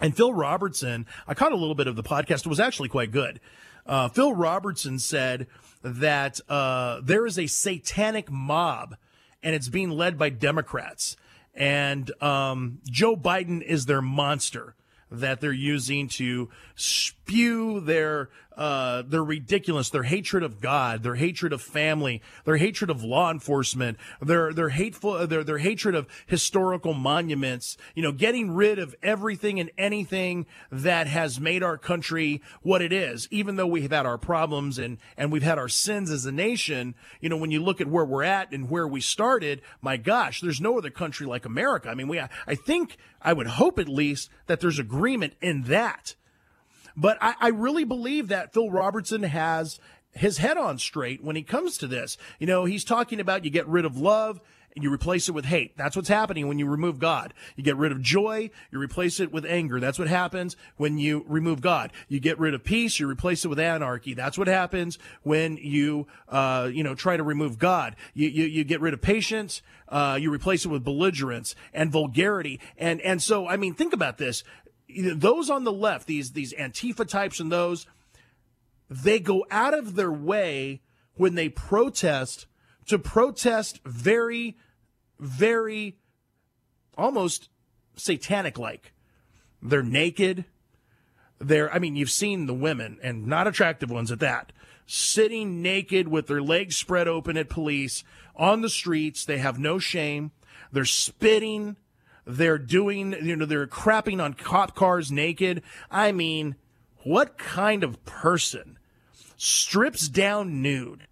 And 0.00 0.16
Phil 0.16 0.32
Robertson, 0.32 1.06
I 1.26 1.34
caught 1.34 1.52
a 1.52 1.56
little 1.56 1.74
bit 1.74 1.86
of 1.86 1.96
the 1.96 2.02
podcast. 2.02 2.40
It 2.40 2.46
was 2.46 2.60
actually 2.60 2.88
quite 2.88 3.10
good. 3.10 3.40
Uh, 3.86 4.08
Phil 4.08 4.32
Robertson 4.32 4.98
said 4.98 5.46
that 5.82 6.40
uh, 6.48 7.00
there 7.02 7.26
is 7.26 7.38
a 7.38 7.46
satanic 7.46 8.30
mob 8.30 8.96
and 9.42 9.54
it's 9.54 9.68
being 9.68 9.90
led 9.90 10.18
by 10.18 10.30
Democrats. 10.30 11.16
And 11.54 12.10
um, 12.22 12.80
Joe 12.90 13.16
Biden 13.16 13.62
is 13.62 13.86
their 13.86 14.02
monster 14.02 14.74
that 15.10 15.40
they're 15.40 15.52
using 15.52 16.08
to 16.08 16.50
spew 17.24 17.80
their 17.80 18.28
uh, 18.56 19.02
their 19.02 19.24
ridiculous, 19.24 19.90
their 19.90 20.04
hatred 20.04 20.44
of 20.44 20.60
God, 20.60 21.02
their 21.02 21.16
hatred 21.16 21.52
of 21.52 21.60
family, 21.60 22.22
their 22.44 22.56
hatred 22.56 22.88
of 22.88 23.02
law 23.02 23.30
enforcement, 23.30 23.98
their 24.20 24.52
their 24.52 24.68
hateful, 24.68 25.26
their 25.26 25.42
their 25.42 25.58
hatred 25.58 25.94
of 25.94 26.06
historical 26.26 26.94
monuments. 26.94 27.76
You 27.94 28.02
know, 28.02 28.12
getting 28.12 28.52
rid 28.52 28.78
of 28.78 28.94
everything 29.02 29.58
and 29.58 29.70
anything 29.76 30.46
that 30.70 31.08
has 31.08 31.40
made 31.40 31.62
our 31.62 31.78
country 31.78 32.42
what 32.62 32.82
it 32.82 32.92
is. 32.92 33.26
Even 33.30 33.56
though 33.56 33.66
we've 33.66 33.90
had 33.90 34.06
our 34.06 34.18
problems 34.18 34.78
and 34.78 34.98
and 35.16 35.32
we've 35.32 35.42
had 35.42 35.58
our 35.58 35.68
sins 35.68 36.10
as 36.10 36.26
a 36.26 36.32
nation, 36.32 36.94
you 37.20 37.28
know, 37.28 37.38
when 37.38 37.50
you 37.50 37.60
look 37.62 37.80
at 37.80 37.88
where 37.88 38.04
we're 38.04 38.22
at 38.22 38.52
and 38.52 38.70
where 38.70 38.86
we 38.86 39.00
started, 39.00 39.62
my 39.80 39.96
gosh, 39.96 40.40
there's 40.40 40.60
no 40.60 40.78
other 40.78 40.90
country 40.90 41.26
like 41.26 41.44
America. 41.44 41.88
I 41.88 41.94
mean, 41.94 42.06
we 42.06 42.20
I 42.20 42.54
think 42.54 42.98
I 43.20 43.32
would 43.32 43.48
hope 43.48 43.78
at 43.80 43.88
least 43.88 44.30
that 44.46 44.60
there's 44.60 44.78
agreement 44.78 45.34
in 45.40 45.62
that 45.64 46.14
but 46.96 47.18
I, 47.20 47.34
I 47.40 47.48
really 47.48 47.84
believe 47.84 48.28
that 48.28 48.52
Phil 48.52 48.70
Robertson 48.70 49.22
has 49.22 49.80
his 50.12 50.38
head 50.38 50.56
on 50.56 50.78
straight 50.78 51.22
when 51.22 51.36
he 51.36 51.42
comes 51.42 51.76
to 51.78 51.86
this. 51.86 52.16
You 52.38 52.46
know, 52.46 52.64
he's 52.64 52.84
talking 52.84 53.20
about 53.20 53.44
you 53.44 53.50
get 53.50 53.66
rid 53.66 53.84
of 53.84 53.98
love 53.98 54.40
and 54.74 54.82
you 54.82 54.92
replace 54.92 55.28
it 55.28 55.32
with 55.32 55.44
hate. 55.44 55.76
That's 55.76 55.94
what's 55.94 56.08
happening 56.08 56.48
when 56.48 56.58
you 56.58 56.66
remove 56.66 56.98
God. 56.98 57.32
You 57.56 57.62
get 57.62 57.76
rid 57.76 57.92
of 57.92 58.02
joy, 58.02 58.50
you 58.72 58.78
replace 58.78 59.20
it 59.20 59.32
with 59.32 59.44
anger. 59.44 59.78
That's 59.78 59.98
what 59.98 60.08
happens 60.08 60.56
when 60.76 60.98
you 60.98 61.24
remove 61.28 61.60
God. 61.60 61.92
You 62.08 62.18
get 62.18 62.38
rid 62.38 62.54
of 62.54 62.64
peace, 62.64 62.98
you 62.98 63.08
replace 63.08 63.44
it 63.44 63.48
with 63.48 63.60
anarchy. 63.60 64.14
That's 64.14 64.36
what 64.36 64.48
happens 64.48 64.98
when 65.22 65.58
you, 65.58 66.06
uh, 66.28 66.70
you 66.72 66.82
know, 66.82 66.94
try 66.94 67.16
to 67.16 67.22
remove 67.22 67.58
God. 67.58 67.94
You, 68.14 68.28
you, 68.28 68.44
you 68.44 68.64
get 68.64 68.80
rid 68.80 68.94
of 68.94 69.00
patience, 69.00 69.62
uh, 69.88 70.18
you 70.20 70.32
replace 70.32 70.64
it 70.64 70.68
with 70.68 70.82
belligerence 70.82 71.54
and 71.72 71.92
vulgarity. 71.92 72.58
And, 72.76 73.00
and 73.02 73.22
so, 73.22 73.46
I 73.46 73.56
mean, 73.56 73.74
think 73.74 73.92
about 73.92 74.18
this. 74.18 74.42
Those 74.96 75.50
on 75.50 75.64
the 75.64 75.72
left, 75.72 76.06
these, 76.06 76.32
these 76.32 76.52
Antifa 76.54 77.06
types 77.06 77.40
and 77.40 77.50
those, 77.50 77.86
they 78.88 79.18
go 79.18 79.46
out 79.50 79.76
of 79.76 79.94
their 79.94 80.12
way 80.12 80.82
when 81.14 81.34
they 81.34 81.48
protest 81.48 82.46
to 82.86 82.98
protest 82.98 83.80
very, 83.84 84.56
very 85.18 85.96
almost 86.96 87.48
satanic 87.96 88.58
like. 88.58 88.92
They're 89.62 89.82
naked. 89.82 90.44
They're, 91.38 91.72
I 91.72 91.78
mean, 91.78 91.96
you've 91.96 92.10
seen 92.10 92.46
the 92.46 92.54
women 92.54 92.98
and 93.02 93.26
not 93.26 93.46
attractive 93.46 93.90
ones 93.90 94.12
at 94.12 94.20
that, 94.20 94.52
sitting 94.86 95.62
naked 95.62 96.08
with 96.08 96.26
their 96.26 96.42
legs 96.42 96.76
spread 96.76 97.08
open 97.08 97.36
at 97.36 97.48
police 97.48 98.04
on 98.36 98.60
the 98.60 98.68
streets. 98.68 99.24
They 99.24 99.38
have 99.38 99.58
no 99.58 99.78
shame. 99.78 100.32
They're 100.72 100.84
spitting. 100.84 101.76
They're 102.26 102.58
doing, 102.58 103.14
you 103.22 103.36
know, 103.36 103.44
they're 103.44 103.66
crapping 103.66 104.22
on 104.22 104.34
cop 104.34 104.74
cars 104.74 105.12
naked. 105.12 105.62
I 105.90 106.12
mean, 106.12 106.56
what 107.02 107.36
kind 107.36 107.84
of 107.84 108.04
person 108.04 108.78
strips 109.36 110.08
down 110.08 110.62
nude 110.62 111.06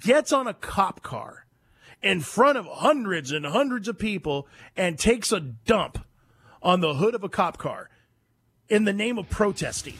gets 0.00 0.32
on 0.32 0.46
a 0.46 0.54
cop 0.54 1.02
car 1.02 1.46
in 2.02 2.20
front 2.20 2.58
of 2.58 2.66
hundreds 2.66 3.32
and 3.32 3.46
hundreds 3.46 3.88
of 3.88 3.98
people 3.98 4.46
and 4.76 4.98
takes 4.98 5.32
a 5.32 5.40
dump 5.40 6.04
on 6.62 6.80
the 6.80 6.94
hood 6.94 7.14
of 7.14 7.24
a 7.24 7.28
cop 7.28 7.56
car 7.56 7.88
in 8.68 8.84
the 8.84 8.92
name 8.92 9.18
of 9.18 9.28
protesting. 9.30 9.96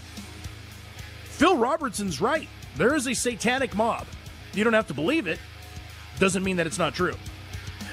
Phil 1.24 1.56
Robertson's 1.56 2.20
right. 2.20 2.48
There 2.76 2.94
is 2.94 3.06
a 3.06 3.14
satanic 3.14 3.74
mob. 3.74 4.06
You 4.52 4.64
don't 4.64 4.72
have 4.72 4.88
to 4.88 4.94
believe 4.94 5.26
it. 5.26 5.38
Doesn't 6.18 6.44
mean 6.44 6.56
that 6.56 6.66
it's 6.66 6.78
not 6.78 6.94
true. 6.94 7.14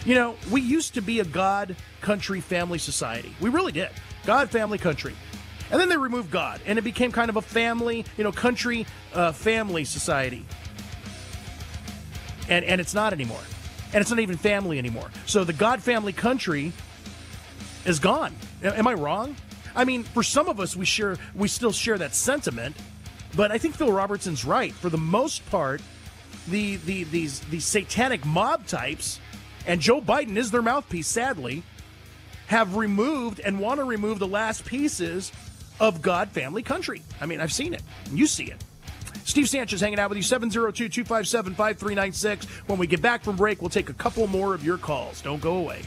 You 0.06 0.16
know, 0.16 0.36
we 0.50 0.62
used 0.62 0.96
to 0.96 1.02
be 1.02 1.20
a 1.20 1.26
God, 1.26 1.76
country, 2.02 2.42
family 2.42 2.80
society. 2.80 3.36
We 3.40 3.50
really 3.50 3.72
did. 3.72 3.90
God, 4.26 4.50
family, 4.50 4.78
country. 4.78 5.14
And 5.70 5.80
then 5.80 5.90
they 5.90 5.98
removed 5.98 6.32
God, 6.32 6.60
and 6.66 6.78
it 6.78 6.82
became 6.82 7.12
kind 7.12 7.30
of 7.30 7.38
a 7.38 7.42
family, 7.42 8.06
you 8.18 8.24
know, 8.24 8.32
country, 8.32 8.86
uh, 9.14 9.32
family 9.32 9.86
society 9.86 10.46
and 12.52 12.66
and 12.66 12.82
it's 12.82 12.94
not 12.94 13.14
anymore, 13.14 13.42
and 13.94 14.02
it's 14.02 14.12
not 14.12 14.20
even 14.20 14.38
family 14.38 14.78
anymore. 14.78 15.10
So 15.26 15.44
the 15.44 15.54
God 15.54 15.82
family 15.82 16.14
country 16.14 16.74
is 17.86 17.98
gone. 18.00 18.36
Am 18.62 18.88
I 18.88 18.94
wrong? 18.94 19.36
I 19.74 19.86
mean, 19.86 20.04
for 20.04 20.22
some 20.22 20.50
of 20.50 20.60
us, 20.60 20.76
we 20.76 20.86
share 20.86 21.18
we 21.34 21.48
still 21.48 21.72
share 21.72 21.98
that 21.98 22.14
sentiment, 22.14 22.76
but 23.36 23.52
I 23.52 23.58
think 23.58 23.76
Phil 23.76 23.92
Robertson's 23.92 24.46
right. 24.46 24.74
For 24.74 24.90
the 24.90 24.98
most 24.98 25.50
part, 25.50 25.82
the 26.48 26.76
the 26.76 27.06
these 27.06 27.40
these 27.40 27.66
satanic 27.66 28.26
mob 28.26 28.68
types, 28.68 29.20
and 29.66 29.82
Joe 29.82 30.02
Biden 30.02 30.38
is 30.38 30.52
their 30.52 30.62
mouthpiece. 30.62 31.08
Sadly, 31.08 31.64
have 32.48 32.76
removed 32.76 33.40
and 33.40 33.60
want 33.60 33.80
to 33.80 33.86
remove 33.86 34.20
the 34.20 34.28
last 34.28 34.66
pieces 34.66 35.32
of 35.80 36.02
God 36.02 36.30
family 36.30 36.64
country. 36.64 37.02
I 37.20 37.26
mean, 37.26 37.40
I've 37.40 37.54
seen 37.54 37.74
it. 37.74 37.82
You 38.12 38.28
see 38.28 38.46
it. 38.46 38.64
Steve 39.24 39.48
Sanchez 39.48 39.80
hanging 39.80 40.00
out 40.00 40.10
with 40.10 40.18
you, 40.18 40.24
702 40.24 40.90
257 40.90 41.54
5396. 41.54 42.46
When 42.68 42.80
we 42.80 42.88
get 42.88 43.02
back 43.02 43.24
from 43.24 43.36
break, 43.36 43.62
we'll 43.62 43.70
take 43.70 43.90
a 43.90 43.94
couple 43.94 44.28
more 44.28 44.54
of 44.54 44.66
your 44.66 44.78
calls. 44.78 45.22
Don't 45.22 45.42
go 45.42 45.58
away. 45.58 45.82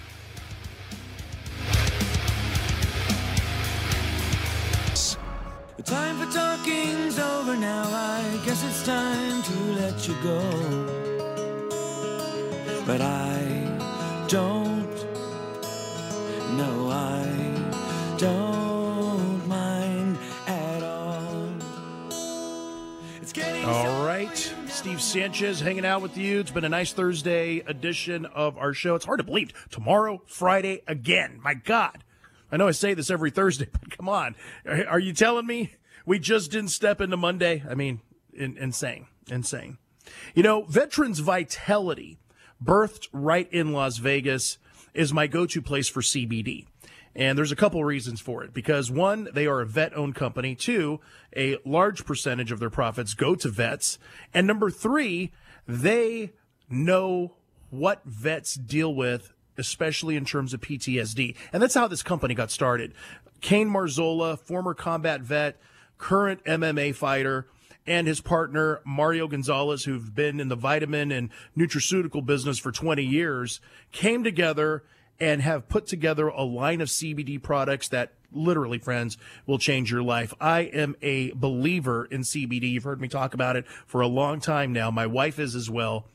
The 5.77 5.83
time 5.83 6.19
for 6.19 6.33
talking's 6.33 7.19
over 7.19 7.57
now. 7.57 7.85
I 7.85 8.41
guess 8.47 8.65
it's 8.65 8.87
time 8.87 9.43
to 9.43 9.53
let 9.73 10.09
you 10.09 10.15
go. 10.23 10.41
But 12.87 13.01
I 13.01 13.44
Sanchez 25.14 25.61
hanging 25.61 25.87
out 25.87 26.03
with 26.03 26.18
you. 26.18 26.40
It's 26.40 26.50
been 26.50 26.64
a 26.64 26.68
nice 26.68 26.92
Thursday 26.92 27.59
edition 27.59 28.27
of 28.27 28.59
our 28.59 28.72
show. 28.72 28.96
It's 28.96 29.05
hard 29.05 29.20
to 29.20 29.24
believe. 29.24 29.53
Tomorrow, 29.70 30.22
Friday 30.27 30.83
again. 30.88 31.38
My 31.40 31.55
God. 31.55 32.03
I 32.50 32.57
know 32.57 32.66
I 32.66 32.72
say 32.72 32.94
this 32.94 33.11
every 33.11 33.31
Thursday, 33.31 33.68
but 33.72 33.96
come 33.96 34.09
on. 34.09 34.35
Are 34.66 34.98
you 34.98 35.12
telling 35.12 35.46
me 35.46 35.77
we 36.05 36.18
just 36.18 36.50
didn't 36.50 36.70
step 36.70 37.00
into 37.00 37.16
Monday? 37.16 37.62
I 37.70 37.77
mean, 37.77 38.00
in, 38.33 38.59
insane. 38.59 39.07
Insane. 39.31 39.79
You 40.35 40.42
know, 40.42 40.64
Veterans 40.64 41.20
Vitality, 41.20 42.18
birthed 42.61 43.07
right 43.12 43.48
in 43.53 43.72
Las 43.72 43.98
Vegas, 43.98 44.59
is 44.94 45.12
my 45.12 45.29
go 45.29 45.46
to 45.46 45.62
place 45.62 45.88
for 45.88 46.00
CBD. 46.00 46.66
And 47.16 47.38
there's 47.38 47.53
a 47.53 47.57
couple 47.57 47.81
of 47.81 47.87
reasons 47.87 48.20
for 48.20 48.42
it. 48.42 48.53
Because 48.53 48.90
one, 48.90 49.29
they 49.33 49.46
are 49.46 49.61
a 49.61 49.66
vet 49.66 49.96
owned 49.96 50.14
company. 50.14 50.55
Two, 50.55 51.00
a 51.37 51.59
large 51.64 52.05
percentage 52.05 52.50
of 52.50 52.59
their 52.59 52.70
profits 52.70 53.14
go 53.14 53.35
to 53.37 53.48
vets. 53.48 53.98
And 54.33 54.46
number 54.46 54.70
three, 54.70 55.33
they 55.66 56.33
know 56.68 57.37
what 57.70 58.03
vets 58.05 58.55
deal 58.55 58.94
with, 58.94 59.33
especially 59.57 60.16
in 60.16 60.24
terms 60.24 60.55
of 60.55 60.61
PTSD. 60.61 61.37
And 61.53 61.62
that's 61.62 61.74
how 61.74 61.88
this 61.88 62.03
company 62.03 62.35
got 62.35 62.50
started. 62.50 62.94
Kane 63.40 63.68
Marzola, 63.68 64.38
former 64.38 64.74
combat 64.74 65.20
vet, 65.20 65.61
current 65.98 66.42
MMA 66.44 66.94
fighter, 66.94 67.46
and 67.87 68.07
his 68.07 68.20
partner 68.20 68.81
Mario 68.85 69.29
Gonzalez, 69.29 69.85
who've 69.85 70.14
been 70.14 70.40
in 70.40 70.48
the 70.48 70.57
vitamin 70.57 71.12
and 71.12 71.31
nutraceutical 71.57 72.24
business 72.24 72.59
for 72.59 72.72
20 72.72 73.03
years, 73.03 73.61
came 73.92 74.24
together 74.24 74.85
and 75.20 75.42
have 75.42 75.68
put 75.68 75.87
together 75.87 76.29
a 76.29 76.42
line 76.42 76.81
of 76.81 76.88
CBD 76.88 77.42
products 77.42 77.88
that 77.88 78.12
literally, 78.33 78.79
friends, 78.79 79.16
will 79.46 79.59
change 79.59 79.90
your 79.90 80.03
life. 80.03 80.35
I 80.40 80.62
am 80.62 80.96
a 81.03 81.31
believer 81.33 82.05
in 82.07 82.22
CBD. 82.22 82.70
You've 82.70 82.85
heard 82.85 83.00
me 83.00 83.09
talk 83.09 83.35
about 83.35 83.57
it 83.57 83.66
for 83.87 84.00
a 84.00 84.07
long 84.07 84.40
time 84.40 84.72
now. 84.72 84.90
My 84.90 85.07
wife 85.07 85.38
is 85.38 85.55
as 85.55 85.70
well. 85.70 86.07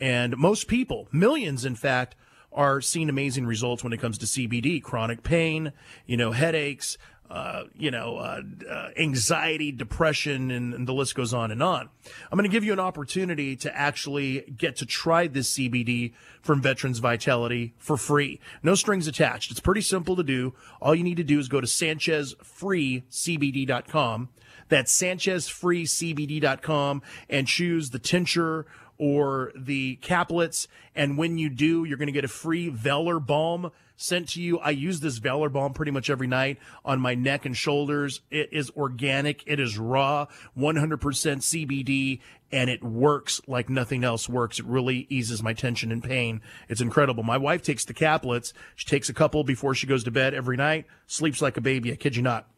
And 0.00 0.36
most 0.36 0.68
people, 0.68 1.08
millions, 1.12 1.64
in 1.64 1.74
fact, 1.74 2.14
are 2.52 2.80
seeing 2.80 3.08
amazing 3.08 3.46
results 3.46 3.84
when 3.84 3.92
it 3.92 4.00
comes 4.00 4.18
to 4.18 4.26
CBD, 4.26 4.82
chronic 4.82 5.22
pain, 5.22 5.72
you 6.06 6.16
know, 6.16 6.32
headaches, 6.32 6.98
uh, 7.30 7.64
you 7.76 7.90
know, 7.90 8.16
uh, 8.16 8.40
uh, 8.68 8.88
anxiety, 8.96 9.70
depression, 9.70 10.50
and, 10.50 10.72
and 10.72 10.88
the 10.88 10.94
list 10.94 11.14
goes 11.14 11.34
on 11.34 11.50
and 11.50 11.62
on. 11.62 11.90
I'm 12.30 12.38
going 12.38 12.48
to 12.48 12.54
give 12.54 12.64
you 12.64 12.72
an 12.72 12.80
opportunity 12.80 13.54
to 13.56 13.76
actually 13.76 14.50
get 14.56 14.76
to 14.76 14.86
try 14.86 15.26
this 15.26 15.52
CBD 15.54 16.14
from 16.40 16.62
Veterans 16.62 17.00
Vitality 17.00 17.74
for 17.76 17.98
free. 17.98 18.40
No 18.62 18.74
strings 18.74 19.06
attached. 19.06 19.50
It's 19.50 19.60
pretty 19.60 19.82
simple 19.82 20.16
to 20.16 20.22
do. 20.22 20.54
All 20.80 20.94
you 20.94 21.04
need 21.04 21.18
to 21.18 21.24
do 21.24 21.38
is 21.38 21.48
go 21.48 21.60
to 21.60 21.66
SanchezFreeCBD.com. 21.66 24.28
That's 24.70 24.98
SanchezFreeCBD.com 24.98 27.02
and 27.28 27.46
choose 27.46 27.90
the 27.90 27.98
tincture 27.98 28.64
or 28.98 29.52
the 29.56 29.98
caplets. 30.02 30.66
And 30.94 31.16
when 31.16 31.38
you 31.38 31.48
do, 31.48 31.84
you're 31.84 31.98
going 31.98 32.06
to 32.06 32.12
get 32.12 32.24
a 32.24 32.28
free 32.28 32.70
Velar 32.70 33.24
balm 33.24 33.70
sent 33.96 34.28
to 34.30 34.40
you. 34.40 34.58
I 34.58 34.70
use 34.70 35.00
this 35.00 35.18
Velar 35.18 35.52
balm 35.52 35.74
pretty 35.74 35.90
much 35.90 36.08
every 36.08 36.26
night 36.26 36.58
on 36.84 37.00
my 37.00 37.14
neck 37.14 37.44
and 37.44 37.56
shoulders. 37.56 38.20
It 38.30 38.48
is 38.52 38.70
organic. 38.70 39.42
It 39.46 39.60
is 39.60 39.76
raw, 39.76 40.26
100% 40.56 40.98
CBD, 40.98 42.20
and 42.50 42.70
it 42.70 42.82
works 42.82 43.40
like 43.46 43.68
nothing 43.68 44.04
else 44.04 44.28
works. 44.28 44.58
It 44.58 44.66
really 44.66 45.06
eases 45.10 45.42
my 45.42 45.52
tension 45.52 45.92
and 45.92 46.02
pain. 46.02 46.40
It's 46.68 46.80
incredible. 46.80 47.22
My 47.22 47.36
wife 47.36 47.62
takes 47.62 47.84
the 47.84 47.94
caplets. 47.94 48.52
She 48.76 48.86
takes 48.86 49.08
a 49.08 49.14
couple 49.14 49.44
before 49.44 49.74
she 49.74 49.86
goes 49.86 50.04
to 50.04 50.10
bed 50.10 50.32
every 50.32 50.56
night, 50.56 50.86
sleeps 51.06 51.42
like 51.42 51.56
a 51.56 51.60
baby. 51.60 51.92
I 51.92 51.96
kid 51.96 52.16
you 52.16 52.22
not. 52.22 52.48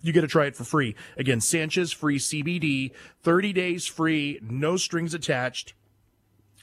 You 0.00 0.12
get 0.12 0.22
to 0.22 0.28
try 0.28 0.46
it 0.46 0.56
for 0.56 0.64
free. 0.64 0.94
Again, 1.16 1.40
Sanchez 1.40 1.92
free 1.92 2.18
CBD, 2.18 2.92
30 3.22 3.52
days 3.52 3.86
free, 3.86 4.38
no 4.42 4.76
strings 4.76 5.14
attached. 5.14 5.74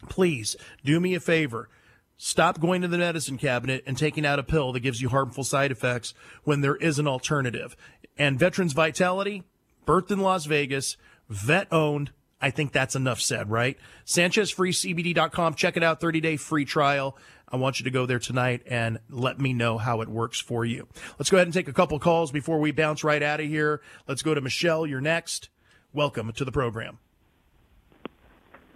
Please 0.09 0.55
do 0.83 0.99
me 0.99 1.15
a 1.15 1.19
favor. 1.19 1.69
Stop 2.17 2.59
going 2.59 2.81
to 2.81 2.87
the 2.87 2.97
medicine 2.97 3.37
cabinet 3.37 3.83
and 3.85 3.97
taking 3.97 4.25
out 4.25 4.39
a 4.39 4.43
pill 4.43 4.71
that 4.71 4.79
gives 4.79 5.01
you 5.01 5.09
harmful 5.09 5.43
side 5.43 5.71
effects 5.71 6.13
when 6.43 6.61
there 6.61 6.75
is 6.75 6.99
an 6.99 7.07
alternative. 7.07 7.75
And 8.17 8.39
Veterans 8.39 8.73
Vitality, 8.73 9.43
birthed 9.85 10.11
in 10.11 10.19
Las 10.19 10.45
Vegas, 10.45 10.95
vet 11.27 11.67
owned. 11.71 12.11
I 12.43 12.49
think 12.49 12.73
that's 12.73 12.93
enough 12.93 13.21
said, 13.21 13.49
right? 13.49 13.77
SanchezFreeCBD.com. 14.05 15.53
Check 15.53 15.77
it 15.77 15.83
out. 15.83 16.01
30 16.01 16.19
day 16.19 16.35
free 16.35 16.65
trial. 16.65 17.17
I 17.47 17.55
want 17.55 17.79
you 17.79 17.85
to 17.85 17.89
go 17.89 18.05
there 18.05 18.19
tonight 18.19 18.63
and 18.65 18.99
let 19.09 19.39
me 19.39 19.53
know 19.53 19.77
how 19.77 20.01
it 20.01 20.09
works 20.09 20.41
for 20.41 20.65
you. 20.65 20.89
Let's 21.17 21.29
go 21.29 21.37
ahead 21.37 21.47
and 21.47 21.53
take 21.53 21.69
a 21.69 21.73
couple 21.73 21.97
calls 21.99 22.31
before 22.31 22.59
we 22.59 22.71
bounce 22.71 23.01
right 23.01 23.23
out 23.23 23.39
of 23.39 23.45
here. 23.45 23.81
Let's 24.09 24.23
go 24.23 24.33
to 24.33 24.41
Michelle. 24.41 24.85
You're 24.85 24.99
next. 24.99 25.47
Welcome 25.93 26.33
to 26.33 26.43
the 26.43 26.51
program. 26.51 26.97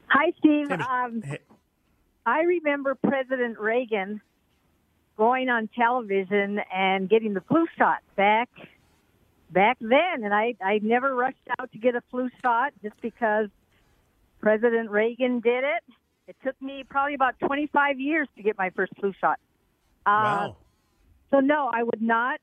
Hi, 0.08 0.32
Steve. 0.40 0.70
Hey, 0.70 0.76
um, 0.76 1.22
hey- 1.22 1.40
I 2.26 2.44
remember 2.44 2.96
President 2.96 3.60
Reagan 3.60 4.22
going 5.18 5.50
on 5.50 5.68
television 5.78 6.62
and 6.74 7.10
getting 7.10 7.34
the 7.34 7.42
flu 7.42 7.66
shot 7.78 8.00
back 8.16 8.50
back 9.50 9.78
then, 9.80 10.24
and 10.24 10.34
I 10.34 10.56
I 10.64 10.80
never 10.82 11.14
rushed 11.16 11.38
out 11.60 11.72
to 11.72 11.78
get 11.78 11.96
a 11.96 12.02
flu 12.12 12.30
shot 12.42 12.74
just 12.82 13.00
because 13.02 13.50
President 14.42 14.90
Reagan 14.90 15.40
did 15.40 15.64
it. 15.64 15.84
It 16.28 16.36
took 16.44 16.62
me 16.62 16.84
probably 16.88 17.14
about 17.14 17.40
25 17.40 18.00
years 18.00 18.28
to 18.36 18.44
get 18.44 18.58
my 18.58 18.70
first 18.72 18.94
flu 19.00 19.14
shot. 19.20 19.40
Uh, 20.06 20.10
Wow. 20.10 20.58
So 21.30 21.40
no, 21.42 21.70
I 21.74 21.84
would 21.84 22.02
not 22.02 22.40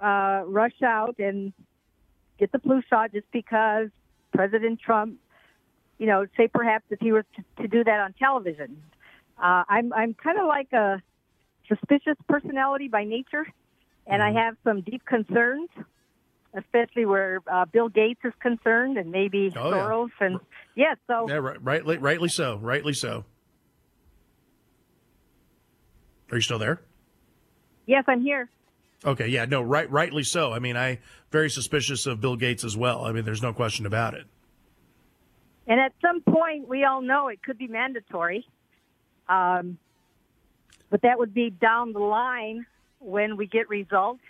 uh, 0.00 0.42
rush 0.46 0.82
out 0.82 1.18
and 1.18 1.52
get 2.38 2.52
the 2.52 2.58
flu 2.58 2.82
shot 2.88 3.12
just 3.12 3.30
because 3.32 3.88
President 4.34 4.80
Trump, 4.80 5.18
you 5.98 6.06
know, 6.06 6.26
say 6.36 6.48
perhaps 6.48 6.84
if 6.90 7.00
he 7.00 7.12
was 7.12 7.24
to, 7.36 7.62
to 7.62 7.68
do 7.68 7.84
that 7.84 8.00
on 8.00 8.12
television. 8.14 8.82
Uh, 9.38 9.64
I'm 9.68 9.92
I'm 9.92 10.14
kind 10.14 10.38
of 10.38 10.46
like 10.46 10.72
a 10.72 11.00
suspicious 11.68 12.16
personality 12.28 12.88
by 12.88 13.04
nature, 13.04 13.46
and 14.06 14.22
I 14.22 14.32
have 14.32 14.56
some 14.64 14.82
deep 14.82 15.04
concerns, 15.04 15.70
especially 16.54 17.04
where 17.06 17.40
uh, 17.50 17.64
Bill 17.64 17.88
Gates 17.88 18.20
is 18.24 18.32
concerned, 18.40 18.98
and 18.98 19.10
maybe 19.10 19.52
Oh, 19.56 19.70
yeah. 19.70 19.76
Soros, 19.76 20.10
and 20.20 20.40
yes, 20.74 20.96
so 21.06 21.26
Yeah, 21.28 21.36
right, 21.36 21.62
rightly, 21.62 21.98
rightly 21.98 22.28
so. 22.28 22.56
Rightly 22.56 22.92
so. 22.92 23.24
Are 26.30 26.36
you 26.36 26.42
still 26.42 26.58
there? 26.58 26.80
yes, 27.86 28.04
I'm 28.06 28.22
here. 28.22 28.48
Okay, 29.04 29.26
yeah, 29.26 29.44
no, 29.44 29.60
right, 29.62 29.90
rightly 29.90 30.22
so. 30.22 30.52
I 30.52 30.60
mean, 30.60 30.76
I 30.76 31.00
very 31.30 31.50
suspicious 31.50 32.06
of 32.06 32.20
Bill 32.20 32.36
Gates 32.36 32.62
as 32.62 32.76
well. 32.76 33.04
I 33.04 33.12
mean, 33.12 33.24
there's 33.24 33.42
no 33.42 33.52
question 33.52 33.84
about 33.84 34.14
it. 34.14 34.26
And 35.66 35.80
at 35.80 35.92
some 36.00 36.20
point, 36.20 36.68
we 36.68 36.84
all 36.84 37.00
know 37.02 37.28
it 37.28 37.42
could 37.42 37.58
be 37.58 37.66
mandatory. 37.66 38.46
Um, 39.28 39.78
but 40.90 41.02
that 41.02 41.18
would 41.18 41.34
be 41.34 41.50
down 41.50 41.92
the 41.92 41.98
line 42.00 42.66
when 43.00 43.36
we 43.36 43.46
get 43.46 43.68
results 43.68 44.20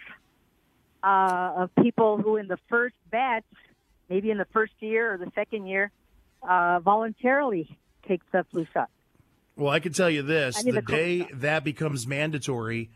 uh, 1.02 1.52
of 1.56 1.74
people 1.76 2.18
who, 2.18 2.36
in 2.36 2.48
the 2.48 2.58
first 2.68 2.94
batch, 3.10 3.44
maybe 4.08 4.30
in 4.30 4.38
the 4.38 4.46
first 4.52 4.72
year 4.80 5.14
or 5.14 5.18
the 5.18 5.30
second 5.34 5.66
year, 5.66 5.90
uh, 6.42 6.80
voluntarily 6.80 7.78
take 8.06 8.20
the 8.32 8.44
flu 8.50 8.66
shot. 8.72 8.90
Well, 9.56 9.70
I 9.70 9.80
can 9.80 9.92
tell 9.92 10.10
you 10.10 10.22
this: 10.22 10.58
I 10.58 10.62
need 10.62 10.74
the 10.74 10.82
cool 10.82 10.96
day 10.96 11.28
that 11.34 11.64
becomes 11.64 12.06
mandatory 12.06 12.90